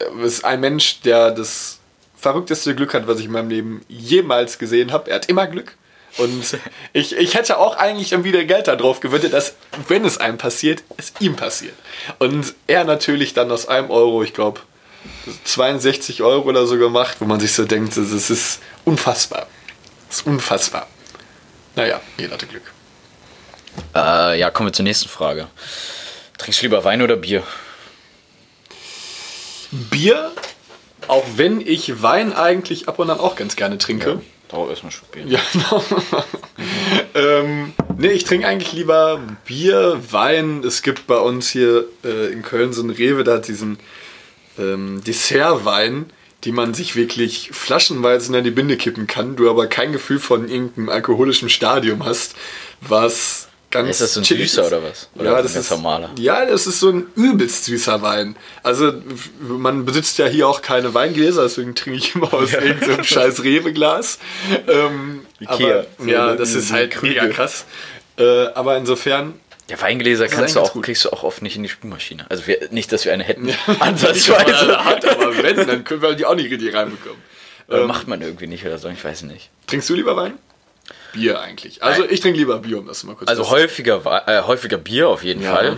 äh, 0.00 0.24
ist 0.26 0.44
ein 0.44 0.60
Mensch, 0.60 1.00
der 1.00 1.30
das 1.30 1.78
verrückteste 2.16 2.74
Glück 2.74 2.92
hat, 2.94 3.06
was 3.08 3.18
ich 3.20 3.24
in 3.24 3.32
meinem 3.32 3.48
Leben 3.48 3.84
jemals 3.88 4.58
gesehen 4.58 4.92
habe. 4.92 5.10
Er 5.10 5.16
hat 5.16 5.26
immer 5.30 5.46
Glück. 5.46 5.76
Und 6.18 6.58
ich, 6.92 7.16
ich 7.16 7.34
hätte 7.34 7.56
auch 7.58 7.76
eigentlich 7.76 8.10
dann 8.10 8.22
wieder 8.24 8.44
Geld 8.44 8.68
darauf 8.68 9.00
gewettet, 9.00 9.32
dass, 9.32 9.54
wenn 9.88 10.04
es 10.04 10.18
einem 10.18 10.36
passiert, 10.38 10.82
es 10.98 11.12
ihm 11.20 11.36
passiert. 11.36 11.74
Und 12.18 12.54
er 12.66 12.84
natürlich 12.84 13.32
dann 13.34 13.50
aus 13.50 13.66
einem 13.66 13.90
Euro, 13.90 14.22
ich 14.22 14.34
glaube, 14.34 14.60
62 15.44 16.22
Euro 16.22 16.48
oder 16.48 16.66
so 16.66 16.76
gemacht, 16.76 17.16
wo 17.20 17.24
man 17.24 17.40
sich 17.40 17.52
so 17.54 17.64
denkt, 17.64 17.96
das 17.96 18.10
ist- 18.30 18.60
unfassbar. 18.84 19.46
Das 20.08 20.18
ist 20.18 20.26
unfassbar. 20.26 20.86
Naja, 21.76 22.00
jeder 22.18 22.34
hatte 22.34 22.46
Glück. 22.46 22.62
Äh, 23.94 24.38
ja, 24.38 24.50
kommen 24.50 24.68
wir 24.68 24.72
zur 24.74 24.84
nächsten 24.84 25.08
Frage. 25.08 25.48
Trinkst 26.36 26.60
du 26.60 26.66
lieber 26.66 26.84
Wein 26.84 27.00
oder 27.00 27.16
Bier? 27.16 27.42
Bier, 29.70 30.30
auch 31.08 31.24
wenn 31.36 31.60
ich 31.66 32.02
Wein 32.02 32.34
eigentlich 32.34 32.88
ab 32.88 32.98
und 32.98 33.08
an 33.10 33.18
auch 33.18 33.36
ganz 33.36 33.56
gerne 33.56 33.78
trinke. 33.78 34.20
Dauert 34.52 34.70
erstmal 34.70 34.92
schon. 34.92 35.08
Ja, 35.26 35.40
genau. 35.52 35.82
ähm, 37.14 37.72
nee, 37.96 38.08
ich 38.08 38.24
trinke 38.24 38.46
eigentlich 38.46 38.72
lieber 38.72 39.20
Bier, 39.46 39.98
Wein. 40.10 40.62
Es 40.62 40.82
gibt 40.82 41.06
bei 41.06 41.16
uns 41.16 41.50
hier 41.50 41.86
äh, 42.04 42.30
in 42.30 42.42
Köln 42.42 42.74
so 42.74 42.82
einen 42.82 42.90
Rewe, 42.90 43.24
da 43.24 43.36
hat 43.36 43.48
diesen 43.48 43.78
ähm, 44.58 45.02
Dessertwein, 45.04 46.10
die 46.44 46.52
man 46.52 46.74
sich 46.74 46.96
wirklich 46.96 47.48
flaschenweise 47.52 48.36
in 48.36 48.44
die 48.44 48.50
Binde 48.50 48.76
kippen 48.76 49.06
kann, 49.06 49.36
du 49.36 49.48
aber 49.48 49.68
kein 49.68 49.90
Gefühl 49.90 50.18
von 50.18 50.46
irgendeinem 50.46 50.90
alkoholischen 50.90 51.48
Stadium 51.48 52.04
hast, 52.04 52.34
was 52.82 53.48
ganz 53.72 53.88
Ist 53.90 54.00
das 54.02 54.14
so 54.14 54.20
ein 54.20 54.22
chillig 54.24 54.50
süßer 54.52 54.68
oder 54.68 54.82
was? 54.84 55.08
Oder 55.16 55.32
ja, 55.32 55.42
das 55.42 55.56
ist 55.56 55.70
normaler? 55.70 56.10
Ja, 56.18 56.44
das 56.46 56.66
ist 56.68 56.78
so 56.78 56.90
ein 56.90 57.06
übelst 57.16 57.64
süßer 57.64 58.00
Wein. 58.02 58.36
Also 58.62 58.92
man 59.40 59.84
besitzt 59.84 60.18
ja 60.18 60.26
hier 60.26 60.46
auch 60.46 60.62
keine 60.62 60.94
Weingläser, 60.94 61.42
deswegen 61.42 61.74
trinke 61.74 61.98
ich 61.98 62.14
immer 62.14 62.32
aus 62.32 62.52
irgendeinem 62.52 63.02
scheiß 63.04 63.42
Rewe-Glas. 63.42 64.18
Ähm, 64.68 65.26
Ikea. 65.40 65.84
Aber, 65.98 66.08
ja, 66.08 66.36
das 66.36 66.54
ist 66.54 66.70
halt 66.72 66.92
Krüge. 66.92 67.20
mega 67.20 67.26
krass. 67.34 67.64
Äh, 68.18 68.46
aber 68.54 68.76
insofern, 68.76 69.34
Ja, 69.68 69.80
Weingläser 69.80 70.28
kannst 70.28 70.54
du 70.56 70.60
auch, 70.60 70.72
gut. 70.74 70.84
kriegst 70.84 71.04
du 71.04 71.10
auch 71.10 71.22
oft 71.24 71.40
nicht 71.42 71.56
in 71.56 71.62
die 71.62 71.68
Spülmaschine. 71.68 72.26
Also 72.28 72.46
wir, 72.46 72.68
nicht, 72.70 72.92
dass 72.92 73.04
wir 73.04 73.12
eine 73.12 73.24
hätten. 73.24 73.48
aber 73.66 73.80
Ansatzweise. 73.82 74.84
hat, 74.84 75.04
aber 75.06 75.42
wenn, 75.42 75.66
dann 75.66 75.82
können 75.84 76.02
wir 76.02 76.14
die 76.14 76.26
auch 76.26 76.34
nicht 76.34 76.50
richtig 76.50 76.74
reinbekommen. 76.74 77.18
Oder 77.68 77.86
macht 77.86 78.06
man 78.06 78.20
irgendwie 78.20 78.46
nicht 78.48 78.66
oder 78.66 78.76
so, 78.76 78.88
ich 78.88 79.02
weiß 79.02 79.22
nicht. 79.22 79.48
Trinkst 79.66 79.88
du 79.88 79.94
lieber 79.94 80.14
Wein? 80.14 80.34
Bier 81.12 81.40
eigentlich. 81.40 81.82
Also 81.82 82.04
ich 82.08 82.20
trinke 82.20 82.38
lieber 82.38 82.58
Bier, 82.58 82.78
um 82.78 82.86
das 82.86 83.04
mal 83.04 83.14
kurz 83.14 83.28
Also 83.28 83.50
häufiger, 83.50 84.24
äh, 84.26 84.42
häufiger 84.42 84.78
Bier 84.78 85.08
auf 85.08 85.22
jeden 85.24 85.42
Ja. 85.42 85.54
Fall. 85.54 85.76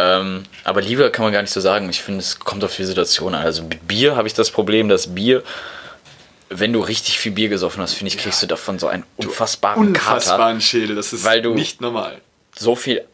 Ähm, 0.00 0.44
aber 0.62 0.80
lieber 0.80 1.10
kann 1.10 1.24
man 1.24 1.32
gar 1.32 1.42
nicht 1.42 1.52
so 1.52 1.60
sagen. 1.60 1.88
Ich 1.90 2.02
finde, 2.02 2.20
es 2.20 2.38
kommt 2.38 2.62
auf 2.62 2.76
die 2.76 2.84
Situation 2.84 3.34
an. 3.34 3.42
Also 3.44 3.64
mit 3.64 3.88
Bier 3.88 4.14
habe 4.14 4.28
ich 4.28 4.34
das 4.34 4.50
Problem, 4.52 4.88
dass 4.88 5.12
Bier, 5.14 5.42
wenn 6.50 6.72
du 6.72 6.80
richtig 6.80 7.18
viel 7.18 7.32
Bier 7.32 7.48
gesoffen 7.48 7.82
hast, 7.82 7.94
finde 7.94 8.08
ich, 8.14 8.18
kriegst 8.18 8.40
du 8.42 8.46
davon 8.46 8.78
so 8.78 8.86
einen 8.86 9.04
unfassbaren 9.16 9.92
Kater. 9.92 10.14
unfassbaren 10.14 10.60
Schädel. 10.60 10.94
Das 10.96 11.12
ist 11.12 11.24
Weil 11.24 11.42
du- 11.42 11.54
nicht 11.54 11.80
normal. 11.80 12.20
So 12.56 12.76
viel 12.76 13.04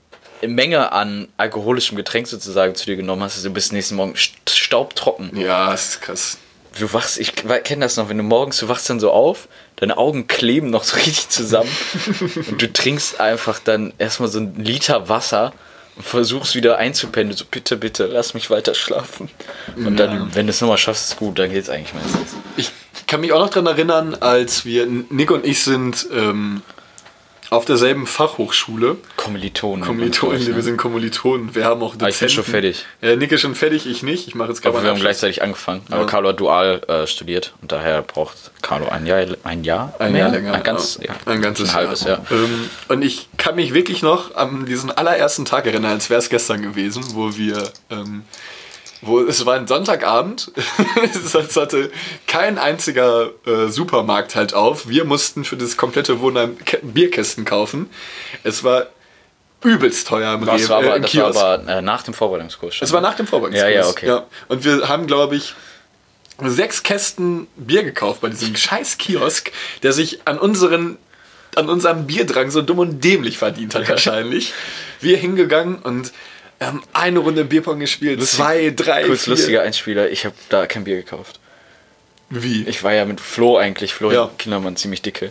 Menge 0.46 0.92
an 0.92 1.28
alkoholischem 1.38 1.96
Getränk 1.96 2.26
sozusagen 2.26 2.74
zu 2.74 2.84
dir 2.84 2.96
genommen 2.96 3.22
hast, 3.22 3.36
dass 3.36 3.42
du 3.44 3.50
bis 3.50 3.72
nächsten 3.72 3.94
Morgen 3.96 4.12
st- 4.14 4.32
staubtrocken. 4.54 5.34
Ja, 5.40 5.70
das 5.70 5.88
ist 5.90 6.00
krass. 6.02 6.36
Du 6.78 6.92
wachst, 6.92 7.18
ich 7.18 7.34
kenne 7.34 7.84
das 7.84 7.96
noch, 7.96 8.08
wenn 8.08 8.18
du 8.18 8.24
morgens, 8.24 8.58
du 8.58 8.68
wachst 8.68 8.90
dann 8.90 8.98
so 9.00 9.10
auf, 9.10 9.48
deine 9.76 9.96
Augen 9.96 10.26
kleben 10.26 10.70
noch 10.70 10.84
so 10.84 10.96
richtig 10.96 11.28
zusammen 11.28 11.70
und 12.50 12.60
du 12.60 12.72
trinkst 12.72 13.20
einfach 13.20 13.58
dann 13.58 13.92
erstmal 13.98 14.28
so 14.28 14.38
einen 14.38 14.56
Liter 14.56 15.08
Wasser 15.08 15.52
und 15.96 16.04
versuchst 16.04 16.54
wieder 16.54 16.78
einzupennen. 16.78 17.32
So, 17.32 17.44
bitte, 17.48 17.76
bitte, 17.76 18.06
lass 18.06 18.34
mich 18.34 18.50
weiter 18.50 18.74
schlafen. 18.74 19.30
Und 19.76 19.96
dann, 19.96 20.34
wenn 20.34 20.46
du 20.46 20.50
es 20.50 20.60
nochmal 20.60 20.78
schaffst, 20.78 21.12
ist 21.12 21.16
gut, 21.16 21.38
dann 21.38 21.52
geht's 21.52 21.68
eigentlich 21.68 21.94
meistens. 21.94 22.34
Ich 22.56 22.72
kann 23.06 23.20
mich 23.20 23.32
auch 23.32 23.38
noch 23.38 23.50
daran 23.50 23.66
erinnern, 23.66 24.16
als 24.18 24.64
wir, 24.64 24.86
Nick 24.86 25.30
und 25.30 25.44
ich 25.44 25.62
sind 25.62 26.06
ähm, 26.12 26.62
auf 27.54 27.64
derselben 27.64 28.06
Fachhochschule. 28.06 28.96
Kommilitonen. 29.16 29.84
Kommilitonen, 29.84 30.32
glaub 30.36 30.40
ich, 30.42 30.46
wir 30.48 30.54
ne? 30.56 30.62
sind 30.62 30.76
Kommilitonen. 30.76 31.54
Wir 31.54 31.64
haben 31.64 31.82
auch 31.82 31.94
Ah, 32.00 32.08
ich 32.08 32.18
bin 32.18 32.28
schon 32.28 32.44
fertig. 32.44 32.84
Ja, 33.00 33.16
Nick 33.16 33.32
ist 33.32 33.40
schon 33.40 33.54
fertig, 33.54 33.86
ich 33.86 34.02
nicht. 34.02 34.28
Ich 34.28 34.34
mache 34.34 34.48
jetzt 34.50 34.62
gerade 34.62 34.76
Aber 34.76 34.84
wir 34.84 34.90
haben 34.90 35.00
gleichzeitig 35.00 35.42
angefangen. 35.42 35.82
Aber 35.90 36.02
Ja. 36.02 36.06
Carlo 36.06 36.28
hat 36.30 36.40
dual 36.40 36.82
äh, 36.88 37.06
studiert 37.06 37.54
und 37.62 37.72
daher 37.72 38.02
braucht 38.02 38.50
Carlo 38.62 38.88
ein 38.88 39.06
Jahr, 39.06 39.26
ein 39.44 39.64
Jahr, 39.64 39.94
Ein 39.98 40.12
mehr? 40.12 40.22
Jahr 40.22 40.30
länger. 40.32 40.52
ein 40.54 40.62
ganz, 40.62 40.98
ja. 41.02 41.14
ein 41.26 41.40
ganzes 41.42 41.70
ein 41.70 41.74
halbes 41.76 42.04
Jahr. 42.04 42.24
Ähm, 42.30 42.70
und 42.88 43.02
ich 43.02 43.28
kann 43.36 43.54
mich 43.56 43.74
wirklich 43.74 44.02
noch 44.02 44.34
an 44.34 44.66
diesen 44.66 44.90
allerersten 44.90 45.44
Tag 45.44 45.66
erinnern, 45.66 45.92
als 45.92 46.10
wäre 46.10 46.18
es 46.20 46.28
gestern 46.28 46.62
gewesen, 46.62 47.02
wo 47.14 47.36
wir, 47.36 47.70
ähm, 47.90 48.22
wo 49.06 49.20
es 49.20 49.44
war 49.46 49.54
ein 49.54 49.66
Sonntagabend, 49.66 50.52
es 51.14 51.56
hatte 51.56 51.90
kein 52.26 52.58
einziger 52.58 53.30
äh, 53.46 53.68
Supermarkt 53.68 54.34
halt 54.34 54.54
auf. 54.54 54.88
Wir 54.88 55.04
mussten 55.04 55.44
für 55.44 55.56
das 55.56 55.76
komplette 55.76 56.20
Wohnheim 56.20 56.56
Bierkästen 56.82 57.44
kaufen. 57.44 57.90
Es 58.42 58.64
war 58.64 58.86
übelst 59.62 60.06
teuer 60.06 60.34
im, 60.34 60.44
Das 60.44 60.62
Rewe, 60.62 60.68
war 60.68 60.82
äh, 60.82 60.86
aber, 60.86 60.96
im 60.96 61.02
das 61.02 61.14
war 61.16 61.54
aber 61.54 61.68
äh, 61.68 61.82
nach 61.82 62.02
dem 62.02 62.14
Vorbereitungskurs. 62.14 62.74
schon, 62.76 62.86
Es 62.86 62.92
war 62.92 63.00
ne? 63.00 63.08
nach 63.08 63.16
dem 63.16 63.26
Vorbereitungskurs. 63.26 63.72
Ja, 63.72 63.80
ja, 63.80 63.88
okay. 63.88 64.20
Und 64.48 64.64
wir 64.64 64.88
haben, 64.88 65.06
glaube 65.06 65.36
ich, 65.36 65.54
sechs 66.42 66.82
Kästen 66.82 67.46
Bier 67.56 67.84
gekauft 67.84 68.20
bei 68.20 68.28
diesem 68.28 68.56
scheiß 68.56 68.98
Kiosk, 68.98 69.52
der 69.82 69.92
sich 69.92 70.26
an 70.26 70.38
unseren 70.38 70.98
an 71.56 71.68
unserem 71.68 72.08
Bierdrang 72.08 72.50
so 72.50 72.62
dumm 72.62 72.80
und 72.80 73.04
dämlich 73.04 73.38
verdient 73.38 73.76
hat 73.76 73.88
wahrscheinlich. 73.88 74.52
Wir 75.00 75.16
hingegangen 75.16 75.76
und 75.76 76.12
ähm, 76.68 76.82
eine 76.92 77.18
Runde 77.20 77.44
Bierpong 77.44 77.80
gespielt, 77.80 78.24
zwei, 78.26 78.72
drei, 78.74 79.04
Kurz 79.04 79.24
vier. 79.24 79.30
lustiger 79.32 79.62
Einspieler, 79.62 80.10
ich 80.10 80.24
habe 80.24 80.34
da 80.48 80.66
kein 80.66 80.84
Bier 80.84 80.96
gekauft. 80.96 81.40
Wie? 82.30 82.64
Ich 82.66 82.82
war 82.82 82.92
ja 82.92 83.04
mit 83.04 83.20
Flo 83.20 83.56
eigentlich, 83.56 83.94
Flo 83.94 84.10
Ja. 84.10 84.30
Kindermann, 84.38 84.76
ziemlich 84.76 85.02
dicke. 85.02 85.30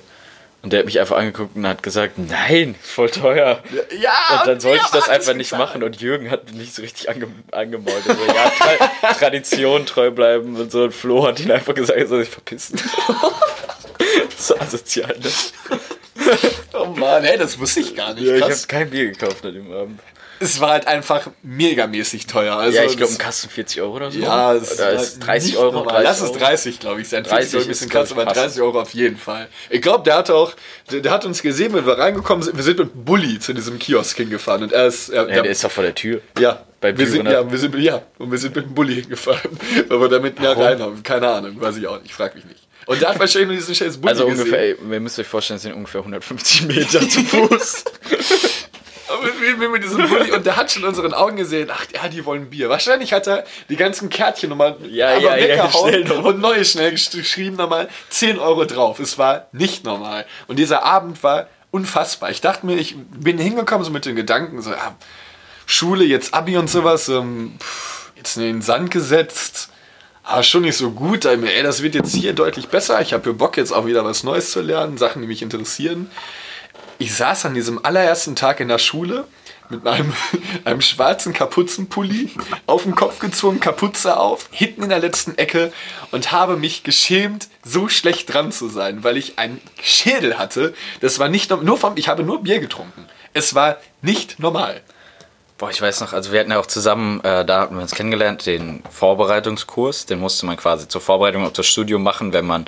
Und 0.62 0.72
der 0.72 0.80
hat 0.80 0.86
mich 0.86 1.02
einfach 1.02 1.17
angeguckt 1.17 1.58
und 1.58 1.67
hat 1.67 1.84
gesagt, 1.84 2.17
nein, 2.17 2.75
voll 2.81 3.10
teuer. 3.10 3.62
ja, 4.00 4.40
Und 4.40 4.48
dann 4.48 4.60
sollte 4.62 4.79
wir 4.81 4.86
ich 4.86 4.92
das 4.92 5.06
haben 5.08 5.12
einfach 5.15 5.34
nicht 5.34 5.52
machen 5.52 5.84
und 5.84 6.00
Jürgen 6.00 6.31
hat 6.31 6.54
mich 6.54 6.73
so 6.73 6.81
richtig 6.81 7.10
ange 7.10 7.27
angemault. 7.52 8.06
Und 8.08 8.17
so, 8.17 8.25
ja, 8.27 8.50
Tra 9.00 9.13
Tradition 9.19 9.86
treu 9.86 10.12
bleiben 10.12 10.56
und 10.56 10.71
so. 10.71 10.84
Und 10.84 10.94
Flo 10.94 11.27
hat 11.27 11.42
ihn 11.42 11.52
einfach 11.52 11.73
gesagt, 11.75 12.00
er 12.00 12.08
soll 12.08 12.21
sich 12.23 12.29
verpissen. 12.34 12.79
so 14.38 14.58
asozial, 14.58 15.13
ne? 15.21 15.29
Oh 16.73 16.86
Mann, 16.86 17.25
ey, 17.25 17.38
das 17.38 17.60
wusste 17.60 17.81
ich 17.81 17.94
gar 17.96 18.13
nicht. 18.13 18.23
Ja, 18.25 18.36
ich 18.36 18.42
habe 18.42 18.56
kein 18.67 18.90
Bier 18.90 19.08
gekauft 19.12 19.46
an 19.46 19.54
dem 19.54 19.69
Abend. 19.71 20.00
Es 20.40 20.60
war 20.60 20.71
halt 20.71 20.88
einfach 20.88 21.27
megamäßig 21.42 22.27
teuer. 22.27 22.56
Also 22.56 22.77
ja, 22.77 22.84
ich 22.86 22.98
glaube, 22.98 23.12
ein 23.13 23.17
Kasten 23.17 23.50
40 23.50 23.81
Euro 23.81 23.96
oder 23.96 24.12
so. 24.12 24.19
Ja, 24.19 24.54
es 24.54 24.73
oder 24.73 24.92
ist 24.92 25.19
30 25.19 25.52
nicht 25.52 25.58
Euro. 25.60 25.71
normal. 25.73 26.04
30 26.04 26.04
Lass 26.04 26.21
es 26.21 26.29
Euro. 26.29 26.40
30, 26.40 26.79
glaube 26.79 27.02
ich, 27.02 27.08
sein. 27.10 27.23
30 27.23 27.50
40 27.52 27.56
Euro 27.56 27.65
ein 27.65 27.71
ist, 27.71 27.90
krass, 27.90 28.08
ich, 28.08 28.13
aber 28.13 28.25
krass. 28.25 28.34
30 28.36 28.62
Euro 28.62 28.81
auf 28.81 28.94
jeden 28.94 29.17
Fall. 29.17 29.48
Ich 29.69 29.81
glaube, 29.81 30.04
der 30.04 30.15
hatte 30.17 30.36
auch, 30.36 30.54
der, 30.92 31.00
der 31.02 31.12
hat 31.12 31.25
uns 31.25 31.42
gesehen, 31.42 31.73
wenn 31.73 31.86
wir 31.86 31.98
reingekommen 31.98 32.44
sind. 32.44 32.56
Wir 32.58 32.63
sind 32.63 32.79
mit 32.79 33.06
Bulli 33.06 33.40
zu 33.40 33.54
diesem 33.54 33.79
Kiosk 33.79 34.17
hingefahren 34.17 34.63
und 34.63 34.73
er 34.73 34.88
ist, 34.88 35.10
er, 35.10 35.29
Ja, 35.29 35.42
der 35.44 35.52
ist 35.52 35.63
doch 35.63 35.71
vor 35.71 35.84
der 35.84 35.96
Tür. 35.96 36.21
ja, 36.40 36.63
Bei 36.81 36.98
wir 36.98 37.08
sind, 37.08 37.23
Bühne. 37.23 37.34
ja, 37.34 37.50
wir 37.52 37.58
sind, 37.60 37.75
ja, 37.75 38.02
und 38.17 38.31
wir 38.31 38.38
sind 38.38 38.56
mit 38.56 38.65
dem 38.65 38.73
Bulli 38.73 38.96
hingefahren, 38.96 39.58
weil 39.88 40.02
wir 40.02 40.10
damit 40.10 40.40
näher 40.40 40.58
rein 40.58 40.79
haben. 40.81 41.02
Keine 41.04 41.27
Ahnung, 41.29 41.60
weiß 41.62 41.77
ich 41.77 41.88
auch 41.88 42.02
nicht, 42.02 42.13
frag 42.13 42.36
mich 42.36 42.46
nicht. 42.46 42.60
Und 42.86 43.02
der 43.02 43.10
hat 43.12 43.19
wahrscheinlich 43.19 43.48
nur 43.48 43.56
diesen 43.58 43.75
scheiß 43.75 43.96
Bulli 43.98 44.10
Also 44.12 44.25
gesehen. 44.25 44.40
ungefähr, 44.42 44.60
ey, 44.60 44.75
ihr 44.92 45.00
müsst 45.00 45.17
euch 45.17 45.27
vorstellen, 45.27 45.56
es 45.56 45.63
sind 45.63 45.71
ungefähr 45.73 46.02
150 46.02 46.63
Meter 46.63 47.08
zu 47.08 47.21
Fuß. 47.23 47.84
Wir 49.60 49.69
mit 49.69 49.83
diesem 49.83 50.08
Bulli 50.10 50.31
und 50.31 50.46
der 50.46 50.56
hat 50.58 50.71
schon 50.71 50.83
in 50.83 50.89
unseren 50.89 51.13
Augen 51.13 51.37
gesehen, 51.37 51.69
ach 51.71 51.85
ja, 51.94 52.08
die 52.08 52.25
wollen 52.25 52.50
Bier. 52.50 52.69
Wahrscheinlich 52.69 53.13
hat 53.13 53.27
er 53.27 53.44
die 53.69 53.75
ganzen 53.75 54.10
Kärtchen 54.10 54.50
nochmal 54.50 54.77
Ja, 54.89 55.17
ja, 55.17 55.35
ja, 55.35 55.44
weggehauen 55.50 56.04
noch. 56.08 56.23
und 56.25 56.39
neue 56.39 56.63
schnell 56.65 56.91
gesch- 56.94 57.15
geschrieben 57.15 57.56
nochmal 57.58 57.89
10 58.10 58.39
Euro 58.39 58.65
drauf. 58.65 59.00
Es 59.00 59.17
war 59.17 59.48
nicht 59.52 59.83
normal. 59.83 60.25
Und 60.48 60.58
dieser 60.58 60.83
Abend 60.83 61.21
war 61.23 61.48
unfassbar. 61.71 62.29
Ich 62.31 62.41
dachte 62.41 62.65
mir, 62.65 62.75
ich 62.77 62.96
bin 62.98 63.37
hingekommen 63.37 63.83
so 63.85 63.91
mit 63.91 64.06
den 64.06 64.15
Gedanken, 64.15 64.62
so, 64.62 64.71
ja, 64.71 64.96
Schule, 65.65 66.04
jetzt 66.06 66.33
Abi 66.33 66.58
und 66.58 66.69
sowas, 66.69 67.08
ähm, 67.10 67.54
jetzt 68.15 68.37
in 68.37 68.44
den 68.44 68.62
Sand 68.62 68.91
gesetzt. 68.91 69.69
Aber 70.25 70.44
schon 70.44 70.62
nicht 70.62 70.77
so 70.77 70.91
gut. 70.91 71.25
Ich 71.25 71.31
Ey, 71.44 71.63
das 71.63 71.81
wird 71.83 71.96
jetzt 71.96 72.15
hier 72.15 72.31
deutlich 72.33 72.69
besser. 72.69 73.02
Ich 73.02 73.12
habe 73.13 73.23
hier 73.23 73.33
Bock, 73.33 73.58
jetzt 73.58 73.73
auch 73.73 73.85
wieder 73.85 74.06
was 74.06 74.23
Neues 74.23 74.52
zu 74.52 74.62
lernen, 74.62 74.98
Sachen, 74.98 75.21
die 75.21 75.27
mich 75.27 75.41
interessieren. 75.41 76.10
Ich 77.04 77.15
saß 77.15 77.47
an 77.47 77.54
diesem 77.54 77.83
allerersten 77.83 78.33
Tag 78.33 78.62
in 78.62 78.69
der 78.69 78.77
Schule 78.77 79.27
mit 79.67 79.85
einem, 79.85 80.13
einem 80.63 80.79
schwarzen 80.79 81.33
Kapuzenpulli 81.33 82.31
auf 82.65 82.83
den 82.83 82.95
Kopf 82.95 83.19
gezogen, 83.19 83.60
Kapuze 83.60 84.17
auf, 84.17 84.47
hinten 84.51 84.83
in 84.83 84.89
der 84.89 84.99
letzten 84.99 85.37
Ecke 85.37 85.73
und 86.12 86.31
habe 86.31 86.56
mich 86.56 86.83
geschämt, 86.83 87.49
so 87.62 87.89
schlecht 87.89 88.33
dran 88.33 88.54
zu 88.54 88.69
sein, 88.69 89.04
weil 89.04 89.17
ich 89.17 89.37
einen 89.37 89.60
Schädel 89.81 90.37
hatte. 90.37 90.73
Das 91.01 91.19
war 91.19 91.27
nicht 91.27 91.51
nur 91.51 91.77
vom, 91.77 91.97
ich 91.97 92.08
habe 92.08 92.23
nur 92.23 92.41
Bier 92.41 92.62
getrunken. 92.62 93.06
Es 93.33 93.54
war 93.54 93.79
nicht 94.01 94.39
normal. 94.39 94.79
Boah, 95.58 95.71
ich 95.71 95.81
weiß 95.81 95.99
noch, 95.99 96.13
also 96.13 96.31
wir 96.31 96.39
hatten 96.39 96.51
ja 96.51 96.60
auch 96.62 96.67
zusammen, 96.67 97.19
äh, 97.25 97.43
da 97.43 97.60
hatten 97.60 97.75
wir 97.75 97.81
uns 97.81 97.95
kennengelernt, 97.95 98.45
den 98.45 98.81
Vorbereitungskurs. 98.89 100.06
Den 100.06 100.21
musste 100.21 100.45
man 100.45 100.56
quasi 100.56 100.87
zur 100.87 101.01
Vorbereitung 101.01 101.45
auf 101.45 101.51
das 101.51 101.67
Studium 101.67 102.01
machen, 102.01 102.31
wenn 102.31 102.45
man 102.45 102.65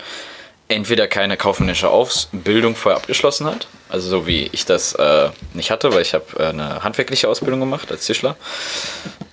entweder 0.67 1.07
keine 1.07 1.37
kaufmännische 1.37 1.89
Ausbildung 1.89 2.75
vorher 2.75 2.97
abgeschlossen 2.97 3.45
hat, 3.45 3.67
also 3.89 4.09
so 4.09 4.27
wie 4.27 4.49
ich 4.51 4.65
das 4.65 4.93
äh, 4.95 5.29
nicht 5.53 5.71
hatte, 5.71 5.93
weil 5.93 6.01
ich 6.01 6.13
habe 6.13 6.25
äh, 6.37 6.47
eine 6.47 6.83
handwerkliche 6.83 7.29
Ausbildung 7.29 7.59
gemacht 7.59 7.91
als 7.91 8.05
Tischler. 8.05 8.35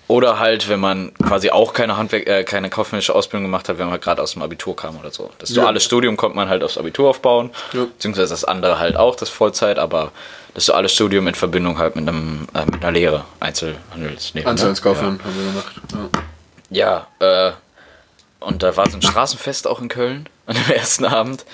Oder 0.09 0.39
halt, 0.39 0.69
wenn 0.69 0.81
man 0.81 1.13
quasi 1.27 1.51
auch 1.51 1.73
keine, 1.73 1.97
Handwerk 1.97 2.27
äh, 2.27 2.45
keine 2.45 2.69
kaufmännische 2.69 3.15
Ausbildung 3.15 3.45
gemacht 3.45 3.69
hat, 3.71 3.79
wenn 3.79 3.89
man 3.89 3.99
gerade 3.99 4.21
aus 4.21 4.33
dem 4.35 4.43
Abitur 4.43 4.77
kam 4.77 4.99
oder 4.99 5.11
so. 5.11 5.31
Das 5.39 5.51
duale 5.51 5.81
Studium 5.81 6.19
konnte 6.19 6.37
man 6.37 6.49
halt 6.51 6.63
aufs 6.63 6.77
Abitur 6.77 7.09
aufbauen, 7.09 7.51
Ja. 7.73 7.85
beziehungsweise 7.85 8.29
das 8.31 8.45
andere 8.45 8.79
halt 8.79 8.97
auch, 8.97 9.17
das 9.17 9.31
Vollzeit, 9.31 9.79
aber 9.79 10.13
das 10.55 10.67
duale 10.67 10.91
Studium 10.91 11.27
in 11.29 11.35
Verbindung 11.35 11.79
halt 11.79 11.97
mit, 11.97 12.07
einem, 12.07 12.47
äh, 12.53 12.67
mit 12.67 12.83
einer 12.83 12.91
Lehre, 12.93 13.25
Einzelhandelslehre. 13.41 14.45
ne? 14.45 14.51
Anzeigenskaufmann 14.51 15.19
haben 15.25 15.35
wir 15.35 15.51
gemacht. 15.51 16.21
Ja, 16.69 17.07
ja 17.21 17.49
äh, 17.49 17.53
und 18.41 18.63
da 18.63 18.77
war 18.77 18.91
so 18.91 18.99
ein 18.99 19.03
Straßenfest 19.03 19.67
auch 19.67 19.81
in 19.81 19.89
Köln 19.89 20.29
an 20.47 20.57
dem 20.57 20.75
ersten 20.75 21.07
Abend. 21.07 21.47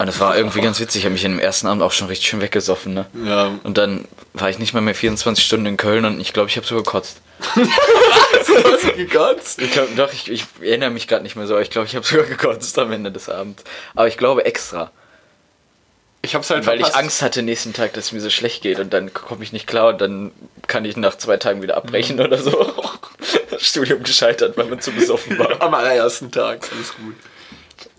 Und 0.00 0.06
das 0.06 0.18
war 0.18 0.34
irgendwie 0.34 0.62
ganz 0.62 0.80
witzig. 0.80 1.00
Ich 1.00 1.04
habe 1.04 1.12
mich 1.12 1.26
in 1.26 1.32
dem 1.32 1.38
ersten 1.38 1.66
Abend 1.66 1.82
auch 1.82 1.92
schon 1.92 2.08
richtig 2.08 2.26
schön 2.26 2.40
weggesoffen. 2.40 2.94
Ne? 2.94 3.04
Ja. 3.22 3.58
Und 3.64 3.76
dann 3.76 4.08
war 4.32 4.48
ich 4.48 4.58
nicht 4.58 4.72
mal 4.72 4.80
mehr 4.80 4.94
24 4.94 5.44
Stunden 5.44 5.66
in 5.66 5.76
Köln 5.76 6.06
und 6.06 6.20
ich 6.20 6.32
glaube, 6.32 6.48
ich 6.48 6.56
habe 6.56 6.66
sogar 6.66 6.84
gekotzt. 6.84 7.20
Hast 7.54 8.84
du 8.84 8.92
gekotzt? 8.94 9.60
Ich 9.60 9.72
glaube, 9.72 9.90
doch, 9.96 10.10
ich, 10.10 10.30
ich 10.30 10.46
erinnere 10.62 10.88
mich 10.88 11.06
gerade 11.06 11.22
nicht 11.22 11.36
mehr 11.36 11.46
so, 11.46 11.52
aber 11.52 11.62
ich 11.62 11.68
glaube, 11.68 11.86
ich 11.86 11.94
habe 11.96 12.06
sogar 12.06 12.24
gekotzt 12.24 12.78
am 12.78 12.90
Ende 12.92 13.12
des 13.12 13.28
Abends. 13.28 13.62
Aber 13.94 14.08
ich 14.08 14.16
glaube 14.16 14.46
extra, 14.46 14.90
Ich 16.22 16.34
hab's 16.34 16.48
halt 16.48 16.64
weil 16.66 16.76
ich 16.78 16.86
verpasst. 16.86 17.02
Angst 17.02 17.20
hatte 17.20 17.42
nächsten 17.42 17.74
Tag, 17.74 17.92
dass 17.92 18.06
es 18.06 18.12
mir 18.12 18.20
so 18.20 18.30
schlecht 18.30 18.62
geht 18.62 18.78
und 18.78 18.94
dann 18.94 19.12
komme 19.12 19.44
ich 19.44 19.52
nicht 19.52 19.66
klar 19.66 19.88
und 19.88 20.00
dann 20.00 20.32
kann 20.66 20.86
ich 20.86 20.96
nach 20.96 21.18
zwei 21.18 21.36
Tagen 21.36 21.60
wieder 21.60 21.76
abbrechen 21.76 22.20
oder 22.20 22.38
so. 22.38 22.72
Studium 23.58 24.02
gescheitert, 24.02 24.56
weil 24.56 24.64
man 24.64 24.80
zu 24.80 24.92
besoffen 24.92 25.38
war. 25.38 25.60
Am 25.60 25.74
allerersten 25.74 26.30
Tag. 26.30 26.66
Alles 26.72 26.94
gut. 26.94 27.16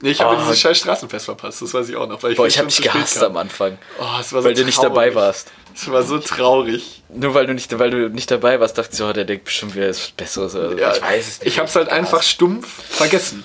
Nee, 0.01 0.11
ich 0.11 0.21
habe 0.21 0.35
Oh. 0.35 0.39
dieses 0.39 0.59
scheiß 0.59 0.77
Straßenfest 0.79 1.25
verpasst, 1.25 1.61
das 1.61 1.73
weiß 1.73 1.89
ich 1.89 1.95
auch 1.95 2.07
noch. 2.07 2.21
Weil 2.23 2.31
ich 2.31 2.37
Boah, 2.37 2.47
ich 2.47 2.57
habe 2.57 2.67
dich 2.67 2.77
spät 2.77 2.91
gehasst 2.91 3.19
kam. 3.19 3.31
am 3.31 3.37
Anfang. 3.37 3.77
Oh, 3.99 4.03
es 4.19 4.33
war 4.33 4.41
so 4.41 4.47
weil 4.47 4.53
du 4.55 4.65
nicht 4.65 4.75
traurig. 4.75 4.89
dabei 4.89 5.15
warst. 5.15 5.51
Es 5.75 5.89
war 5.91 6.03
so 6.03 6.17
traurig. 6.19 7.03
Nur 7.13 7.33
weil 7.33 7.45
du 7.47 7.53
nicht, 7.53 7.77
weil 7.79 7.91
du 7.91 8.09
nicht 8.09 8.29
dabei 8.31 8.59
warst, 8.59 8.77
dachte 8.77 8.91
ich, 8.93 9.01
oh, 9.01 9.13
der 9.13 9.25
denkt 9.25 9.45
bestimmt 9.45 9.75
wieder 9.75 9.89
was 9.89 10.11
Besseres. 10.11 10.55
Also, 10.55 10.77
Ja, 10.77 10.93
ich 10.95 11.01
weiß 11.01 11.27
es 11.27 11.39
nicht. 11.39 11.47
Ich 11.53 11.59
hab's 11.59 11.75
halt 11.75 11.89
einfach 11.89 12.23
stumpf 12.23 12.67
vergessen. 12.89 13.43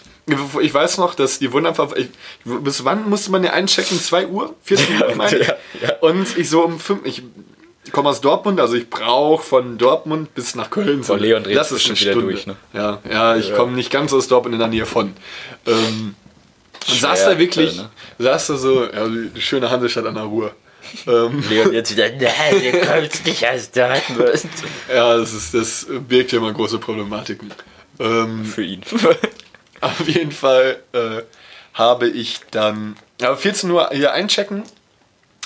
Ich 0.60 0.74
weiß 0.74 0.98
noch, 0.98 1.14
dass 1.14 1.38
die 1.38 1.52
Wunderver... 1.52 1.96
Ich, 1.96 2.08
bis 2.44 2.84
wann 2.84 3.08
musste 3.08 3.30
man 3.30 3.44
ja 3.44 3.52
einchecken? 3.52 4.00
2 4.00 4.26
Uhr? 4.26 4.54
14 4.64 5.00
Uhr, 5.02 5.14
meine 5.14 5.38
ich? 5.38 5.46
Ja, 5.46 5.54
ja. 5.82 5.92
Und 6.00 6.36
ich 6.36 6.50
so 6.50 6.62
um 6.64 6.80
5... 6.80 7.06
Ich 7.06 7.22
komme 7.92 8.08
aus 8.08 8.20
Dortmund, 8.20 8.58
also 8.58 8.74
ich 8.74 8.90
brauche 8.90 9.44
von 9.44 9.78
Dortmund 9.78 10.34
bis 10.34 10.56
nach 10.56 10.70
Köln. 10.70 11.02
Boah, 11.02 11.16
Leon 11.16 11.44
das 11.44 11.70
ist 11.70 11.86
eine 11.86 12.00
wieder 12.00 12.10
Stunde. 12.10 12.26
durch, 12.32 12.46
ne? 12.48 12.56
Ja, 12.72 12.98
ja, 13.08 13.36
ich 13.36 13.50
Ja. 13.50 13.54
komme 13.56 13.72
nicht 13.76 13.92
ganz 13.92 14.12
aus 14.12 14.26
Dortmund 14.26 14.54
in 14.54 14.58
der 14.58 14.66
Nähe 14.68 14.86
von. 14.86 15.14
Ähm, 15.64 16.16
und 16.88 17.00
saß 17.00 17.24
da 17.24 17.38
wirklich, 17.38 17.76
ne? 17.76 17.90
saß 18.18 18.46
da 18.48 18.56
so, 18.56 18.84
ja, 18.84 19.06
die 19.08 19.40
schöne 19.40 19.70
Hansestadt 19.70 20.06
an 20.06 20.14
der 20.14 20.24
Ruhr. 20.24 20.54
ähm, 21.06 21.42
Leon 21.50 21.72
jetzt 21.72 21.92
wieder, 21.92 22.08
nein, 22.10 22.62
ihr 22.62 22.80
könnt 22.80 23.26
nicht 23.26 23.46
aus 23.46 23.70
Dortmund. 23.70 24.48
ja, 24.88 25.16
das, 25.16 25.32
ist, 25.32 25.54
das 25.54 25.86
birgt 26.08 26.32
ja 26.32 26.38
immer 26.38 26.52
große 26.52 26.78
Problematiken. 26.78 27.52
Ähm, 27.98 28.44
Für 28.44 28.62
ihn. 28.62 28.82
Auf 29.80 30.08
jeden 30.08 30.32
Fall 30.32 30.82
äh, 30.92 31.22
habe 31.74 32.08
ich 32.08 32.40
dann 32.50 32.96
ja, 33.20 33.34
14 33.34 33.70
Uhr 33.70 33.90
hier 33.92 34.12
einchecken. 34.12 34.62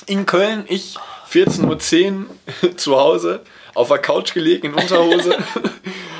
In 0.07 0.26
Köln, 0.26 0.64
ich 0.68 0.97
14.10 1.31 2.26
Uhr 2.62 2.76
zu 2.76 2.97
Hause, 2.97 3.41
auf 3.74 3.89
der 3.89 3.99
Couch 3.99 4.35
gelegen 4.35 4.68
in 4.68 4.74
Unterhose. 4.74 5.37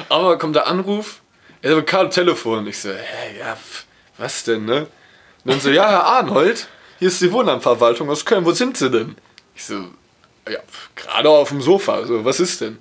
Aber 0.09 0.39
kommt 0.39 0.57
der 0.57 0.67
Anruf, 0.67 1.21
er 1.63 1.81
Karl, 1.83 2.11
Telefon. 2.11 2.67
Ich 2.67 2.79
so, 2.79 2.91
hä, 2.91 3.39
ja, 3.39 3.57
pf, 3.57 3.85
was 4.19 4.45
denn, 4.45 4.65
ne? 4.65 4.87
Und 5.45 5.53
dann 5.53 5.61
so, 5.61 5.70
ja, 5.70 5.88
Herr 5.88 6.05
Arnold, 6.05 6.66
hier 6.99 7.09
ist 7.09 7.20
die 7.20 7.32
Wohnamtverwaltung 7.32 8.11
aus 8.11 8.24
Köln, 8.24 8.45
wo 8.45 8.53
sind 8.53 8.76
Sie 8.76 8.91
denn? 8.91 9.16
Ich 9.55 9.64
so, 9.64 9.74
ja, 10.49 10.59
gerade 10.97 11.28
auf 11.30 11.49
dem 11.49 11.62
Sofa, 11.62 12.05
so, 12.07 12.24
was 12.24 12.41
ist 12.41 12.61
denn? 12.61 12.78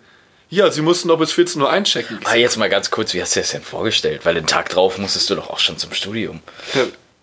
Ja, 0.49 0.71
Sie 0.71 0.81
mussten 0.81 1.07
doch 1.09 1.19
bis 1.19 1.31
14 1.31 1.61
Uhr 1.61 1.69
einchecken. 1.69 2.17
Ich 2.21 2.27
so, 2.27 2.33
Ah, 2.33 2.35
jetzt 2.35 2.57
mal 2.57 2.69
ganz 2.69 2.89
kurz, 2.89 3.13
wie 3.13 3.21
hast 3.21 3.35
du 3.35 3.39
das 3.39 3.51
denn 3.51 3.61
vorgestellt? 3.61 4.21
Weil 4.25 4.33
den 4.35 4.47
Tag 4.47 4.69
drauf 4.69 4.97
musstest 4.97 5.29
du 5.29 5.35
doch 5.35 5.49
auch 5.51 5.59
schon 5.59 5.77
zum 5.77 5.93
Studium. 5.93 6.41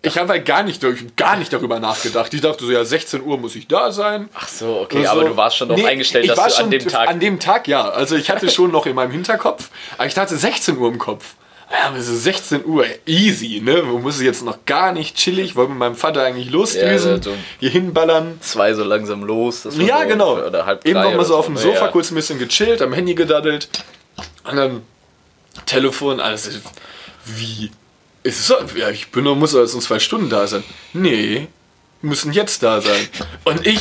Ich 0.02 0.16
habe 0.16 0.28
halt 0.28 0.46
gar 0.46 0.62
nicht, 0.62 0.80
gar 1.16 1.36
nicht 1.36 1.52
darüber 1.52 1.80
nachgedacht. 1.80 2.32
Ich 2.32 2.40
dachte 2.40 2.64
so, 2.64 2.70
ja, 2.70 2.84
16 2.84 3.22
Uhr 3.22 3.36
muss 3.38 3.56
ich 3.56 3.66
da 3.66 3.90
sein. 3.90 4.28
Ach 4.34 4.46
so, 4.46 4.80
okay, 4.82 5.02
So. 5.02 5.10
aber 5.10 5.24
du 5.24 5.36
warst 5.36 5.56
schon 5.56 5.68
darauf 5.68 5.82
Nee, 5.82 5.88
eingestellt, 5.88 6.28
dass 6.30 6.38
war 6.38 6.48
du 6.48 6.54
an 6.56 6.70
dem 6.70 6.86
Tag. 6.86 7.08
An 7.08 7.18
dem 7.18 7.40
Tag, 7.40 7.66
ja. 7.66 7.88
Also 7.88 8.14
ich 8.14 8.30
hatte 8.30 8.48
schon 8.52 8.70
noch 8.70 8.86
in 8.86 8.94
meinem 8.94 9.10
Hinterkopf, 9.10 9.70
aber 9.98 10.06
ich 10.06 10.16
hatte 10.16 10.36
16 10.36 10.78
Uhr 10.78 10.88
im 10.88 10.98
Kopf. 10.98 11.34
Ja, 11.70 11.94
ist 11.96 12.06
16 12.06 12.64
Uhr, 12.64 12.84
easy, 13.06 13.60
ne? 13.60 13.82
Man 13.82 14.00
muss 14.02 14.20
jetzt 14.20 14.44
noch 14.44 14.64
gar 14.66 14.92
nicht 14.92 15.16
chillig, 15.16 15.56
wollte 15.56 15.70
mit 15.70 15.78
meinem 15.80 15.96
Vater 15.96 16.22
eigentlich 16.22 16.50
losdüsen, 16.50 17.16
Ja, 17.16 17.22
so- 17.22 17.34
hier 17.58 17.70
hinballern. 17.70 18.38
zwei 18.40 18.72
so 18.74 18.84
langsam 18.84 19.24
los. 19.24 19.62
Das 19.64 19.76
Ja, 19.76 20.02
so 20.02 20.08
genau. 20.08 20.36
Oder 20.46 20.64
halb 20.64 20.84
Eben 20.84 20.94
drei 20.94 21.02
noch 21.02 21.10
mal 21.10 21.16
oder 21.16 21.24
so 21.24 21.36
auf 21.36 21.46
dem? 21.46 21.56
Sofa 21.56 21.86
Ja. 21.86 21.88
kurz 21.88 22.10
ein 22.12 22.14
bisschen 22.14 22.38
gechillt, 22.38 22.80
am 22.82 22.92
Handy 22.92 23.14
gedaddelt. 23.14 23.68
Und 24.48 24.56
dann 24.56 24.82
Telefon, 25.66 26.20
alles. 26.20 26.48
Wie? 27.24 27.70
Ist 28.22 28.38
es 28.40 28.46
so? 28.46 28.54
Ja, 28.76 28.90
ich 28.90 29.08
bin 29.10 29.24
noch, 29.24 29.34
muss 29.34 29.52
erst 29.54 29.74
in 29.74 29.80
zwei 29.80 29.98
Stunden 29.98 30.28
da 30.30 30.46
sein. 30.46 30.62
Nee, 30.92 31.48
müssen 32.06 32.32
jetzt 32.32 32.62
da 32.62 32.80
sein. 32.80 33.08
Und 33.44 33.66
ich, 33.66 33.80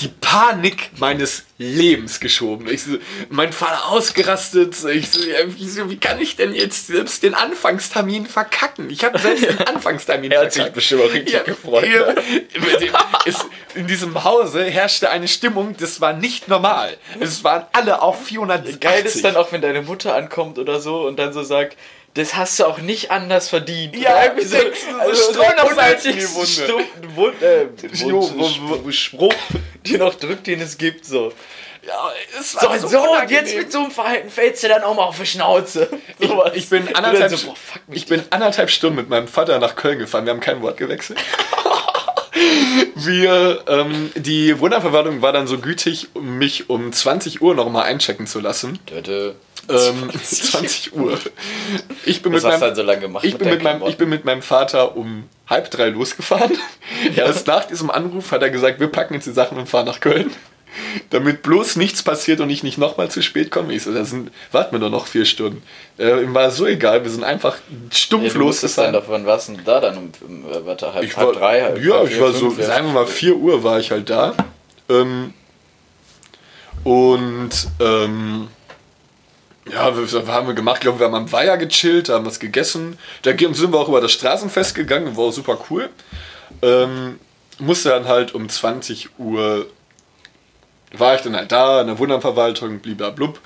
die 0.00 0.08
Panik 0.08 0.90
meines 0.98 1.44
Lebens 1.58 2.20
geschoben. 2.20 2.68
Ich 2.68 2.82
mein 3.28 3.52
Vater 3.52 3.88
ausgerastet. 3.90 4.76
Ich 4.92 5.08
ja, 5.14 5.90
wie 5.90 5.96
kann 5.98 6.20
ich 6.20 6.36
denn 6.36 6.54
jetzt 6.54 6.86
selbst 6.86 7.22
den 7.22 7.34
Anfangstermin 7.34 8.26
verkacken? 8.26 8.88
Ich 8.90 9.04
habe 9.04 9.18
selbst 9.18 9.44
den 9.44 9.58
Anfangstermin 9.66 10.30
Er 10.32 10.42
hat 10.42 10.52
sich 10.52 10.62
verkackt. 10.62 10.74
bestimmt 10.76 11.02
auch 11.02 11.12
richtig 11.12 11.44
gefreut. 11.44 11.82
ne? 11.82 12.14
Ja, 12.54 12.60
mit 12.60 12.80
dem- 12.80 12.94
es, 13.26 13.44
in 13.74 13.86
diesem 13.86 14.24
Hause 14.24 14.64
herrschte 14.64 15.10
eine 15.10 15.28
Stimmung, 15.28 15.76
das 15.78 16.00
war 16.00 16.12
nicht 16.12 16.48
normal. 16.48 16.96
Es 17.18 17.44
waren 17.44 17.66
alle 17.72 18.00
auf 18.00 18.24
480. 18.26 18.80
Geil 18.80 19.04
ist 19.04 19.24
dann 19.24 19.36
auch, 19.36 19.52
wenn 19.52 19.60
deine 19.60 19.82
Mutter 19.82 20.14
ankommt 20.14 20.58
oder 20.58 20.80
so 20.80 21.06
und 21.06 21.18
dann 21.18 21.32
so 21.32 21.42
sagt, 21.42 21.76
das 22.14 22.34
hast 22.34 22.58
du 22.58 22.64
auch 22.64 22.78
nicht 22.78 23.10
anders 23.10 23.48
verdient. 23.48 23.96
Ja, 23.96 24.24
irgendwie 24.24 24.44
so, 24.44 24.56
so 24.56 24.98
also 24.98 25.32
Streuen 25.32 25.58
auf 25.58 25.74
Salz 25.74 26.04
in 26.04 26.16
die 26.16 26.34
Wunde. 26.34 26.46
Stunden 26.46 27.16
Wund, 27.16 27.42
äh, 27.42 27.66
Wund, 28.02 28.94
Spruch, 28.94 29.34
den 29.86 29.98
noch 29.98 30.14
drückt, 30.14 30.46
den 30.46 30.60
es 30.60 30.76
gibt. 30.76 31.04
So, 31.04 31.32
ja, 31.86 32.10
es 32.38 32.52
so, 32.52 32.66
war 32.66 32.78
so, 32.78 32.88
so, 32.88 33.00
und 33.00 33.08
unangenehm. 33.10 33.44
jetzt 33.44 33.56
mit 33.56 33.72
so 33.72 33.78
einem 33.80 33.90
Verhalten 33.90 34.28
fällst 34.28 34.62
du 34.62 34.68
dann 34.68 34.82
auch 34.82 34.94
mal 34.94 35.04
auf 35.04 35.18
die 35.18 35.26
Schnauze. 35.26 35.88
Sowas. 36.18 36.52
Ich 36.54 36.68
bin 36.68 36.86
Und 36.88 36.96
anderthalb, 36.96 37.30
so, 37.30 37.46
boah, 37.46 37.56
ich 37.90 38.06
bin 38.06 38.22
anderthalb 38.30 38.70
Stunden 38.70 38.96
mit 38.96 39.08
meinem 39.08 39.28
Vater 39.28 39.58
nach 39.58 39.76
Köln 39.76 39.98
gefahren. 39.98 40.24
Wir 40.26 40.32
haben 40.32 40.40
kein 40.40 40.62
Wort 40.62 40.76
gewechselt. 40.76 41.18
Wir, 42.94 43.64
ähm, 43.66 44.12
die 44.14 44.58
Wunderverwaltung 44.60 45.20
war 45.20 45.32
dann 45.32 45.46
so 45.46 45.58
gütig, 45.58 46.08
mich 46.14 46.70
um 46.70 46.92
20 46.92 47.42
Uhr 47.42 47.54
noch 47.54 47.68
mal 47.68 47.82
einchecken 47.82 48.26
zu 48.26 48.40
lassen. 48.40 48.78
Döde. 48.88 49.36
Ähm, 49.68 50.10
20 50.22 50.92
Uhr. 50.96 51.18
Ich 52.04 52.22
bin, 52.22 52.32
mit 52.32 52.42
meinem, 52.42 52.74
so 52.74 53.20
ich, 53.22 53.36
bin 53.36 53.48
mit 53.50 53.62
meinem, 53.62 53.82
ich 53.86 53.96
bin 53.96 54.08
mit 54.08 54.24
meinem 54.24 54.42
Vater 54.42 54.96
um 54.96 55.24
halb 55.48 55.70
drei 55.70 55.88
losgefahren. 55.88 56.56
Ja. 57.14 57.24
Erst 57.24 57.46
nach 57.46 57.64
diesem 57.64 57.90
Anruf 57.90 58.30
hat 58.30 58.42
er 58.42 58.50
gesagt, 58.50 58.78
wir 58.78 58.88
packen 58.88 59.14
jetzt 59.14 59.26
die 59.26 59.32
Sachen 59.32 59.56
und 59.56 59.68
fahren 59.68 59.86
nach 59.86 60.00
Köln. 60.00 60.30
damit 61.10 61.42
bloß 61.42 61.76
nichts 61.76 62.02
passiert 62.02 62.40
und 62.40 62.50
ich 62.50 62.62
nicht 62.62 62.78
nochmal 62.78 63.10
zu 63.10 63.22
spät 63.22 63.50
komme. 63.50 63.72
Ich 63.72 63.84
so, 63.84 63.94
da 63.94 64.04
sind, 64.04 64.30
warten 64.52 64.74
wir 64.74 64.80
doch 64.80 64.90
noch 64.90 65.06
vier 65.06 65.24
Stunden. 65.24 65.62
Äh, 65.98 66.22
ihm 66.22 66.34
war 66.34 66.50
so 66.50 66.66
egal, 66.66 67.02
wir 67.02 67.10
sind 67.10 67.24
einfach 67.24 67.56
stumpf 67.90 68.34
Ja, 68.34 68.38
los. 68.40 68.60
du 68.60 68.68
dann 68.68 69.02
wann 69.06 69.26
warst 69.26 69.48
du 69.48 69.56
da 69.64 69.80
dann? 69.80 69.96
Um, 69.96 70.12
um, 70.26 70.50
äh, 70.50 70.66
warte, 70.66 70.92
halb, 70.92 71.04
Ich 71.04 71.16
halb 71.16 71.28
war, 71.28 71.34
drei, 71.34 71.62
halb 71.62 71.82
ja, 71.84 71.94
halb 71.94 72.08
ich 72.08 72.14
vier, 72.14 72.22
war 72.22 72.32
so, 72.32 72.50
fünf, 72.50 72.66
sagen 72.66 72.86
wir 72.86 72.92
mal 72.92 73.06
4 73.06 73.36
Uhr 73.36 73.64
war 73.64 73.80
ich 73.80 73.90
halt 73.90 74.10
da. 74.10 74.34
Ähm, 74.88 75.32
und 76.84 77.50
ähm, 77.80 78.48
ja, 79.72 79.90
was 79.96 80.14
haben 80.28 80.46
wir 80.46 80.54
gemacht? 80.54 80.76
Ich 80.76 80.80
glaube, 80.82 80.98
wir 81.00 81.06
haben 81.06 81.14
am 81.14 81.32
Weiher 81.32 81.56
gechillt, 81.56 82.08
haben 82.08 82.26
was 82.26 82.40
gegessen. 82.40 82.98
Da 83.22 83.30
sind 83.36 83.72
wir 83.72 83.78
auch 83.78 83.88
über 83.88 84.00
das 84.00 84.12
Straßenfest 84.12 84.74
gegangen, 84.74 85.16
war 85.16 85.32
super 85.32 85.58
cool. 85.70 85.88
Ähm, 86.62 87.18
musste 87.58 87.90
dann 87.90 88.06
halt 88.08 88.34
um 88.34 88.48
20 88.48 89.18
Uhr 89.18 89.66
war 90.96 91.14
ich 91.14 91.20
dann 91.20 91.36
halt 91.36 91.52
da 91.52 91.80
in 91.82 91.86
der 91.86 91.98
Wunderverwaltung, 91.98 92.80
bliblablub. 92.80 93.38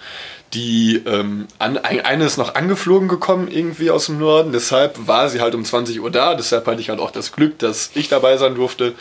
Die 0.55 1.03
ähm, 1.05 1.47
an, 1.59 1.77
ein- 1.79 2.05
eine 2.05 2.25
ist 2.25 2.37
noch 2.39 2.55
angeflogen 2.55 3.09
gekommen, 3.09 3.49
irgendwie 3.49 3.91
aus 3.91 4.07
dem 4.07 4.19
Norden. 4.19 4.53
Deshalb 4.53 5.07
war 5.07 5.29
sie 5.29 5.41
halt 5.41 5.55
um 5.55 5.65
20 5.65 6.01
Uhr 6.01 6.11
da. 6.11 6.35
Deshalb 6.37 6.67
hatte 6.67 6.81
ich 6.81 6.89
halt 6.91 7.01
auch 7.01 7.11
das 7.11 7.33
Glück, 7.33 7.59
dass 7.59 7.91
ich 7.95 8.09
dabei 8.09 8.37
sein 8.37 8.55
durfte. 8.55 8.95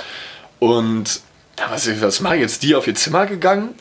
Und 0.59 1.21
da 1.55 1.65
was, 1.69 1.87
was 2.01 2.19
mache 2.21 2.35
ich 2.35 2.41
jetzt? 2.41 2.63
Die 2.63 2.75
auf 2.75 2.87
ihr 2.87 2.95
Zimmer 2.95 3.27
gegangen? 3.27 3.75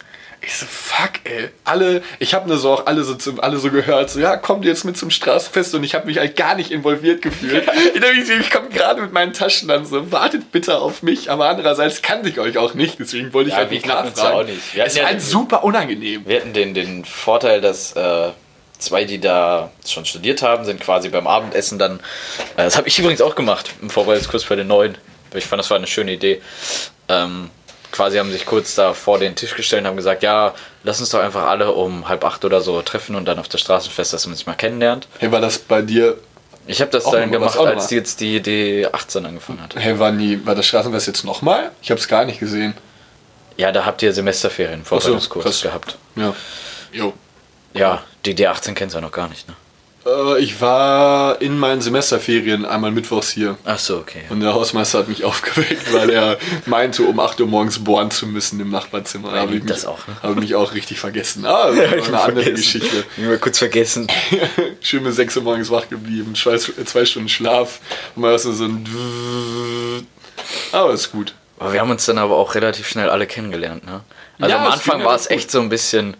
Ich 0.44 0.56
so, 0.56 0.66
fuck, 0.66 1.12
ey. 1.24 1.50
Alle, 1.64 2.02
ich 2.18 2.34
habe 2.34 2.48
nur 2.48 2.58
so 2.58 2.72
auch 2.72 2.86
alle 2.86 3.04
so, 3.04 3.14
zum, 3.14 3.38
alle 3.38 3.58
so 3.58 3.70
gehört, 3.70 4.10
so, 4.10 4.18
ja, 4.18 4.36
kommt 4.36 4.64
jetzt 4.64 4.84
mit 4.84 4.96
zum 4.96 5.10
Straßenfest 5.10 5.74
und 5.76 5.84
ich 5.84 5.94
habe 5.94 6.06
mich 6.06 6.18
halt 6.18 6.34
gar 6.34 6.56
nicht 6.56 6.72
involviert 6.72 7.22
gefühlt. 7.22 7.64
ich 7.94 8.30
ich, 8.30 8.50
komme 8.50 8.68
gerade 8.70 9.02
mit 9.02 9.12
meinen 9.12 9.32
Taschen 9.32 9.68
dann 9.68 9.86
so, 9.86 10.10
wartet 10.10 10.50
bitte 10.50 10.78
auf 10.78 11.02
mich. 11.02 11.30
Aber 11.30 11.48
andererseits 11.48 12.02
kannte 12.02 12.28
ich 12.28 12.40
euch 12.40 12.58
auch 12.58 12.74
nicht, 12.74 12.98
deswegen 12.98 13.32
wollte 13.32 13.50
ich 13.50 13.54
Ja, 13.54 13.60
halt 13.60 13.70
nicht 13.70 13.86
nachfragen. 13.86 14.34
auch 14.36 14.44
nicht. 14.44 14.74
Wir 14.74 14.84
es 14.84 14.90
hatten 14.90 14.98
ja 14.98 15.02
war 15.04 15.10
halt 15.12 15.22
super 15.22 15.62
unangenehm. 15.62 16.22
Wir 16.26 16.40
hatten 16.40 16.52
den, 16.52 16.74
den 16.74 17.04
Vorteil, 17.04 17.60
dass 17.60 17.92
äh, 17.92 18.30
zwei, 18.78 19.04
die 19.04 19.20
da 19.20 19.70
schon 19.86 20.04
studiert 20.04 20.42
haben, 20.42 20.64
sind 20.64 20.80
quasi 20.80 21.08
beim 21.08 21.26
Abendessen 21.28 21.78
dann. 21.78 22.00
Äh, 22.56 22.64
das 22.64 22.76
habe 22.76 22.88
ich 22.88 22.98
übrigens 22.98 23.20
auch 23.20 23.36
gemacht 23.36 23.70
im 23.80 23.90
Vorbereitungskurs 23.90 24.44
bei 24.44 24.56
den 24.56 24.66
Neuen. 24.66 24.98
Ich 25.34 25.46
fand, 25.46 25.60
das 25.60 25.70
war 25.70 25.76
eine 25.78 25.86
schöne 25.86 26.12
Idee. 26.12 26.42
Ähm, 27.08 27.48
quasi 27.92 28.18
haben 28.18 28.32
sich 28.32 28.46
kurz 28.46 28.74
da 28.74 28.94
vor 28.94 29.18
den 29.18 29.34
Tisch 29.36 29.54
gestellt 29.54 29.82
und 29.82 29.88
haben 29.88 29.96
gesagt, 29.96 30.22
ja, 30.22 30.54
lass 30.82 30.98
uns 31.00 31.10
doch 31.10 31.20
einfach 31.20 31.46
alle 31.46 31.72
um 31.72 32.08
halb 32.08 32.24
acht 32.24 32.44
oder 32.44 32.60
so 32.60 32.80
treffen 32.82 33.14
und 33.14 33.26
dann 33.26 33.38
auf 33.38 33.48
das 33.48 33.60
Straßenfest, 33.60 34.12
dass 34.12 34.26
man 34.26 34.34
sich 34.34 34.46
mal 34.46 34.54
kennenlernt. 34.54 35.06
Hey, 35.18 35.30
war 35.30 35.40
das 35.40 35.58
bei 35.58 35.82
dir, 35.82 36.16
Ich 36.66 36.80
habe 36.80 36.90
das 36.90 37.04
Auch 37.04 37.12
dann 37.12 37.30
gemacht, 37.30 37.58
auch 37.58 37.66
als 37.66 37.90
jetzt 37.90 38.20
die, 38.20 38.40
die 38.40 38.86
18 38.90 39.26
angefangen 39.26 39.60
hat. 39.62 39.74
hey, 39.76 39.98
war, 39.98 40.10
nie, 40.12 40.40
war 40.44 40.54
das 40.54 40.66
Straßenfest 40.66 41.06
jetzt 41.06 41.24
nochmal? 41.24 41.70
Ich 41.82 41.90
habe 41.90 42.00
es 42.00 42.08
gar 42.08 42.24
nicht 42.24 42.40
gesehen. 42.40 42.74
Ja, 43.56 43.70
da 43.70 43.84
habt 43.84 44.00
ihr 44.02 44.12
Semesterferien, 44.12 44.84
Vorbereitungskurs 44.84 45.44
krass. 45.44 45.62
gehabt. 45.62 45.98
Ja. 46.16 46.34
Jo. 46.92 47.12
Ja, 47.74 48.02
die 48.24 48.34
D18 48.34 48.74
kennst 48.74 48.94
du 48.94 48.98
ja 48.98 49.02
noch 49.02 49.12
gar 49.12 49.28
nicht, 49.28 49.46
ne? 49.48 49.54
Äh, 50.06 50.40
ich 50.40 50.60
war 50.60 51.40
in 51.40 51.58
meinen 51.58 51.80
Semesterferien 51.80 52.64
einmal 52.64 52.90
mittwochs 52.90 53.30
hier. 53.30 53.56
Ach 53.64 53.78
so, 53.78 53.98
okay. 53.98 54.22
Und 54.30 54.40
der 54.40 54.54
Hausmeister 54.54 54.98
hat 55.00 55.08
mich 55.08 55.24
aufgeweckt, 55.24 55.92
weil 55.92 56.10
er 56.10 56.38
meinte, 56.66 57.04
um 57.04 57.20
8 57.20 57.40
Uhr 57.40 57.46
morgens 57.46 57.82
bohren 57.82 58.10
zu 58.10 58.26
müssen 58.26 58.60
im 58.60 58.70
Nachbarzimmer. 58.70 59.32
Er 59.32 59.42
habe 59.42 59.54
ich 59.54 59.62
mich, 59.62 59.86
auch, 59.86 60.06
ne? 60.06 60.16
habe 60.22 60.34
mich 60.36 60.54
auch 60.54 60.74
richtig 60.74 60.98
vergessen. 60.98 61.44
Ah, 61.46 61.70
das 61.70 62.10
war 62.10 62.24
eine 62.24 62.38
andere 62.38 62.52
Geschichte. 62.52 63.04
Mal 63.16 63.38
kurz 63.38 63.58
vergessen. 63.58 64.06
Schön 64.80 65.04
bis 65.04 65.16
6 65.16 65.36
Uhr 65.38 65.42
morgens 65.44 65.70
wach 65.70 65.88
geblieben, 65.88 66.34
zwei, 66.34 66.56
zwei 66.56 67.04
Stunden 67.04 67.28
Schlaf. 67.28 67.80
Und 68.16 68.22
mal 68.22 68.38
so 68.38 68.50
ein... 68.50 68.86
Aber 70.72 70.92
ist 70.92 71.12
gut. 71.12 71.34
Aber 71.58 71.72
wir 71.72 71.80
haben 71.80 71.90
uns 71.90 72.04
dann 72.06 72.18
aber 72.18 72.36
auch 72.36 72.56
relativ 72.56 72.88
schnell 72.88 73.08
alle 73.08 73.26
kennengelernt, 73.26 73.86
ne? 73.86 74.00
Also 74.40 74.50
Ja, 74.50 74.64
am 74.64 74.72
Anfang 74.72 75.04
war 75.04 75.10
ja 75.10 75.16
es 75.16 75.28
gut. 75.28 75.36
echt 75.36 75.50
so 75.50 75.60
ein 75.60 75.68
bisschen, 75.68 76.16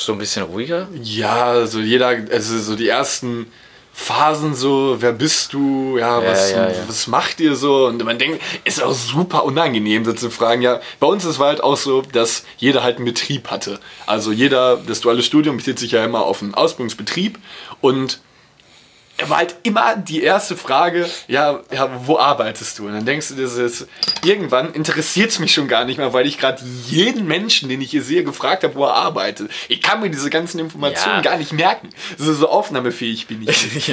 so 0.00 0.12
ein 0.12 0.18
bisschen 0.18 0.44
ruhiger. 0.44 0.88
Ja, 1.02 1.44
also 1.46 1.80
jeder, 1.80 2.08
also 2.08 2.58
so 2.58 2.76
die 2.76 2.88
ersten 2.88 3.46
Phasen 3.96 4.54
so, 4.54 4.96
wer 4.98 5.12
bist 5.12 5.52
du, 5.52 5.98
ja, 5.98 6.20
Ja, 6.20 6.28
was, 6.28 6.50
ja, 6.50 6.68
ja. 6.68 6.74
was 6.88 7.06
macht 7.06 7.38
ihr 7.38 7.54
so? 7.54 7.86
Und 7.86 8.04
man 8.04 8.18
denkt, 8.18 8.42
ist 8.64 8.82
auch 8.82 8.92
super 8.92 9.44
unangenehm, 9.44 10.04
so 10.04 10.12
zu 10.12 10.30
fragen. 10.30 10.62
Ja, 10.62 10.80
bei 10.98 11.06
uns 11.06 11.24
ist 11.24 11.36
es 11.36 11.38
halt 11.38 11.62
auch 11.62 11.76
so, 11.76 12.02
dass 12.02 12.44
jeder 12.58 12.82
halt 12.82 12.96
einen 12.96 13.04
Betrieb 13.04 13.52
hatte. 13.52 13.78
Also 14.06 14.32
jeder, 14.32 14.78
das 14.84 15.00
duale 15.00 15.22
Studium 15.22 15.58
bezieht 15.58 15.78
sich 15.78 15.92
ja 15.92 16.04
immer 16.04 16.22
auf 16.22 16.42
einen 16.42 16.54
Ausbildungsbetrieb 16.54 17.38
und 17.80 18.18
war 19.26 19.38
halt 19.38 19.54
immer 19.62 19.96
die 19.96 20.22
erste 20.22 20.56
Frage, 20.56 21.08
ja, 21.28 21.60
ja, 21.70 21.88
wo 22.04 22.18
arbeitest 22.18 22.78
du? 22.78 22.86
Und 22.86 22.94
dann 22.94 23.06
denkst 23.06 23.28
du, 23.28 23.34
das 23.34 23.54
ist, 23.54 23.86
irgendwann 24.24 24.72
interessiert 24.74 25.30
es 25.30 25.38
mich 25.38 25.54
schon 25.54 25.68
gar 25.68 25.84
nicht 25.84 25.98
mehr, 25.98 26.12
weil 26.12 26.26
ich 26.26 26.38
gerade 26.38 26.62
jeden 26.88 27.26
Menschen, 27.26 27.68
den 27.68 27.80
ich 27.80 27.90
hier 27.92 28.02
sehe, 28.02 28.24
gefragt 28.24 28.64
habe, 28.64 28.74
wo 28.74 28.84
er 28.84 28.94
arbeitet. 28.94 29.50
Ich 29.68 29.80
kann 29.82 30.00
mir 30.00 30.10
diese 30.10 30.30
ganzen 30.30 30.58
Informationen 30.58 31.16
Ja. 31.16 31.22
gar 31.22 31.36
nicht 31.36 31.52
merken. 31.52 31.90
So, 32.18 32.32
so 32.34 32.48
aufnahmefähig 32.48 33.26
bin 33.28 33.46
ich. 33.46 33.92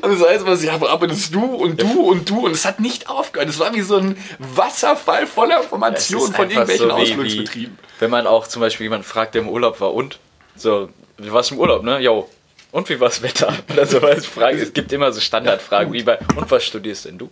Und 0.00 0.18
das 0.20 0.28
heißt, 0.28 0.46
was, 0.46 0.62
ja, 0.64 0.80
wo 0.80 0.86
arbeitest 0.86 1.34
du 1.34 1.44
und 1.44 1.82
du 1.82 2.00
und 2.02 2.30
du? 2.30 2.46
Und 2.46 2.52
es 2.52 2.64
hat 2.64 2.80
nicht 2.80 3.08
aufgehört. 3.10 3.48
Es 3.50 3.58
war 3.58 3.74
wie 3.74 3.80
so 3.82 3.96
ein 3.96 4.16
Wasserfall 4.38 5.26
voller 5.26 5.62
Informationen 5.62 6.32
von 6.32 6.50
irgendwelchen 6.50 6.88
so. 7.18 7.22
Wie, 7.54 7.68
wenn 7.98 8.10
man 8.10 8.26
auch 8.26 8.46
zum 8.46 8.60
Beispiel 8.60 8.84
jemanden 8.84 9.04
fragt, 9.04 9.34
der 9.34 9.42
im 9.42 9.48
Urlaub 9.48 9.80
war 9.80 9.92
und 9.92 10.18
so, 10.56 10.88
du 11.18 11.32
warst 11.32 11.50
im 11.52 11.58
Urlaub, 11.58 11.82
ne? 11.82 11.98
Jo. 12.00 12.28
Und 12.70 12.88
wie 12.88 13.00
war 13.00 13.08
das 13.08 13.22
Wetter? 13.22 13.52
Oder 13.72 13.86
so 13.86 14.00
als 14.00 14.26
Frage. 14.26 14.58
Es 14.58 14.72
gibt 14.72 14.92
immer 14.92 15.10
so 15.12 15.20
Standardfragen 15.20 15.92
wie 15.92 16.02
bei, 16.02 16.18
und 16.36 16.50
was 16.50 16.64
studierst 16.64 17.06
denn 17.06 17.18
du? 17.18 17.30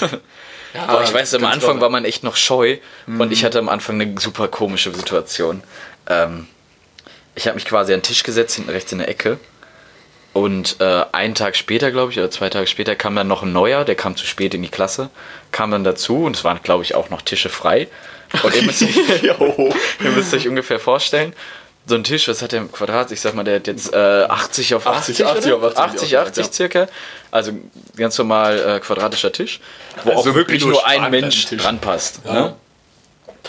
Aber 0.86 1.04
ich 1.04 1.14
weiß, 1.14 1.34
am 1.34 1.44
Anfang 1.44 1.78
klar. 1.78 1.80
war 1.82 1.88
man 1.88 2.04
echt 2.04 2.22
noch 2.22 2.36
scheu 2.36 2.76
und 3.06 3.32
ich 3.32 3.46
hatte 3.46 3.58
am 3.58 3.70
Anfang 3.70 3.98
eine 3.98 4.20
super 4.20 4.48
komische 4.48 4.92
Situation. 4.92 5.62
Ähm, 6.06 6.48
ich 7.34 7.46
habe 7.46 7.54
mich 7.54 7.64
quasi 7.64 7.94
an 7.94 8.00
den 8.00 8.04
Tisch 8.04 8.22
gesetzt, 8.22 8.56
hinten 8.56 8.70
rechts 8.70 8.92
in 8.92 8.98
der 8.98 9.08
Ecke. 9.08 9.38
Und 10.34 10.76
äh, 10.80 11.04
einen 11.12 11.34
Tag 11.34 11.56
später, 11.56 11.90
glaube 11.90 12.12
ich, 12.12 12.18
oder 12.18 12.30
zwei 12.30 12.50
Tage 12.50 12.66
später 12.66 12.94
kam 12.94 13.16
dann 13.16 13.26
noch 13.26 13.42
ein 13.42 13.54
neuer, 13.54 13.86
der 13.86 13.94
kam 13.94 14.16
zu 14.16 14.26
spät 14.26 14.52
in 14.52 14.60
die 14.60 14.68
Klasse, 14.68 15.08
kam 15.50 15.70
dann 15.70 15.82
dazu 15.82 16.24
und 16.24 16.36
es 16.36 16.44
waren, 16.44 16.60
glaube 16.62 16.84
ich, 16.84 16.94
auch 16.94 17.08
noch 17.08 17.22
Tische 17.22 17.48
frei. 17.48 17.88
Und 18.42 18.54
ihr 18.54 18.62
müsst, 18.62 18.82
euch, 18.82 19.22
ihr 19.22 20.10
müsst 20.10 20.34
euch 20.34 20.46
ungefähr 20.46 20.78
vorstellen, 20.78 21.32
so 21.86 21.94
ein 21.94 22.02
Tisch, 22.02 22.26
was 22.26 22.42
hat 22.42 22.52
der 22.52 22.60
im 22.60 22.72
Quadrat? 22.72 23.12
Ich 23.12 23.20
sag 23.20 23.34
mal, 23.34 23.44
der 23.44 23.56
hat 23.56 23.68
jetzt 23.68 23.92
äh, 23.92 23.96
80 23.96 24.74
auf 24.74 24.86
80, 24.86 25.24
80, 25.24 25.26
80 25.26 25.52
auf 25.52 25.62
80 25.62 25.78
80, 25.78 26.18
80 26.18 26.46
ja. 26.46 26.52
circa. 26.52 26.88
Also 27.30 27.52
ganz 27.96 28.18
normal 28.18 28.58
äh, 28.58 28.80
quadratischer 28.80 29.30
Tisch, 29.30 29.60
wo 30.02 30.10
Also 30.10 30.30
auch 30.30 30.34
wirklich 30.34 30.64
nur 30.64 30.84
ein 30.84 31.10
Mensch 31.10 31.46
dran 31.46 31.78
passt. 31.78 32.20
Ja. 32.24 32.32
Ne? 32.32 32.56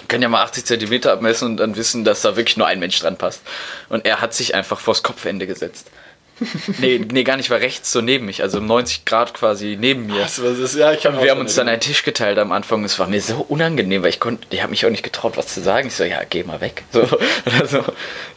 Können 0.08 0.22
ja 0.22 0.30
mal 0.30 0.44
80 0.44 0.66
Zentimeter 0.66 1.12
abmessen 1.12 1.48
und 1.48 1.58
dann 1.58 1.76
wissen, 1.76 2.06
dass 2.06 2.22
da 2.22 2.36
wirklich 2.36 2.58
nur 2.58 2.68
ein 2.68 2.80
Mensch 2.80 3.00
dran 3.00 3.18
passt. 3.18 3.42
Und 3.90 4.06
er 4.06 4.22
hat 4.22 4.36
sich 4.36 4.54
einfach 4.54 4.80
vors 4.80 5.02
Kopfende 5.02 5.48
gesetzt. 5.48 5.88
nee, 6.80 7.02
nee, 7.12 7.24
gar 7.24 7.38
nicht, 7.38 7.50
war 7.50 7.60
rechts 7.60 7.92
so 7.92 8.02
neben 8.02 8.26
mich, 8.26 8.42
also 8.44 8.60
90 8.60 9.06
Grad 9.06 9.34
quasi 9.34 9.78
neben 9.80 10.08
mir. 10.08 10.22
Was, 10.22 10.42
was 10.44 10.58
ist, 10.60 10.76
ja, 10.76 10.92
ich 10.94 11.02
kann 11.02 11.22
Wir 11.22 11.32
haben 11.32 11.40
uns 11.40 11.56
dann 11.56 11.68
einen 11.68 11.82
Tisch 11.82 12.04
geteilt 12.04 12.38
am 12.40 12.52
Anfang. 12.52 12.84
Es 12.84 13.00
war 13.00 13.08
mir 13.08 13.22
so 13.22 13.46
unangenehm, 13.48 14.04
weil 14.04 14.10
ich 14.10 14.20
konnte, 14.20 14.46
ich 14.52 14.62
habe 14.62 14.70
mich 14.70 14.86
auch 14.86 14.90
nicht 14.90 15.04
getraut, 15.04 15.38
was 15.38 15.48
zu 15.48 15.62
sagen. 15.62 15.88
Ich 15.88 15.96
so, 15.96 16.04
ja, 16.04 16.22
geh 16.30 16.44
mal 16.44 16.62
weg. 16.62 16.84
So, 16.92 17.06
so. 17.66 17.84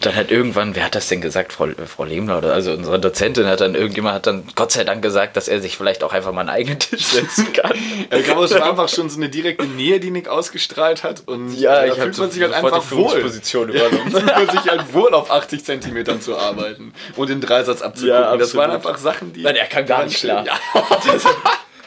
Dann 0.01 0.17
hat 0.17 0.31
irgendwann, 0.31 0.75
wer 0.75 0.85
hat 0.87 0.95
das 0.95 1.09
denn 1.09 1.21
gesagt? 1.21 1.53
Frau, 1.53 1.69
Frau 1.87 2.05
Lehmler 2.05 2.39
oder 2.39 2.53
also 2.53 2.73
unsere 2.73 2.99
Dozentin 2.99 3.47
hat 3.47 3.61
dann 3.61 3.75
irgendjemand 3.75 4.15
hat 4.15 4.27
dann 4.27 4.45
Gott 4.55 4.73
sei 4.73 4.85
Dank 4.85 5.03
gesagt, 5.03 5.37
dass 5.37 5.49
er 5.49 5.61
sich 5.61 5.77
vielleicht 5.77 6.03
auch 6.03 6.13
einfach 6.13 6.33
mal 6.33 6.41
einen 6.43 6.51
eigenen 6.51 6.79
Tisch 6.79 7.05
setzen 7.05 7.53
kann. 7.53 7.73
Ich 8.11 8.25
glaube, 8.25 8.45
es 8.45 8.55
war 8.55 8.69
einfach 8.71 8.89
schon 8.89 9.11
so 9.11 9.19
eine 9.19 9.29
direkte 9.29 9.67
Nähe, 9.67 10.01
die 10.01 10.11
Nick 10.11 10.29
ausgestrahlt 10.29 11.03
hat. 11.05 11.23
Und 11.27 11.55
Ja, 11.59 11.75
da 11.75 11.87
ich 11.87 11.95
fühlt 11.95 12.19
man 12.19 12.31
sich 12.31 12.43
halt 12.43 12.55
einfach 12.55 12.83
die 12.83 12.97
wohl. 12.97 13.21
Ja, 13.21 13.63
übernommen. 13.63 14.11
fühlt 14.11 14.27
man 14.27 14.49
sich 14.49 14.71
halt 14.71 14.95
wohl, 14.95 15.15
auf 15.15 15.31
80 15.31 15.65
Zentimetern 15.65 16.21
zu 16.21 16.37
arbeiten 16.37 16.93
und 17.17 17.29
den 17.31 17.41
Dreisatz 17.41 17.83
abzugucken. 17.91 18.23
Ja, 18.23 18.37
das 18.37 18.55
waren 18.55 18.71
einfach 18.71 18.99
Sachen, 18.99 19.33
die. 19.33 19.43
Nein, 19.43 19.57
er 19.57 19.67
kam 19.69 19.87
gar 19.87 20.05
nicht 20.05 20.19
klar. 20.21 20.45
Ja. 20.45 20.59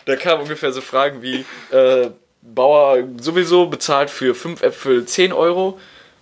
Da 0.06 0.16
kamen 0.16 0.44
ungefähr 0.44 0.72
so 0.72 0.82
Fragen 0.82 1.22
wie, 1.22 1.46
äh, 1.72 2.10
Bauer 2.44 2.98
sowieso 3.20 3.68
bezahlt 3.68 4.10
für 4.10 4.36
fünf 4.36 4.62
Äpfel 4.62 5.06
10 5.06 5.32
Euro. 5.32 5.80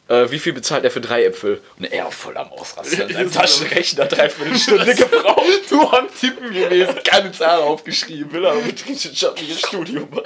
Äh, 0.08 0.30
wie 0.30 0.40
viel 0.40 0.54
bezahlt 0.54 0.84
er 0.84 0.92
für 0.92 1.02
drei 1.02 1.24
Äpfel? 1.26 1.62
Und 1.80 1.92
er 1.92 2.12
voll 2.12 2.38
am 2.38 2.52
Ausrasten. 2.52 3.10
Sein 3.14 3.32
Taschenrechner 3.32 4.06
dreiviertel 4.06 4.58
Stunde 4.58 4.94
gebraucht. 4.94 5.46
Du 5.70 5.82
am 5.88 6.08
Tippen 6.20 6.54
gewesen, 6.54 6.96
keine 7.04 7.32
Zahl 7.32 7.62
aufgeschrieben. 7.62 8.32
Will 8.34 8.44
er 8.44 8.52
ein 8.52 8.66
betriebswirtschaftliches 8.66 9.62
Studium 9.62 10.10
machen. 10.12 10.26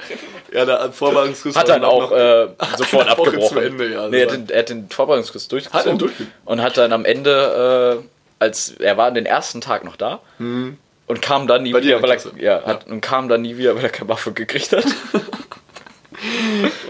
Ja, 0.52 0.64
der 0.64 0.92
Vorbereitungskurs 0.92 1.56
Hat 1.56 1.68
dann 1.68 1.84
auch 1.84 2.10
äh, 2.10 2.48
sofort 2.76 3.08
abgebrochen. 3.08 3.62
Ende, 3.62 3.92
ja. 3.92 4.08
nee, 4.08 4.20
er, 4.20 4.26
hat 4.26 4.34
den, 4.34 4.48
er 4.50 4.58
hat 4.58 4.68
den 4.68 4.90
Vorbereitungskurs 4.90 5.48
durchgezogen. 5.48 5.92
Hat 5.92 6.02
durchge- 6.02 6.26
und 6.44 6.62
hat 6.62 6.76
dann 6.76 6.92
am 6.92 7.04
Ende, 7.04 8.02
äh, 8.02 8.08
als 8.38 8.70
er 8.78 8.96
war 8.96 9.10
den 9.10 9.26
ersten 9.26 9.60
Tag 9.60 9.84
noch 9.84 9.96
da 9.96 10.20
und 10.38 11.22
kam 11.22 11.46
dann 11.46 11.62
nie 11.62 11.70
Mhm. 11.70 11.74
Bei 11.74 11.82
wieder, 11.82 12.02
weil 12.02 12.10
er, 12.10 12.16
Klasse? 12.16 12.32
ja, 12.38 12.62
Hat, 12.64 12.86
und 12.86 13.00
kam 13.00 13.28
dann 13.28 13.42
nie 13.42 13.56
wieder, 13.56 13.74
weil 13.76 13.84
er 13.84 13.90
keine 13.90 14.08
Waffe 14.08 14.32
gekriegt 14.32 14.72
hat. 14.72 14.84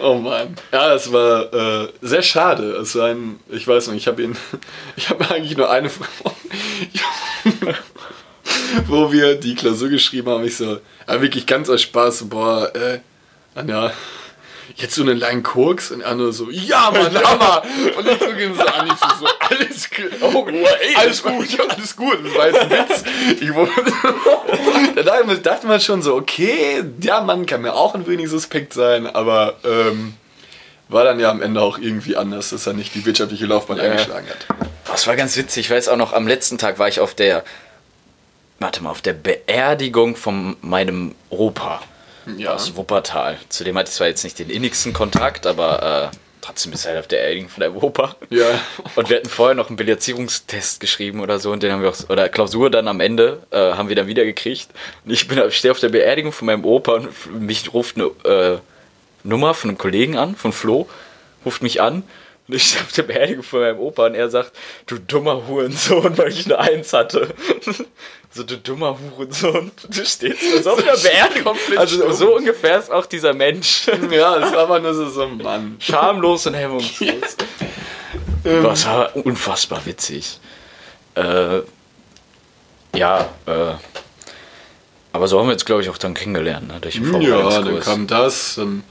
Oh 0.01 0.15
Mann. 0.15 0.55
Ja, 0.73 0.95
es 0.95 1.13
war 1.13 1.53
äh, 1.53 1.89
sehr 2.01 2.23
schade. 2.23 2.77
Es 2.77 2.95
war 2.95 3.09
ein, 3.09 3.41
ich 3.49 3.67
weiß 3.67 3.89
nicht, 3.89 4.03
ich 4.03 4.07
habe 4.07 4.23
ihn, 4.23 4.37
ich 4.97 5.11
habe 5.11 5.29
eigentlich 5.29 5.57
nur 5.57 5.69
eine 5.69 5.91
wo 8.87 9.11
wir 9.13 9.35
die 9.35 9.55
Klausur 9.57 9.89
geschrieben 9.89 10.31
haben. 10.31 10.45
Ich 10.45 10.57
so, 10.57 10.79
aber 11.07 11.23
wirklich 11.23 11.45
ganz 11.47 11.69
aus 11.69 11.83
Spaß, 11.83 12.21
so, 12.21 12.27
boah, 12.27 12.73
äh, 12.75 13.01
Anja, 13.55 13.93
jetzt 14.77 14.95
so 14.95 15.03
einen 15.03 15.19
kleinen 15.19 15.43
Koks 15.43 15.91
und 15.91 16.03
andere 16.05 16.33
so, 16.33 16.49
ja 16.51 16.91
Mann, 16.93 17.15
Hammer! 17.25 17.63
Und 17.99 18.07
ich 18.09 18.19
gucke 18.19 18.45
ihn 18.45 18.55
so 18.55 18.63
an, 18.63 18.87
ich 18.87 18.99
so, 19.19 19.27
alles, 19.41 19.56
oh, 20.21 20.47
alles 20.97 21.23
gut, 21.23 21.61
alles 21.69 21.97
gut, 21.97 22.19
das 22.25 22.35
war 22.37 22.47
jetzt 22.49 22.61
ein 22.61 22.71
Witz. 22.71 23.05
Da 24.95 25.03
dachte, 25.37 25.67
man 25.67 25.81
schon 25.81 26.03
so, 26.03 26.15
okay, 26.15 26.83
der 26.83 27.21
Mann 27.21 27.47
kann 27.47 27.63
mir 27.63 27.75
auch 27.75 27.95
ein 27.95 28.07
wenig 28.07 28.29
suspekt 28.31 28.73
sein, 28.73 29.07
aber 29.07 29.57
ähm, 29.65 30.15
war 30.89 31.05
dann 31.05 31.21
ja 31.21 31.31
am 31.31 31.43
Ende 31.43 31.61
auch 31.61 31.79
irgendwie 31.79 32.17
anders, 32.17 32.51
dass 32.51 32.67
er 32.67 32.73
nicht 32.73 32.95
die 32.95 33.05
wirtschaftliche 33.05 33.47
Laufbahn 33.47 33.79
ja. 33.79 33.85
eingeschlagen 33.85 34.27
hat. 34.29 34.57
Das 34.87 35.07
war 35.07 35.17
ganz 35.17 35.37
witzig, 35.37 35.67
ich 35.67 35.71
weiß 35.71 35.89
auch 35.89 35.97
noch, 35.97 36.13
am 36.13 36.27
letzten 36.27 36.59
Tag 36.59 36.79
war 36.79 36.89
ich 36.89 37.01
auf 37.01 37.15
der, 37.15 37.45
warte 38.59 38.83
mal, 38.83 38.91
auf 38.91 39.03
der 39.03 39.13
Beerdigung 39.13 40.17
von 40.17 40.57
meinem 40.63 41.15
Opa 41.31 41.83
ja. 42.37 42.55
aus 42.55 42.77
Wuppertal. 42.77 43.39
Zudem 43.49 43.77
hatte 43.77 43.89
ich 43.89 43.95
zwar 43.97 44.09
jetzt 44.09 44.25
nicht 44.25 44.39
den 44.39 44.51
innigsten 44.51 44.93
Kontakt, 44.93 45.47
aber 45.47 46.11
äh, 46.13 46.17
trotzdem 46.47 46.71
bist 46.71 46.85
du 46.85 46.91
halt 46.91 46.99
auf 46.99 47.09
der 47.09 47.19
Beerdigung 47.19 47.49
von 47.49 47.61
der 47.61 47.75
Opa. 47.75 48.17
Ja. 48.31 48.47
Und 48.95 49.11
wir 49.11 49.17
hatten 49.17 49.29
vorher 49.29 49.55
noch 49.55 49.69
einen 49.69 49.77
Bilanzierungstest 49.77 50.81
geschrieben 50.81 51.21
oder 51.21 51.39
so 51.39 51.51
und 51.53 51.63
den 51.63 51.73
haben 51.73 51.83
wir 51.83 51.91
auch, 51.91 52.09
oder 52.09 52.29
Klausur 52.29 52.71
dann 52.71 52.89
am 52.89 53.01
Ende, 53.01 53.43
äh, 53.51 53.73
haben 53.73 53.89
wir 53.89 53.97
dann 53.97 54.07
wieder 54.07 54.25
gekriegt. 54.25 54.69
Und 55.05 55.11
ich 55.11 55.27
bin, 55.27 55.43
stehe 55.51 55.73
auf 55.73 55.81
der 55.81 55.89
Beerdigung 55.89 56.33
von 56.33 56.47
meinem 56.47 56.65
Opa 56.65 56.95
und 56.95 57.41
mich 57.41 57.73
ruft 57.75 57.97
eine 57.97 58.07
äh, 58.25 58.59
Nummer 59.25 59.55
von 59.55 59.71
einem 59.71 59.79
Kollegen 59.79 60.17
an, 60.17 60.37
von 60.37 60.53
Flo, 60.53 60.89
ruft 61.45 61.63
mich 61.63 61.81
an 61.81 62.05
und 62.49 62.55
ich 62.55 62.77
auf 62.81 62.93
der 62.93 63.03
Beerdigung 63.03 63.43
von 63.43 63.61
meinem 63.61 63.79
Opa 63.79 64.07
und 64.07 64.15
er 64.15 64.29
sagt, 64.29 64.53
du 64.87 64.99
dummer 64.99 65.47
Hurensohn, 65.47 66.17
weil 66.17 66.29
ich 66.29 66.47
eine 66.47 66.59
Eins 66.59 66.93
hatte. 66.93 67.35
so, 68.31 68.45
du 68.45 68.57
dummer 68.57 68.99
Hurensohn. 68.99 69.73
Du 69.89 70.05
stehst 70.05 70.63
so 70.63 70.71
auf 70.71 70.83
der 70.83 70.97
Beerdigung. 70.97 71.57
Also 71.77 71.97
stumm. 71.97 72.13
so 72.13 72.37
ungefähr 72.37 72.79
ist 72.79 72.91
auch 72.91 73.07
dieser 73.07 73.35
Mensch. 73.35 73.87
ja, 74.11 74.37
es 74.37 74.53
war 74.53 74.61
aber 74.61 74.79
nur 74.79 74.95
so, 74.95 75.09
so 75.09 75.23
ein 75.23 75.39
Mann. 75.39 75.77
Schamlos 75.81 76.47
und 76.47 76.55
hemmungslos. 76.55 77.37
Ähm. 78.45 78.63
Das 78.63 78.87
war 78.87 79.17
unfassbar 79.17 79.85
witzig. 79.87 80.39
Äh, 81.17 81.63
ja, 82.95 83.29
äh, 83.47 83.73
aber 85.13 85.27
so 85.27 85.41
haben 85.41 85.47
wir 85.47 85.53
jetzt, 85.53 85.67
glaube 85.67 85.83
ich, 85.83 85.91
auch 85.91 85.99
dann 85.99 86.15
kennengelernt, 86.15 86.69
ne? 86.69 86.79
durch 86.81 86.95
den 86.95 87.23
Ja, 87.23 87.61
dann 87.61 87.81
kam 87.81 88.07
das, 88.07 88.55
dann 88.55 88.85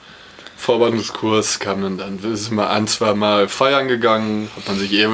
Vorbereitungskurs 0.65 1.59
kam 1.59 1.83
dann, 1.83 1.99
dann 1.99 2.33
ist 2.33 2.51
man 2.51 2.67
ein, 2.67 2.87
zwei 2.87 3.13
Mal 3.13 3.47
feiern 3.47 3.87
gegangen, 3.87 4.49
hat 4.55 4.67
man 4.67 4.79
sich 4.79 4.91
eh 4.93 5.07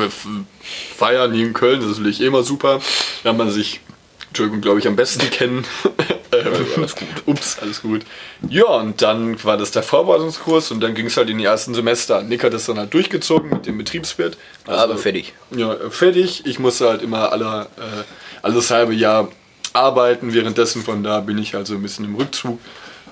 feiern 0.96 1.34
hier 1.34 1.46
in 1.46 1.52
Köln, 1.52 1.82
das 1.82 1.92
ist 1.92 1.98
natürlich 1.98 2.22
immer 2.22 2.44
super. 2.44 2.80
Da 3.24 3.32
hat 3.32 3.38
man 3.38 3.52
sich, 3.52 3.82
Entschuldigung, 4.30 4.62
glaube 4.62 4.80
ich, 4.80 4.88
am 4.88 4.96
besten 4.96 5.30
kennen. 5.30 5.66
Alles 6.32 6.96
gut. 6.96 7.08
Ups, 7.26 7.58
alles 7.60 7.82
gut. 7.82 8.04
Ja, 8.48 8.64
und 8.64 9.02
dann 9.02 9.44
war 9.44 9.58
das 9.58 9.72
der 9.72 9.84
Vorbereitungskurs 9.84 10.72
und 10.72 10.80
dann 10.80 10.94
ging 10.94 11.08
es 11.08 11.18
halt 11.18 11.30
in 11.30 11.38
die 11.38 11.44
ersten 11.44 11.74
Semester. 11.74 12.24
Nick 12.24 12.46
hat 12.46 12.54
das 12.54 12.68
dann 12.68 12.78
halt 12.78 12.94
durchgezogen 12.94 13.50
mit 13.50 13.66
dem 13.66 13.78
Betriebswirt. 13.78 14.38
Also, 14.66 14.82
Aber 14.82 14.98
fertig. 14.98 15.34
Ja, 15.54 15.76
fertig. 15.90 16.46
Ich 16.46 16.58
musste 16.58 16.88
halt 16.88 17.02
immer 17.02 17.34
alle, 17.34 17.68
äh, 17.76 18.04
alles 18.42 18.72
halbe 18.72 18.94
Jahr 18.94 19.28
arbeiten. 19.74 20.34
Währenddessen 20.34 20.84
von 20.84 21.04
da 21.04 21.20
bin 21.20 21.38
ich 21.38 21.54
also 21.56 21.76
ein 21.76 21.82
bisschen 21.82 22.06
im 22.06 22.16
Rückzug. 22.16 22.60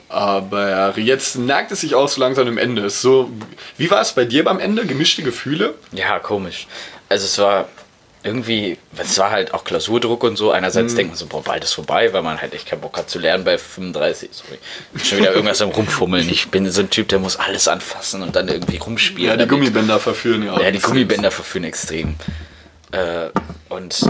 Aber 0.10 0.98
jetzt 0.98 1.38
neigt 1.38 1.72
es 1.72 1.82
sich 1.82 1.94
auch 1.94 2.08
so 2.08 2.20
langsam 2.20 2.48
im 2.48 2.58
Ende. 2.58 2.90
So, 2.90 3.30
wie 3.78 3.92
war 3.92 4.02
es 4.02 4.14
bei 4.14 4.26
dir 4.26 4.44
beim 4.44 4.60
Ende? 4.60 4.86
Gemischte 4.86 5.22
Gefühle? 5.22 5.76
Ja, 5.92 6.18
komisch. 6.18 6.68
Also 7.10 7.26
es 7.26 7.38
war 7.38 7.68
irgendwie, 8.24 8.78
es 8.98 9.18
war 9.20 9.32
halt 9.32 9.54
auch 9.54 9.64
Klausurdruck 9.64 10.24
und 10.24 10.36
so. 10.36 10.52
Einerseits 10.52 10.92
hm. 10.92 10.98
denkt 10.98 11.12
man 11.12 11.18
so, 11.18 11.28
boah, 11.28 11.44
bald 11.44 11.64
ist 11.64 11.74
vorbei, 11.74 12.12
weil 12.12 12.24
man 12.24 12.42
halt 12.42 12.54
echt 12.54 12.68
keinen 12.68 12.82
Bock 12.82 12.98
hat 12.98 13.10
zu 13.10 13.20
lernen 13.20 13.44
bei 13.44 13.58
35. 13.58 14.30
Sorry. 14.32 14.60
Schon 15.04 15.20
wieder 15.20 15.32
irgendwas 15.32 15.62
am 15.62 15.70
Rumfummeln. 15.70 16.28
Ich 16.28 16.50
bin 16.50 16.70
so 16.72 16.82
ein 16.82 16.90
Typ, 16.90 17.08
der 17.10 17.20
muss 17.20 17.38
alles 17.38 17.68
anfassen 17.68 18.24
und 18.24 18.36
dann 18.36 18.48
irgendwie 18.48 18.78
rumspielen. 18.78 19.26
Ja, 19.26 19.34
die 19.34 19.40
damit. 19.40 19.52
Gummibänder 19.52 20.00
verführen 20.00 20.44
ja 20.44 20.54
auch. 20.54 20.62
Ja, 20.62 20.72
die 20.72 20.80
Gummibänder 20.80 21.32
verführen 21.32 21.66
extrem. 21.66 22.16
Äh, 22.92 23.30
und 23.70 24.02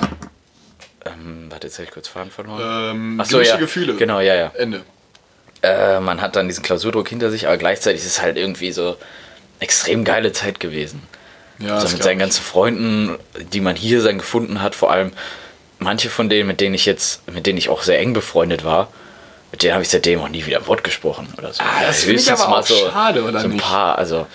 ähm, 1.05 1.47
warte, 1.49 1.67
jetzt 1.67 1.77
habe 1.77 1.85
ich 1.85 1.91
kurz 1.91 2.07
Faden 2.07 2.31
verloren. 2.31 2.95
Ähm, 2.95 3.19
Achso, 3.19 3.41
ja. 3.41 3.57
Gefühle. 3.57 3.95
Genau, 3.95 4.21
ja, 4.21 4.35
ja. 4.35 4.51
Ende. 4.55 4.83
Äh, 5.61 5.99
man 5.99 6.21
hat 6.21 6.35
dann 6.35 6.47
diesen 6.47 6.63
Klausurdruck 6.63 7.09
hinter 7.09 7.31
sich, 7.31 7.47
aber 7.47 7.57
gleichzeitig 7.57 8.01
ist 8.01 8.07
es 8.07 8.21
halt 8.21 8.37
irgendwie 8.37 8.71
so 8.71 8.97
extrem 9.59 10.03
geile 10.03 10.31
Zeit 10.31 10.59
gewesen. 10.59 11.01
Ja, 11.59 11.75
also 11.75 11.89
mit 11.89 12.03
seinen 12.03 12.19
ganzen 12.19 12.41
Freunden, 12.41 13.17
die 13.51 13.59
man 13.59 13.75
hier 13.75 14.01
dann 14.01 14.17
gefunden 14.17 14.61
hat, 14.61 14.75
vor 14.75 14.91
allem 14.91 15.11
manche 15.77 16.09
von 16.09 16.29
denen, 16.29 16.47
mit 16.47 16.61
denen 16.61 16.75
ich 16.75 16.85
jetzt, 16.85 17.29
mit 17.29 17.45
denen 17.45 17.57
ich 17.57 17.69
auch 17.69 17.83
sehr 17.83 17.99
eng 17.99 18.13
befreundet 18.13 18.63
war, 18.63 18.87
mit 19.51 19.63
denen 19.63 19.73
habe 19.73 19.83
ich 19.83 19.89
seitdem 19.89 20.21
auch 20.21 20.29
nie 20.29 20.45
wieder 20.45 20.59
ein 20.59 20.67
Wort 20.67 20.83
gesprochen 20.83 21.27
oder 21.37 21.51
so. 21.51 21.61
Ah, 21.61 21.83
das 21.85 22.03
finde 22.03 22.21
ich 22.21 22.31
aber 22.31 22.47
mal 22.47 22.59
auch 22.59 22.65
so, 22.65 22.89
schade, 22.89 23.23
oder 23.23 23.39
so 23.39 23.47
ein 23.47 23.53
nicht? 23.53 23.63
paar, 23.63 23.97
also 23.97 24.27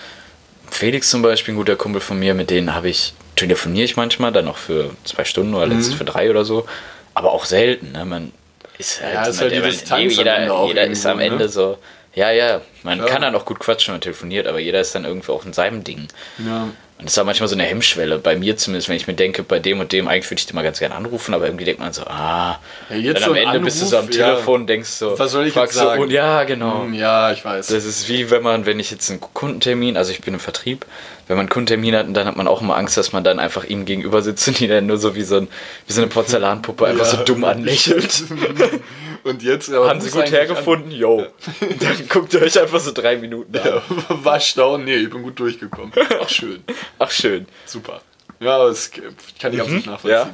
Felix 0.69 1.09
zum 1.09 1.21
Beispiel, 1.21 1.53
ein 1.53 1.57
guter 1.57 1.75
Kumpel 1.75 2.01
von 2.01 2.19
mir, 2.19 2.33
mit 2.33 2.49
denen 2.49 2.75
habe 2.75 2.89
ich, 2.89 3.13
telefoniere 3.35 3.85
ich 3.85 3.95
manchmal, 3.95 4.31
dann 4.31 4.45
noch 4.45 4.57
für 4.57 4.91
zwei 5.05 5.25
Stunden 5.25 5.53
oder 5.55 5.65
letztens 5.65 5.93
mhm. 5.93 5.97
für 5.97 6.05
drei 6.05 6.29
oder 6.29 6.45
so, 6.45 6.67
aber 7.13 7.31
auch 7.31 7.45
selten, 7.45 7.93
ne? 7.93 8.05
Man, 8.05 8.31
ist 8.77 9.01
halt, 9.01 9.13
ja, 9.13 9.23
ist 9.23 9.41
halt 9.41 9.51
die 9.51 9.61
Distanz 9.61 10.15
jeder, 10.15 10.65
jeder 10.65 10.85
ist 10.85 11.05
am 11.05 11.19
Ende 11.19 11.45
ne? 11.45 11.49
so, 11.49 11.77
ja, 12.13 12.31
ja, 12.31 12.61
man 12.83 12.99
ja. 12.99 13.05
kann 13.05 13.21
dann 13.21 13.35
auch 13.35 13.45
gut 13.45 13.59
quatschen, 13.59 13.89
wenn 13.89 13.95
man 13.95 14.01
telefoniert, 14.01 14.47
aber 14.47 14.59
jeder 14.59 14.79
ist 14.79 14.95
dann 14.95 15.05
irgendwie 15.05 15.31
auch 15.31 15.45
in 15.45 15.53
seinem 15.53 15.83
Ding. 15.83 16.07
Ja. 16.37 16.69
Und 16.97 17.05
das 17.05 17.13
ist 17.13 17.19
auch 17.19 17.25
manchmal 17.25 17.49
so 17.49 17.55
eine 17.55 17.63
Hemmschwelle, 17.63 18.19
bei 18.19 18.37
mir 18.37 18.55
zumindest, 18.55 18.87
wenn 18.87 18.95
ich 18.95 19.05
mir 19.05 19.15
denke, 19.15 19.43
bei 19.43 19.59
dem 19.59 19.81
und 19.81 19.91
dem, 19.91 20.07
eigentlich 20.07 20.31
würde 20.31 20.39
ich 20.39 20.45
dir 20.45 20.53
mal 20.53 20.63
ganz 20.63 20.79
gerne 20.79 20.95
anrufen, 20.95 21.33
aber 21.33 21.45
irgendwie 21.45 21.65
denkt 21.65 21.81
man 21.81 21.91
so, 21.91 22.03
ah, 22.03 22.57
ja, 22.89 22.95
jetzt 22.95 23.21
dann 23.21 23.31
am 23.31 23.35
Ende 23.35 23.49
Anruf, 23.49 23.65
bist 23.65 23.81
du 23.81 23.85
so 23.85 23.97
am 23.97 24.09
Telefon, 24.09 24.61
ja. 24.61 24.67
denkst 24.67 24.89
so, 24.89 25.19
was 25.19 25.31
soll 25.31 25.45
ich 25.45 25.55
jetzt 25.55 25.73
sagen? 25.73 25.97
So, 25.97 26.03
und 26.03 26.09
ja, 26.09 26.45
genau. 26.45 26.83
Hm, 26.83 26.93
ja, 26.93 27.33
ich 27.33 27.43
weiß. 27.43 27.67
Das 27.67 27.83
ist 27.83 28.07
wie 28.07 28.31
wenn 28.31 28.43
man, 28.43 28.65
wenn 28.65 28.79
ich 28.79 28.91
jetzt 28.91 29.09
einen 29.09 29.19
Kundentermin, 29.19 29.97
also 29.97 30.13
ich 30.13 30.21
bin 30.21 30.35
im 30.35 30.39
Vertrieb, 30.39 30.85
wenn 31.27 31.35
man 31.35 31.43
einen 31.43 31.49
Kundentermin 31.49 31.95
hat, 31.95 32.07
dann 32.15 32.27
hat 32.27 32.37
man 32.37 32.47
auch 32.47 32.61
immer 32.61 32.77
Angst, 32.77 32.95
dass 32.95 33.11
man 33.11 33.25
dann 33.25 33.39
einfach 33.39 33.65
ihm 33.65 33.83
gegenüber 33.83 34.21
sitzt 34.21 34.47
und 34.47 34.61
ihn 34.61 34.69
dann 34.69 34.85
nur 34.85 34.97
so 34.97 35.15
wie 35.15 35.23
so, 35.23 35.37
ein, 35.37 35.47
wie 35.87 35.93
so 35.93 36.01
eine 36.01 36.09
Porzellanpuppe 36.09 36.85
einfach 36.85 37.11
ja. 37.11 37.17
so 37.17 37.23
dumm 37.25 37.43
anlächelt. 37.43 38.23
Und 39.25 39.41
jetzt 39.41 39.73
haben 39.73 39.99
sie 40.01 40.11
gut 40.11 40.31
hergefunden, 40.31 40.91
yo. 40.91 41.21
Ja. 41.21 41.67
Dann 41.79 42.07
guckt 42.09 42.35
ihr 42.35 42.43
euch 42.43 42.61
einfach 42.61 42.79
so 42.79 42.91
drei 42.91 43.17
Minuten 43.17 43.57
an. 43.57 43.65
Ja, 43.65 43.81
war 44.23 44.39
staunen, 44.39 44.85
nee, 44.85 44.97
ich 44.97 45.09
bin 45.09 45.23
gut 45.23 45.39
durchgekommen. 45.39 45.91
Ach 46.21 46.29
schön. 46.29 46.63
Ach 46.99 47.09
schön. 47.09 47.47
Super. 47.65 48.01
Ja, 48.39 48.67
das 48.67 48.91
kann 49.39 49.51
ich 49.51 49.61
absolut 49.61 49.83
mhm, 49.83 49.91
nachvollziehen. 49.91 50.33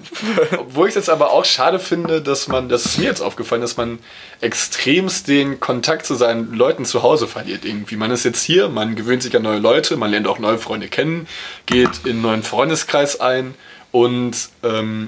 Ja. 0.52 0.60
Obwohl 0.60 0.89
ich 0.89 0.92
es 0.92 0.96
jetzt 0.96 1.10
aber 1.10 1.32
auch 1.32 1.46
schade 1.46 1.80
finde, 1.80 2.22
dass 2.22 2.50
man, 2.50 2.68
das 2.68 2.86
ist 2.86 2.98
mir 2.98 3.06
jetzt 3.06 3.22
aufgefallen, 3.22 3.62
dass 3.62 3.78
man 3.78 4.00
extremst 4.42 5.30
den 5.30 5.62
Kontakt 5.62 6.06
zu 6.06 6.16
seinen 6.16 6.54
Leuten 6.54 6.84
zu 6.84 7.02
Hause 7.02 7.30
verliert 7.30 7.64
irgendwie. 7.64 7.96
Man 7.96 8.12
ist 8.12 8.26
jetzt 8.26 8.44
hier, 8.44 8.68
man 8.68 8.96
gewöhnt 8.98 9.24
sich 9.24 9.34
an 9.38 9.44
neue 9.44 9.60
Leute, 9.60 9.96
man 9.96 10.12
lernt 10.12 10.28
auch 10.28 10.39
neue 10.39 10.58
Freunde 10.58 10.89
kennen, 10.89 11.28
geht 11.66 12.02
in 12.04 12.12
einen 12.12 12.22
neuen 12.24 12.44
Freundeskreis 12.44 13.22
ein 13.22 13.54
und 13.92 14.50
ähm, 14.64 15.08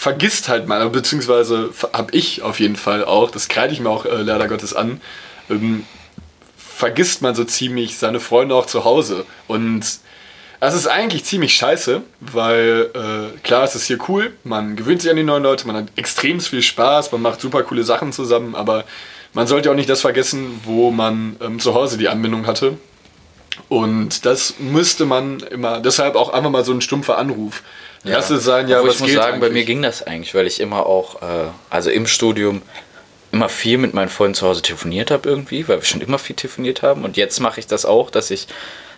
vergisst 0.00 0.48
halt 0.48 0.66
mal, 0.66 0.88
beziehungsweise 0.88 1.74
habe 1.92 2.16
ich 2.16 2.40
auf 2.40 2.58
jeden 2.58 2.76
Fall 2.76 3.04
auch, 3.04 3.30
das 3.30 3.48
kreide 3.48 3.74
ich 3.74 3.80
mir 3.80 3.90
auch 3.90 4.06
äh, 4.06 4.22
leider 4.22 4.48
Gottes 4.48 4.72
an, 4.72 4.98
ähm, 5.50 5.84
vergisst 6.56 7.20
man 7.20 7.34
so 7.34 7.44
ziemlich 7.44 7.98
seine 7.98 8.18
Freunde 8.18 8.54
auch 8.54 8.64
zu 8.64 8.86
Hause. 8.86 9.26
Und 9.46 9.84
das 10.58 10.74
ist 10.74 10.86
eigentlich 10.86 11.26
ziemlich 11.26 11.52
scheiße, 11.52 12.00
weil 12.20 12.90
äh, 12.94 13.38
klar, 13.40 13.64
es 13.64 13.74
ist 13.74 13.88
hier 13.88 13.98
cool, 14.08 14.32
man 14.42 14.74
gewöhnt 14.74 15.02
sich 15.02 15.10
an 15.10 15.18
die 15.18 15.22
neuen 15.22 15.42
Leute, 15.42 15.66
man 15.66 15.76
hat 15.76 15.88
extrem 15.96 16.40
viel 16.40 16.62
Spaß, 16.62 17.12
man 17.12 17.20
macht 17.20 17.42
super 17.42 17.62
coole 17.62 17.84
Sachen 17.84 18.10
zusammen, 18.14 18.54
aber 18.54 18.86
man 19.34 19.46
sollte 19.46 19.70
auch 19.70 19.76
nicht 19.76 19.90
das 19.90 20.00
vergessen, 20.00 20.62
wo 20.64 20.90
man 20.90 21.36
ähm, 21.42 21.58
zu 21.58 21.74
Hause 21.74 21.98
die 21.98 22.08
Anbindung 22.08 22.46
hatte. 22.46 22.78
Und 23.68 24.24
das 24.24 24.54
müsste 24.60 25.04
man 25.04 25.40
immer, 25.40 25.80
deshalb 25.80 26.16
auch 26.16 26.32
einfach 26.32 26.50
mal 26.50 26.64
so 26.64 26.72
ein 26.72 26.80
stumpfer 26.80 27.18
Anruf. 27.18 27.62
Ja. 28.04 28.16
Lass 28.16 28.30
es 28.30 28.44
sein, 28.44 28.68
ja, 28.68 28.78
Obwohl 28.78 28.90
was 28.90 28.96
ich 28.96 29.02
muss 29.02 29.12
sagen, 29.12 29.34
eigentlich? 29.34 29.48
bei 29.48 29.50
mir 29.50 29.64
ging 29.64 29.82
das 29.82 30.02
eigentlich, 30.02 30.34
weil 30.34 30.46
ich 30.46 30.60
immer 30.60 30.86
auch, 30.86 31.20
äh, 31.22 31.48
also 31.68 31.90
im 31.90 32.06
Studium 32.06 32.62
immer 33.32 33.48
viel 33.48 33.78
mit 33.78 33.94
meinen 33.94 34.08
Freunden 34.08 34.34
zu 34.34 34.46
Hause 34.46 34.62
telefoniert 34.62 35.10
habe 35.10 35.28
irgendwie, 35.28 35.68
weil 35.68 35.78
wir 35.78 35.84
schon 35.84 36.00
immer 36.00 36.18
viel 36.18 36.34
telefoniert 36.34 36.82
haben. 36.82 37.04
Und 37.04 37.16
jetzt 37.16 37.40
mache 37.40 37.60
ich 37.60 37.66
das 37.66 37.84
auch, 37.84 38.10
dass 38.10 38.30
ich, 38.30 38.48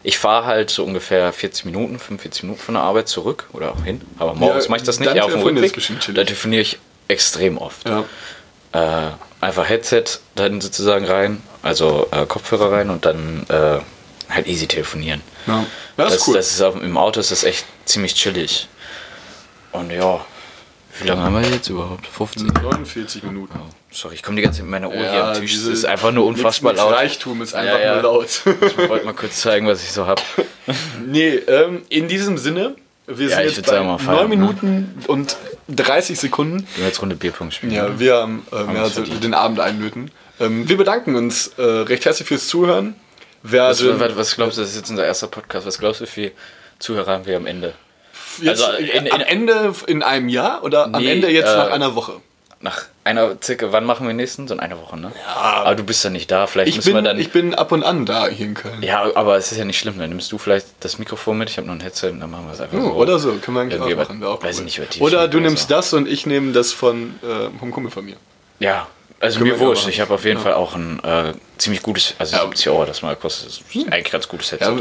ich 0.03 0.19
fahre 0.19 0.47
halt 0.47 0.71
so 0.71 0.85
ungefähr 0.85 1.33
40 1.33 1.67
Minuten, 1.67 1.99
45 1.99 2.45
Minuten 2.45 2.61
von 2.61 2.75
der 2.75 2.83
Arbeit 2.83 3.09
zurück 3.09 3.49
oder 3.53 3.73
auch 3.73 3.85
hin. 3.85 4.01
Aber 4.19 4.35
morgens 4.35 4.65
ja, 4.65 4.71
mache 4.71 4.81
ich 4.81 4.87
das 4.87 5.01
nicht. 5.01 5.15
Ja, 5.15 5.25
auf 5.25 5.33
dem 5.33 5.43
Rückweg, 5.43 5.75
da 6.15 6.25
telefoniere 6.25 6.63
ich 6.63 6.79
extrem 7.09 7.59
oft. 7.59 7.87
Ja. 7.89 8.05
Äh, 8.73 9.11
einfach 9.41 9.69
Headset 9.69 10.05
dann 10.35 10.61
sozusagen 10.61 11.05
rein, 11.05 11.43
also 11.63 12.09
äh, 12.11 12.25
Kopfhörer 12.25 12.73
rein 12.73 12.89
und 12.89 13.05
dann 13.05 13.45
äh, 13.49 13.81
halt 14.31 14.47
easy 14.47 14.67
telefonieren. 14.67 15.21
Ja. 15.47 15.67
Das, 15.97 16.07
das, 16.07 16.17
ist 16.17 16.29
cool. 16.29 16.35
Das 16.35 16.51
ist 16.53 16.63
auf, 16.63 16.83
Im 16.83 16.97
Auto 16.97 17.21
ist 17.21 17.31
das 17.33 17.45
echt 17.45 17.67
ziemlich 17.85 18.15
chillig. 18.15 18.69
Und 19.73 19.91
ja, 19.91 20.25
wie 21.01 21.09
lange 21.09 21.23
haben 21.23 21.35
wir 21.35 21.49
jetzt 21.49 21.69
überhaupt? 21.69 22.07
15? 22.07 22.49
49 22.49 23.23
Minuten. 23.23 23.59
Oh, 23.59 23.71
sorry, 23.91 24.15
ich 24.15 24.23
komme 24.23 24.37
die 24.37 24.43
ganze 24.43 24.59
Zeit 24.59 24.67
mit 24.67 24.73
meiner 24.73 24.89
Uhr 24.89 25.03
ja, 25.03 25.13
hier 25.13 25.25
am 25.25 25.41
Tisch. 25.41 25.55
Das 25.55 25.65
ist 25.65 25.85
einfach 25.87 26.13
nur 26.13 26.27
unfassbar 26.27 26.75
laut. 26.75 26.93
Reichtum 26.93 27.41
ist 27.41 27.55
einfach 27.55 27.79
ja, 27.79 27.85
ja. 27.85 27.95
nur 27.95 28.03
laut. 28.03 28.27
ich 28.27 28.89
wollte 28.89 29.07
mal 29.07 29.15
kurz 29.15 29.41
zeigen, 29.41 29.67
was 29.67 29.83
ich 29.83 29.91
so 29.93 30.07
habe. 30.07 30.23
Nee, 31.05 31.35
ähm, 31.35 31.83
in 31.89 32.07
diesem 32.07 32.39
Sinne, 32.39 32.77
wir 33.07 33.29
sind 33.29 33.41
jetzt 33.41 33.67
bei 33.67 33.73
sagen, 33.73 33.89
9 33.89 34.17
ne? 34.17 34.29
Minuten 34.29 34.77
ne? 34.77 34.89
und 35.09 35.37
30 35.69 36.19
Sekunden. 36.19 36.67
Wir 36.77 36.87
jetzt 36.87 37.03
Runde 37.03 37.17
Bierpunkt 37.17 37.55
spielen. 37.55 37.73
Ja, 37.73 37.99
wir 37.99 38.15
haben, 38.15 38.47
äh, 38.53 38.57
haben 38.57 38.77
also 38.77 39.03
den 39.03 39.35
Abend 39.35 39.59
einlöten. 39.59 40.13
Ähm, 40.39 40.69
wir 40.69 40.77
bedanken 40.77 41.17
uns 41.17 41.49
äh, 41.59 41.63
recht 41.63 42.05
herzlich 42.05 42.29
fürs 42.29 42.47
Zuhören. 42.47 42.95
was, 43.43 43.83
was 43.83 44.37
glaubst 44.37 44.59
du, 44.59 44.61
das 44.61 44.71
ist 44.71 44.77
jetzt 44.77 44.91
unser 44.91 45.05
erster 45.05 45.27
Podcast, 45.27 45.67
was 45.67 45.79
glaubst 45.79 46.01
du, 46.01 46.05
wie 46.05 46.11
viele 46.11 46.33
Zuhörer 46.79 47.13
haben 47.13 47.27
wir 47.27 47.37
am 47.37 47.47
Ende? 47.47 47.75
Jetzt, 48.41 48.63
also 48.63 48.79
in- 48.79 49.07
in- 49.07 49.13
am 49.13 49.21
Ende 49.21 49.75
in 49.87 50.03
einem 50.03 50.29
Jahr 50.29 50.63
oder 50.65 50.85
am 50.87 50.93
Nee, 51.03 51.11
Ende 51.13 51.29
jetzt 51.31 51.53
äh, 51.53 51.57
nach 51.57 51.71
einer 51.71 51.95
Woche? 51.95 52.15
Nach 52.61 52.85
einer, 53.03 53.37
circa, 53.43 53.73
wann 53.73 53.85
machen 53.85 54.07
wir 54.07 54.13
den 54.13 54.19
nächsten? 54.19 54.47
So 54.47 54.55
in 54.55 54.61
einer 54.61 54.79
Woche, 54.81 54.97
ne? 54.97 55.11
Ja. 55.27 55.35
Aber 55.65 55.75
du 55.75 55.83
bist 55.83 56.05
ja 56.05 56.11
nicht 56.11 56.31
da, 56.31 56.47
vielleicht 56.47 56.69
Ich 56.69 56.77
müssen 56.77 56.89
wir 56.91 56.95
bin, 56.95 57.05
dann... 57.05 57.19
ich 57.19 57.33
bin 57.33 57.55
ab 57.57 57.73
und 57.73 57.83
an 57.83 58.07
da 58.07 58.29
hier 58.29 58.47
in 58.47 58.55
Köln. 58.55 58.81
ja, 58.83 59.05
aber 59.17 59.37
es 59.37 59.51
ist 59.51 59.59
ja 59.59 59.65
nicht 59.65 59.79
schlimm, 59.81 59.99
dann 59.99 60.11
nimmst 60.11 60.31
du 60.31 60.39
vielleicht 60.39 60.67
das 60.79 61.01
Mikrofon 61.01 61.39
mit, 61.39 61.51
ich 61.51 61.57
habe 61.57 61.67
noch 61.67 61.75
ein 61.75 61.81
Headset, 61.81 62.13
dann 62.21 62.31
machen 62.31 62.47
wir 62.47 62.53
es 62.53 62.61
einfach 62.61 62.79
Oh, 62.79 62.83
so. 62.83 62.93
oder 62.93 63.19
so, 63.19 63.33
können 63.35 63.57
wir 63.57 63.63
eigentlich 63.63 63.81
Irgendwie 63.81 63.95
auch 63.95 64.09
machen. 64.09 64.23
auch 64.25 64.43
weiß 64.45 64.61
cool. 64.61 64.67
ich 64.69 64.79
nicht, 64.79 65.01
Oder 65.01 65.27
du 65.27 65.41
nimmst 65.41 65.73
das 65.73 65.93
und 65.93 66.07
ich 66.09 66.25
nehme 66.27 66.53
das 66.53 66.71
von 66.73 67.17
äh, 67.25 67.59
vom 67.59 67.73
Kumpel 67.73 67.91
von 67.91 68.05
mir. 68.05 68.15
Ja, 68.61 68.87
also 69.23 69.39
Können 69.39 69.53
mir 69.53 69.59
wurscht. 69.61 69.89
Ich 69.89 70.01
habe 70.01 70.13
auf 70.15 70.25
jeden 70.25 70.41
Fall 70.41 70.55
auch 70.55 70.75
ein 70.75 70.99
äh, 71.05 71.33
ziemlich 71.57 71.81
gutes, 71.83 72.15
also 72.19 72.37
Ja. 72.37 72.43
70 72.43 72.69
Euro, 72.69 72.85
das 72.85 73.03
mal 73.03 73.15
kostet. 73.17 73.47
Das 73.49 73.61
ist 73.75 73.93
eigentlich 73.93 74.11
ganz 74.13 74.27
gutes 74.29 74.51
Headset. 74.53 74.67
Ja, 74.67 74.73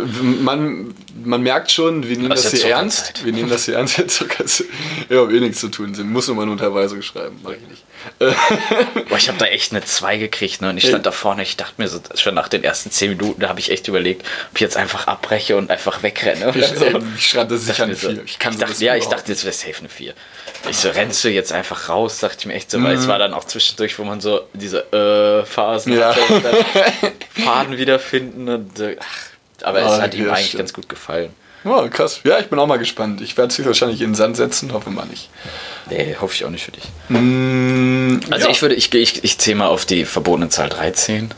man, 0.41 0.93
man 1.23 1.41
merkt 1.41 1.71
schon, 1.71 2.07
wir 2.09 2.17
nehmen 2.17 2.29
das 2.31 2.49
der 2.49 2.59
hier 2.59 2.69
ernst. 2.71 3.23
Wir 3.23 3.31
nehmen 3.33 3.49
das 3.49 3.65
hier 3.65 3.75
ernst. 3.75 3.97
Zucker- 4.09 4.43
Ja, 5.09 5.21
hab 5.21 5.31
eh 5.31 5.39
nichts 5.39 5.59
zu 5.59 5.69
tun. 5.69 5.93
Sie 5.93 6.03
muss 6.03 6.27
nur 6.27 6.35
mal 6.35 6.41
eine 6.43 6.51
Unterweisung 6.51 7.01
schreiben. 7.01 7.39
Mach 7.43 7.51
ich 7.51 7.61
nicht. 7.69 7.83
Boah, 8.19 9.17
ich 9.17 9.27
habe 9.27 9.37
da 9.37 9.45
echt 9.45 9.71
eine 9.71 9.83
2 9.83 10.17
gekriegt, 10.17 10.61
ne? 10.61 10.69
Und 10.69 10.77
ich 10.77 10.87
stand 10.87 11.05
da 11.05 11.11
vorne, 11.11 11.43
ich 11.43 11.57
dachte 11.57 11.73
mir 11.77 11.87
so, 11.87 11.99
schon 12.15 12.33
nach 12.35 12.47
den 12.47 12.63
ersten 12.63 12.91
10 12.91 13.11
Minuten, 13.17 13.41
da 13.41 13.49
habe 13.49 13.59
ich 13.59 13.71
echt 13.71 13.87
überlegt, 13.87 14.21
ob 14.49 14.55
ich 14.55 14.61
jetzt 14.61 14.77
einfach 14.77 15.07
abbreche 15.07 15.55
und 15.57 15.69
einfach 15.71 16.03
wegrenne. 16.03 16.49
Oder 16.49 16.67
so. 16.67 16.85
Ey, 16.85 16.95
Ich 17.17 17.27
schreibe 17.27 17.53
das 17.55 17.65
sicher 17.65 17.83
eine 17.83 17.93
Dachte 17.93 18.07
mir 18.09 18.15
4. 18.15 18.23
Ich 18.25 18.39
kann 18.39 18.53
ich 18.53 18.59
sowas 18.59 18.69
dachte, 18.71 18.85
Ja, 18.85 18.95
ich 18.95 19.05
dachte, 19.05 19.31
jetzt 19.31 19.43
wäre 19.43 19.53
safe 19.53 19.79
eine 19.79 19.89
4. 19.89 20.13
Ich 20.69 20.77
so, 20.77 20.89
rennst 20.89 21.23
du 21.23 21.29
jetzt 21.29 21.51
einfach 21.51 21.89
raus, 21.89 22.19
dachte 22.19 22.37
ich 22.39 22.45
mir 22.45 22.53
echt 22.53 22.69
so, 22.71 22.81
weil 22.83 22.95
es 22.95 23.07
war 23.07 23.17
dann 23.19 23.33
auch 23.33 23.45
zwischendurch, 23.45 23.97
wo 23.99 24.03
man 24.03 24.21
so 24.21 24.41
diese 24.53 24.91
äh, 24.93 25.45
Phasen 25.45 25.97
Ja. 25.97 26.15
hatte 26.15 26.33
und 26.33 26.45
dann 26.45 26.55
Faden 27.43 27.77
wiederfinden 27.77 28.47
und 28.49 28.71
ach, 28.99 29.63
aber 29.63 29.79
es 29.81 29.91
Ah, 29.91 30.01
hat 30.01 30.13
ihm 30.13 30.29
eigentlich 30.29 30.47
stimmt. 30.47 30.59
ganz 30.59 30.73
gut 30.73 30.89
gefallen. 30.89 31.33
Oh, 31.63 31.87
krass. 31.89 32.21
Ja, 32.23 32.39
ich 32.39 32.47
bin 32.47 32.57
auch 32.59 32.65
mal 32.67 32.77
gespannt. 32.79 33.21
Ich 33.21 33.37
werde 33.37 33.53
es 33.53 33.65
wahrscheinlich 33.65 34.01
in 34.01 34.09
den 34.11 34.15
Sand 34.15 34.35
setzen, 34.37 34.73
hoffe 34.73 34.89
mal 34.89 35.05
nicht. 35.05 35.29
Nee, 35.89 36.15
hoffe 36.19 36.33
ich 36.33 36.43
auch 36.45 36.49
nicht 36.49 36.63
für 36.65 36.71
dich. 36.71 36.83
Mm, 37.09 38.19
Also 38.31 38.45
ja. 38.47 38.51
ich 38.51 38.61
würde, 38.61 38.75
ich, 38.75 38.93
ich, 38.93 39.23
ich 39.23 39.37
zähle 39.37 39.57
mal 39.57 39.67
auf 39.67 39.85
die 39.85 40.05
verbotene 40.05 40.49
Zahl 40.49 40.69
13. 40.69 41.33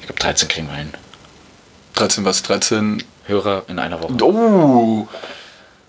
Ich 0.00 0.06
glaube 0.06 0.20
13 0.20 0.48
kriegen 0.48 0.68
wir 0.68 0.76
hin. 0.76 0.92
13 1.96 2.24
was? 2.24 2.42
13. 2.42 3.02
Hörer 3.26 3.64
in 3.68 3.78
einer 3.78 4.02
Woche. 4.02 4.12
Oh! 4.22 5.08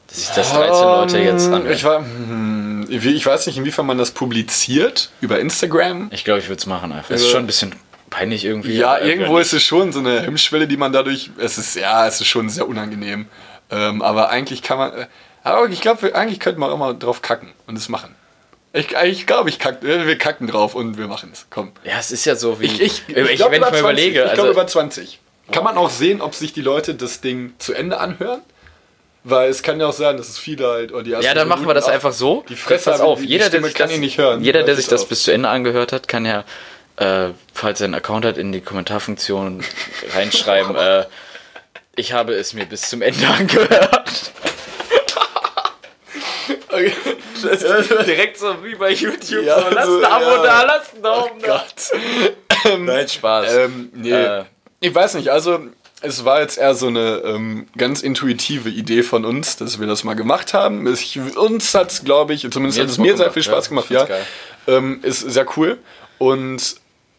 Dass 0.08 0.18
sich 0.18 0.30
das 0.36 0.54
13 0.54 0.70
Leute 0.84 1.18
jetzt 1.20 1.48
Ähm, 1.48 1.54
anhören. 1.56 1.74
Ich, 1.74 1.84
war, 1.84 2.00
hm, 2.00 2.88
ich 2.90 3.26
weiß 3.26 3.48
nicht, 3.48 3.58
inwiefern 3.58 3.86
man 3.86 3.98
das 3.98 4.12
publiziert 4.12 5.10
über 5.22 5.40
Instagram. 5.40 6.10
Ich 6.14 6.24
glaube, 6.24 6.40
ich 6.40 6.48
würde 6.48 6.60
es 6.60 6.66
machen 6.66 6.92
einfach. 6.92 7.10
Es 7.12 7.18
ist 7.22 7.26
Also- 7.28 7.32
schon 7.36 7.44
ein 7.44 7.48
bisschen 7.48 7.76
peinlich 8.16 8.46
irgendwie. 8.46 8.74
Ja, 8.78 9.00
irgendwo 9.00 9.38
ist 9.38 9.54
es 9.54 9.64
schon 9.64 9.92
so 9.92 10.00
eine 10.00 10.22
Hemmschwelle, 10.22 10.68
die 10.68 10.78
man 10.78 10.94
dadurch. 10.94 11.30
Es 11.38 11.58
ist 11.58 11.76
ja, 11.76 12.08
es 12.08 12.22
ist 12.22 12.28
schon 12.28 12.50
sehr 12.50 12.68
unangenehm. 12.68 13.28
Ähm, 13.72 14.02
aber 14.02 14.30
eigentlich 14.30 14.62
kann 14.62 14.78
man. 14.78 14.94
äh, 14.94 15.06
Aber 15.44 15.68
ich 15.70 15.82
glaube, 15.82 16.14
eigentlich 16.16 16.40
könnte 16.40 16.60
man 16.60 16.70
auch 16.72 16.78
mal 16.78 16.94
drauf 16.98 17.22
kacken 17.22 17.52
und 17.68 17.78
es 17.78 17.90
machen. 17.90 18.16
Ich, 18.74 18.94
ich 18.94 19.26
glaube, 19.26 19.50
ich 19.50 19.58
kack, 19.60 19.84
äh, 19.84 20.06
wir 20.06 20.18
kacken 20.18 20.48
drauf 20.48 20.76
und 20.76 20.98
wir 20.98 21.08
machen 21.08 21.30
es. 21.34 21.48
Komm. 21.50 21.72
Ja, 21.84 21.94
es 22.00 22.12
ist 22.12 22.26
ja 22.26 22.36
so 22.36 22.60
wie. 22.60 22.66
Ich, 22.66 22.82
ich, 22.82 23.04
ich, 23.08 23.16
ich, 23.18 23.36
glaub, 23.38 23.52
wenn 23.52 23.62
ich 23.62 23.68
mir 23.72 23.72
20. 23.72 23.80
überlege. 23.80 24.20
Ich 24.26 24.34
glaube 24.34 24.50
Also, 24.50 24.52
über 24.52 24.68
20. 24.68 25.20
Kann 25.52 25.64
man 25.64 25.78
auch 25.78 25.90
sehen, 25.90 26.22
ob 26.22 26.34
sich 26.36 26.54
die 26.54 26.62
Leute 26.62 26.96
das 26.96 27.22
Ding 27.22 27.54
zu 27.60 27.74
Ende 27.74 28.00
anhören? 28.00 28.42
Weil 29.24 29.50
es 29.50 29.64
kann 29.64 29.80
ja 29.80 29.88
auch 29.88 29.94
sein, 29.94 30.18
dass 30.18 30.30
es 30.30 30.38
viele 30.38 30.68
halt. 30.68 30.92
Oder 30.92 31.02
die 31.04 31.10
ja, 31.12 31.34
dann 31.34 31.48
machen 31.48 31.66
wir 31.66 31.74
das 31.74 31.88
einfach 31.88 32.12
so. 32.14 32.46
Die 32.48 32.56
Fresse 32.56 33.04
auf, 33.04 33.20
die- 33.22 33.26
jeder, 33.28 33.46
der 33.46 33.50
Stimme 33.50 33.68
sich 33.68 33.76
kann 33.76 33.88
das, 33.88 33.96
ich 33.96 34.00
nicht 34.02 34.18
hören. 34.20 34.44
Jeder, 34.44 34.62
der 34.64 34.76
sich 34.76 34.88
das 34.88 35.02
auf. 35.04 35.10
bis 35.10 35.24
zu 35.24 35.32
Ende 35.32 35.50
angehört 35.50 35.92
hat, 35.94 36.08
kann 36.08 36.26
ja, 36.26 36.44
äh, 36.98 37.30
falls 37.54 37.82
er 37.82 37.86
einen 37.86 37.96
Account 37.96 38.26
hat, 38.26 38.38
in 38.38 38.52
die 38.52 38.62
Kommentarfunktion 38.62 39.64
reinschreiben. 40.14 40.76
äh, 40.76 41.06
ich 41.96 42.14
habe 42.14 42.34
es 42.34 42.54
mir 42.54 42.66
bis 42.66 42.90
zum 42.90 43.02
Ende 43.02 43.28
angehört. 43.40 44.32
Direkt 48.06 48.38
so 48.38 48.64
wie 48.64 48.76
bei 48.76 48.92
YouTube. 48.92 49.46
Ja, 49.46 49.62
so, 49.62 49.70
lasst 49.70 49.88
so, 49.88 49.98
ein 50.00 50.06
Abo 50.06 50.26
ja. 50.26 50.44
da, 50.44 50.64
lasst 50.64 50.94
einen 50.94 51.04
Daumen 51.04 51.42
da. 51.42 51.48
Gott. 51.48 52.80
Nein, 52.80 53.08
Spaß. 53.08 53.54
Ähm, 53.56 53.90
nee. 53.94 54.12
Äh. 54.12 54.44
Ich 54.82 54.94
weiß 54.94 55.14
nicht, 55.16 55.30
also 55.30 55.60
es 56.02 56.26
war 56.26 56.42
jetzt 56.42 56.58
eher 56.58 56.76
so 56.76 56.88
eine 56.88 57.22
ähm, 57.26 57.68
ganz 57.78 58.02
intuitive 58.02 58.70
Idee 58.70 59.04
von 59.04 59.26
uns, 59.26 59.58
dass 59.58 59.80
wir 59.80 59.88
das 59.88 60.04
mal 60.04 60.16
gemacht 60.16 60.54
haben. 60.54 60.92
Ich, 60.92 61.18
uns 61.38 61.74
hat 61.74 61.92
es, 61.92 62.04
glaube 62.04 62.34
ich, 62.34 62.42
zumindest 62.52 62.78
Mir 62.78 62.84
hat 62.84 62.92
es 62.92 62.98
mir 62.98 63.08
Bock 63.14 63.18
sehr 63.18 63.26
gemacht, 63.26 63.34
viel 63.34 63.44
ja. 63.44 63.52
Spaß 63.52 63.70
gemacht, 63.70 63.86
Ich 63.90 63.98
ja. 63.98 64.08
Ähm, 64.68 65.00
ist 65.02 65.22
sehr 65.22 65.46
cool. 65.58 65.78
Und 66.18 66.76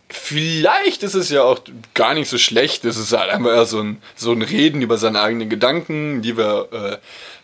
vielleicht 0.09 1.03
ist 1.03 1.15
es 1.15 1.31
ja 1.31 1.43
auch 1.43 1.61
gar 1.95 2.15
nicht 2.15 2.29
so 2.29 2.39
schlecht. 2.39 2.85
Es 2.85 2.97
ist 2.97 3.13
halt 3.13 3.31
einfach 3.31 3.51
eher 3.51 3.67
so 3.67 3.81
ein, 3.81 4.01
so 4.15 4.33
ein 4.33 4.43
Reden 4.43 4.83
über 4.83 4.99
seine 4.99 5.21
eigenen 5.21 5.49
Gedanken, 5.49 6.23
die 6.23 6.37
wir 6.37 6.69
äh, 6.73 6.97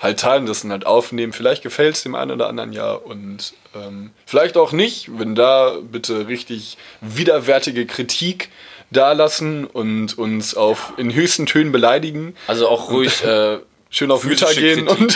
halt 0.02 0.20
teilen, 0.20 0.46
das 0.46 0.62
dann 0.62 0.70
halt 0.70 0.86
aufnehmen. 0.86 1.32
Vielleicht 1.32 1.62
gefällt 1.62 1.96
es 1.96 2.02
dem 2.02 2.14
einen 2.14 2.30
oder 2.30 2.48
anderen 2.48 2.72
ja 2.72 2.92
und 2.92 3.54
ähm, 3.74 4.10
vielleicht 4.26 4.56
auch 4.56 4.72
nicht. 4.72 5.10
Wenn 5.18 5.34
da 5.34 5.76
bitte 5.82 6.28
richtig 6.28 6.76
widerwärtige 7.00 7.86
Kritik 7.86 8.50
dalassen 8.92 9.66
und 9.66 10.16
uns 10.18 10.54
auf 10.54 10.92
in 10.98 11.12
höchsten 11.14 11.46
Tönen 11.46 11.72
beleidigen. 11.72 12.36
Also 12.46 12.68
auch 12.68 12.90
ruhig, 12.90 13.24
äh, 13.24 13.58
Schön 13.94 14.10
auf 14.10 14.24
Mütter 14.24 14.52
gehen 14.54 14.88
und 14.88 15.14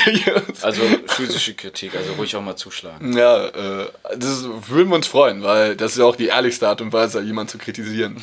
also 0.60 0.82
physische 1.06 1.54
Kritik, 1.54 1.96
also 1.96 2.12
ruhig 2.12 2.36
auch 2.36 2.42
mal 2.42 2.56
zuschlagen. 2.56 3.16
Ja, 3.16 3.46
äh, 3.46 3.86
das 4.18 4.44
würden 4.68 4.90
wir 4.90 4.96
uns 4.96 5.06
freuen, 5.06 5.42
weil 5.42 5.76
das 5.76 5.92
ist 5.92 5.98
ja 5.98 6.04
auch 6.04 6.14
die 6.14 6.26
ehrlichste 6.26 6.68
Art 6.68 6.82
und 6.82 6.92
Weise, 6.92 7.22
jemanden 7.22 7.48
zu 7.52 7.56
kritisieren. 7.56 8.20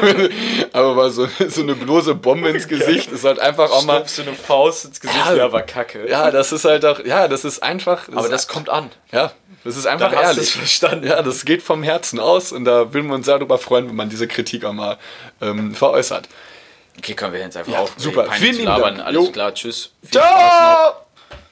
Aber 0.72 0.94
mal 0.94 1.10
so, 1.10 1.28
so 1.48 1.62
eine 1.62 1.74
bloße 1.74 2.14
Bombe 2.14 2.50
ins 2.50 2.68
Gesicht 2.68 3.10
ist 3.10 3.24
halt 3.24 3.40
einfach 3.40 3.70
auch 3.72 3.84
mal. 3.84 4.04
du 4.14 4.22
eine 4.22 4.34
Faust 4.34 4.84
ins 4.84 5.00
Gesicht, 5.00 5.18
Ja. 5.36 5.44
aber 5.44 5.62
kacke. 5.62 6.08
Ja, 6.08 6.30
das 6.30 6.52
ist 6.52 6.64
halt 6.64 6.84
auch, 6.84 7.04
ja, 7.04 7.26
das 7.26 7.44
ist 7.44 7.60
einfach. 7.60 8.08
aber 8.08 8.22
ist, 8.22 8.30
das 8.30 8.46
kommt 8.48 8.68
an. 8.68 8.90
ja, 9.10 9.32
das 9.64 9.76
ist 9.76 9.86
einfach 9.86 10.10
Dann 10.10 10.18
hast 10.20 10.24
ehrlich. 10.36 10.38
du's 10.38 10.50
verstanden. 10.50 11.06
Ja, 11.08 11.20
das 11.22 11.44
geht 11.44 11.62
vom 11.62 11.82
Herzen 11.82 12.20
aus 12.20 12.52
und 12.52 12.64
da 12.64 12.94
würden 12.94 13.08
wir 13.08 13.14
uns 13.14 13.26
sehr 13.26 13.38
darüber 13.38 13.58
freuen, 13.58 13.88
wenn 13.88 13.96
man 13.96 14.08
diese 14.08 14.28
Kritik 14.28 14.64
auch 14.64 14.72
mal 14.72 14.98
ähm, 15.40 15.74
veräußert. 15.74 16.28
Okay, 16.98 17.14
können 17.14 17.32
wir 17.32 17.40
jetzt 17.40 17.56
einfach 17.56 17.72
Ja, 17.72 17.80
auf. 17.80 17.92
super. 17.96 18.26
Lieben 18.38 18.64
labern. 18.64 19.00
Alles 19.00 19.32
klar, 19.32 19.54
tschüss. 19.54 19.90
Viel. 20.02 20.20
Ciao! 20.20 20.92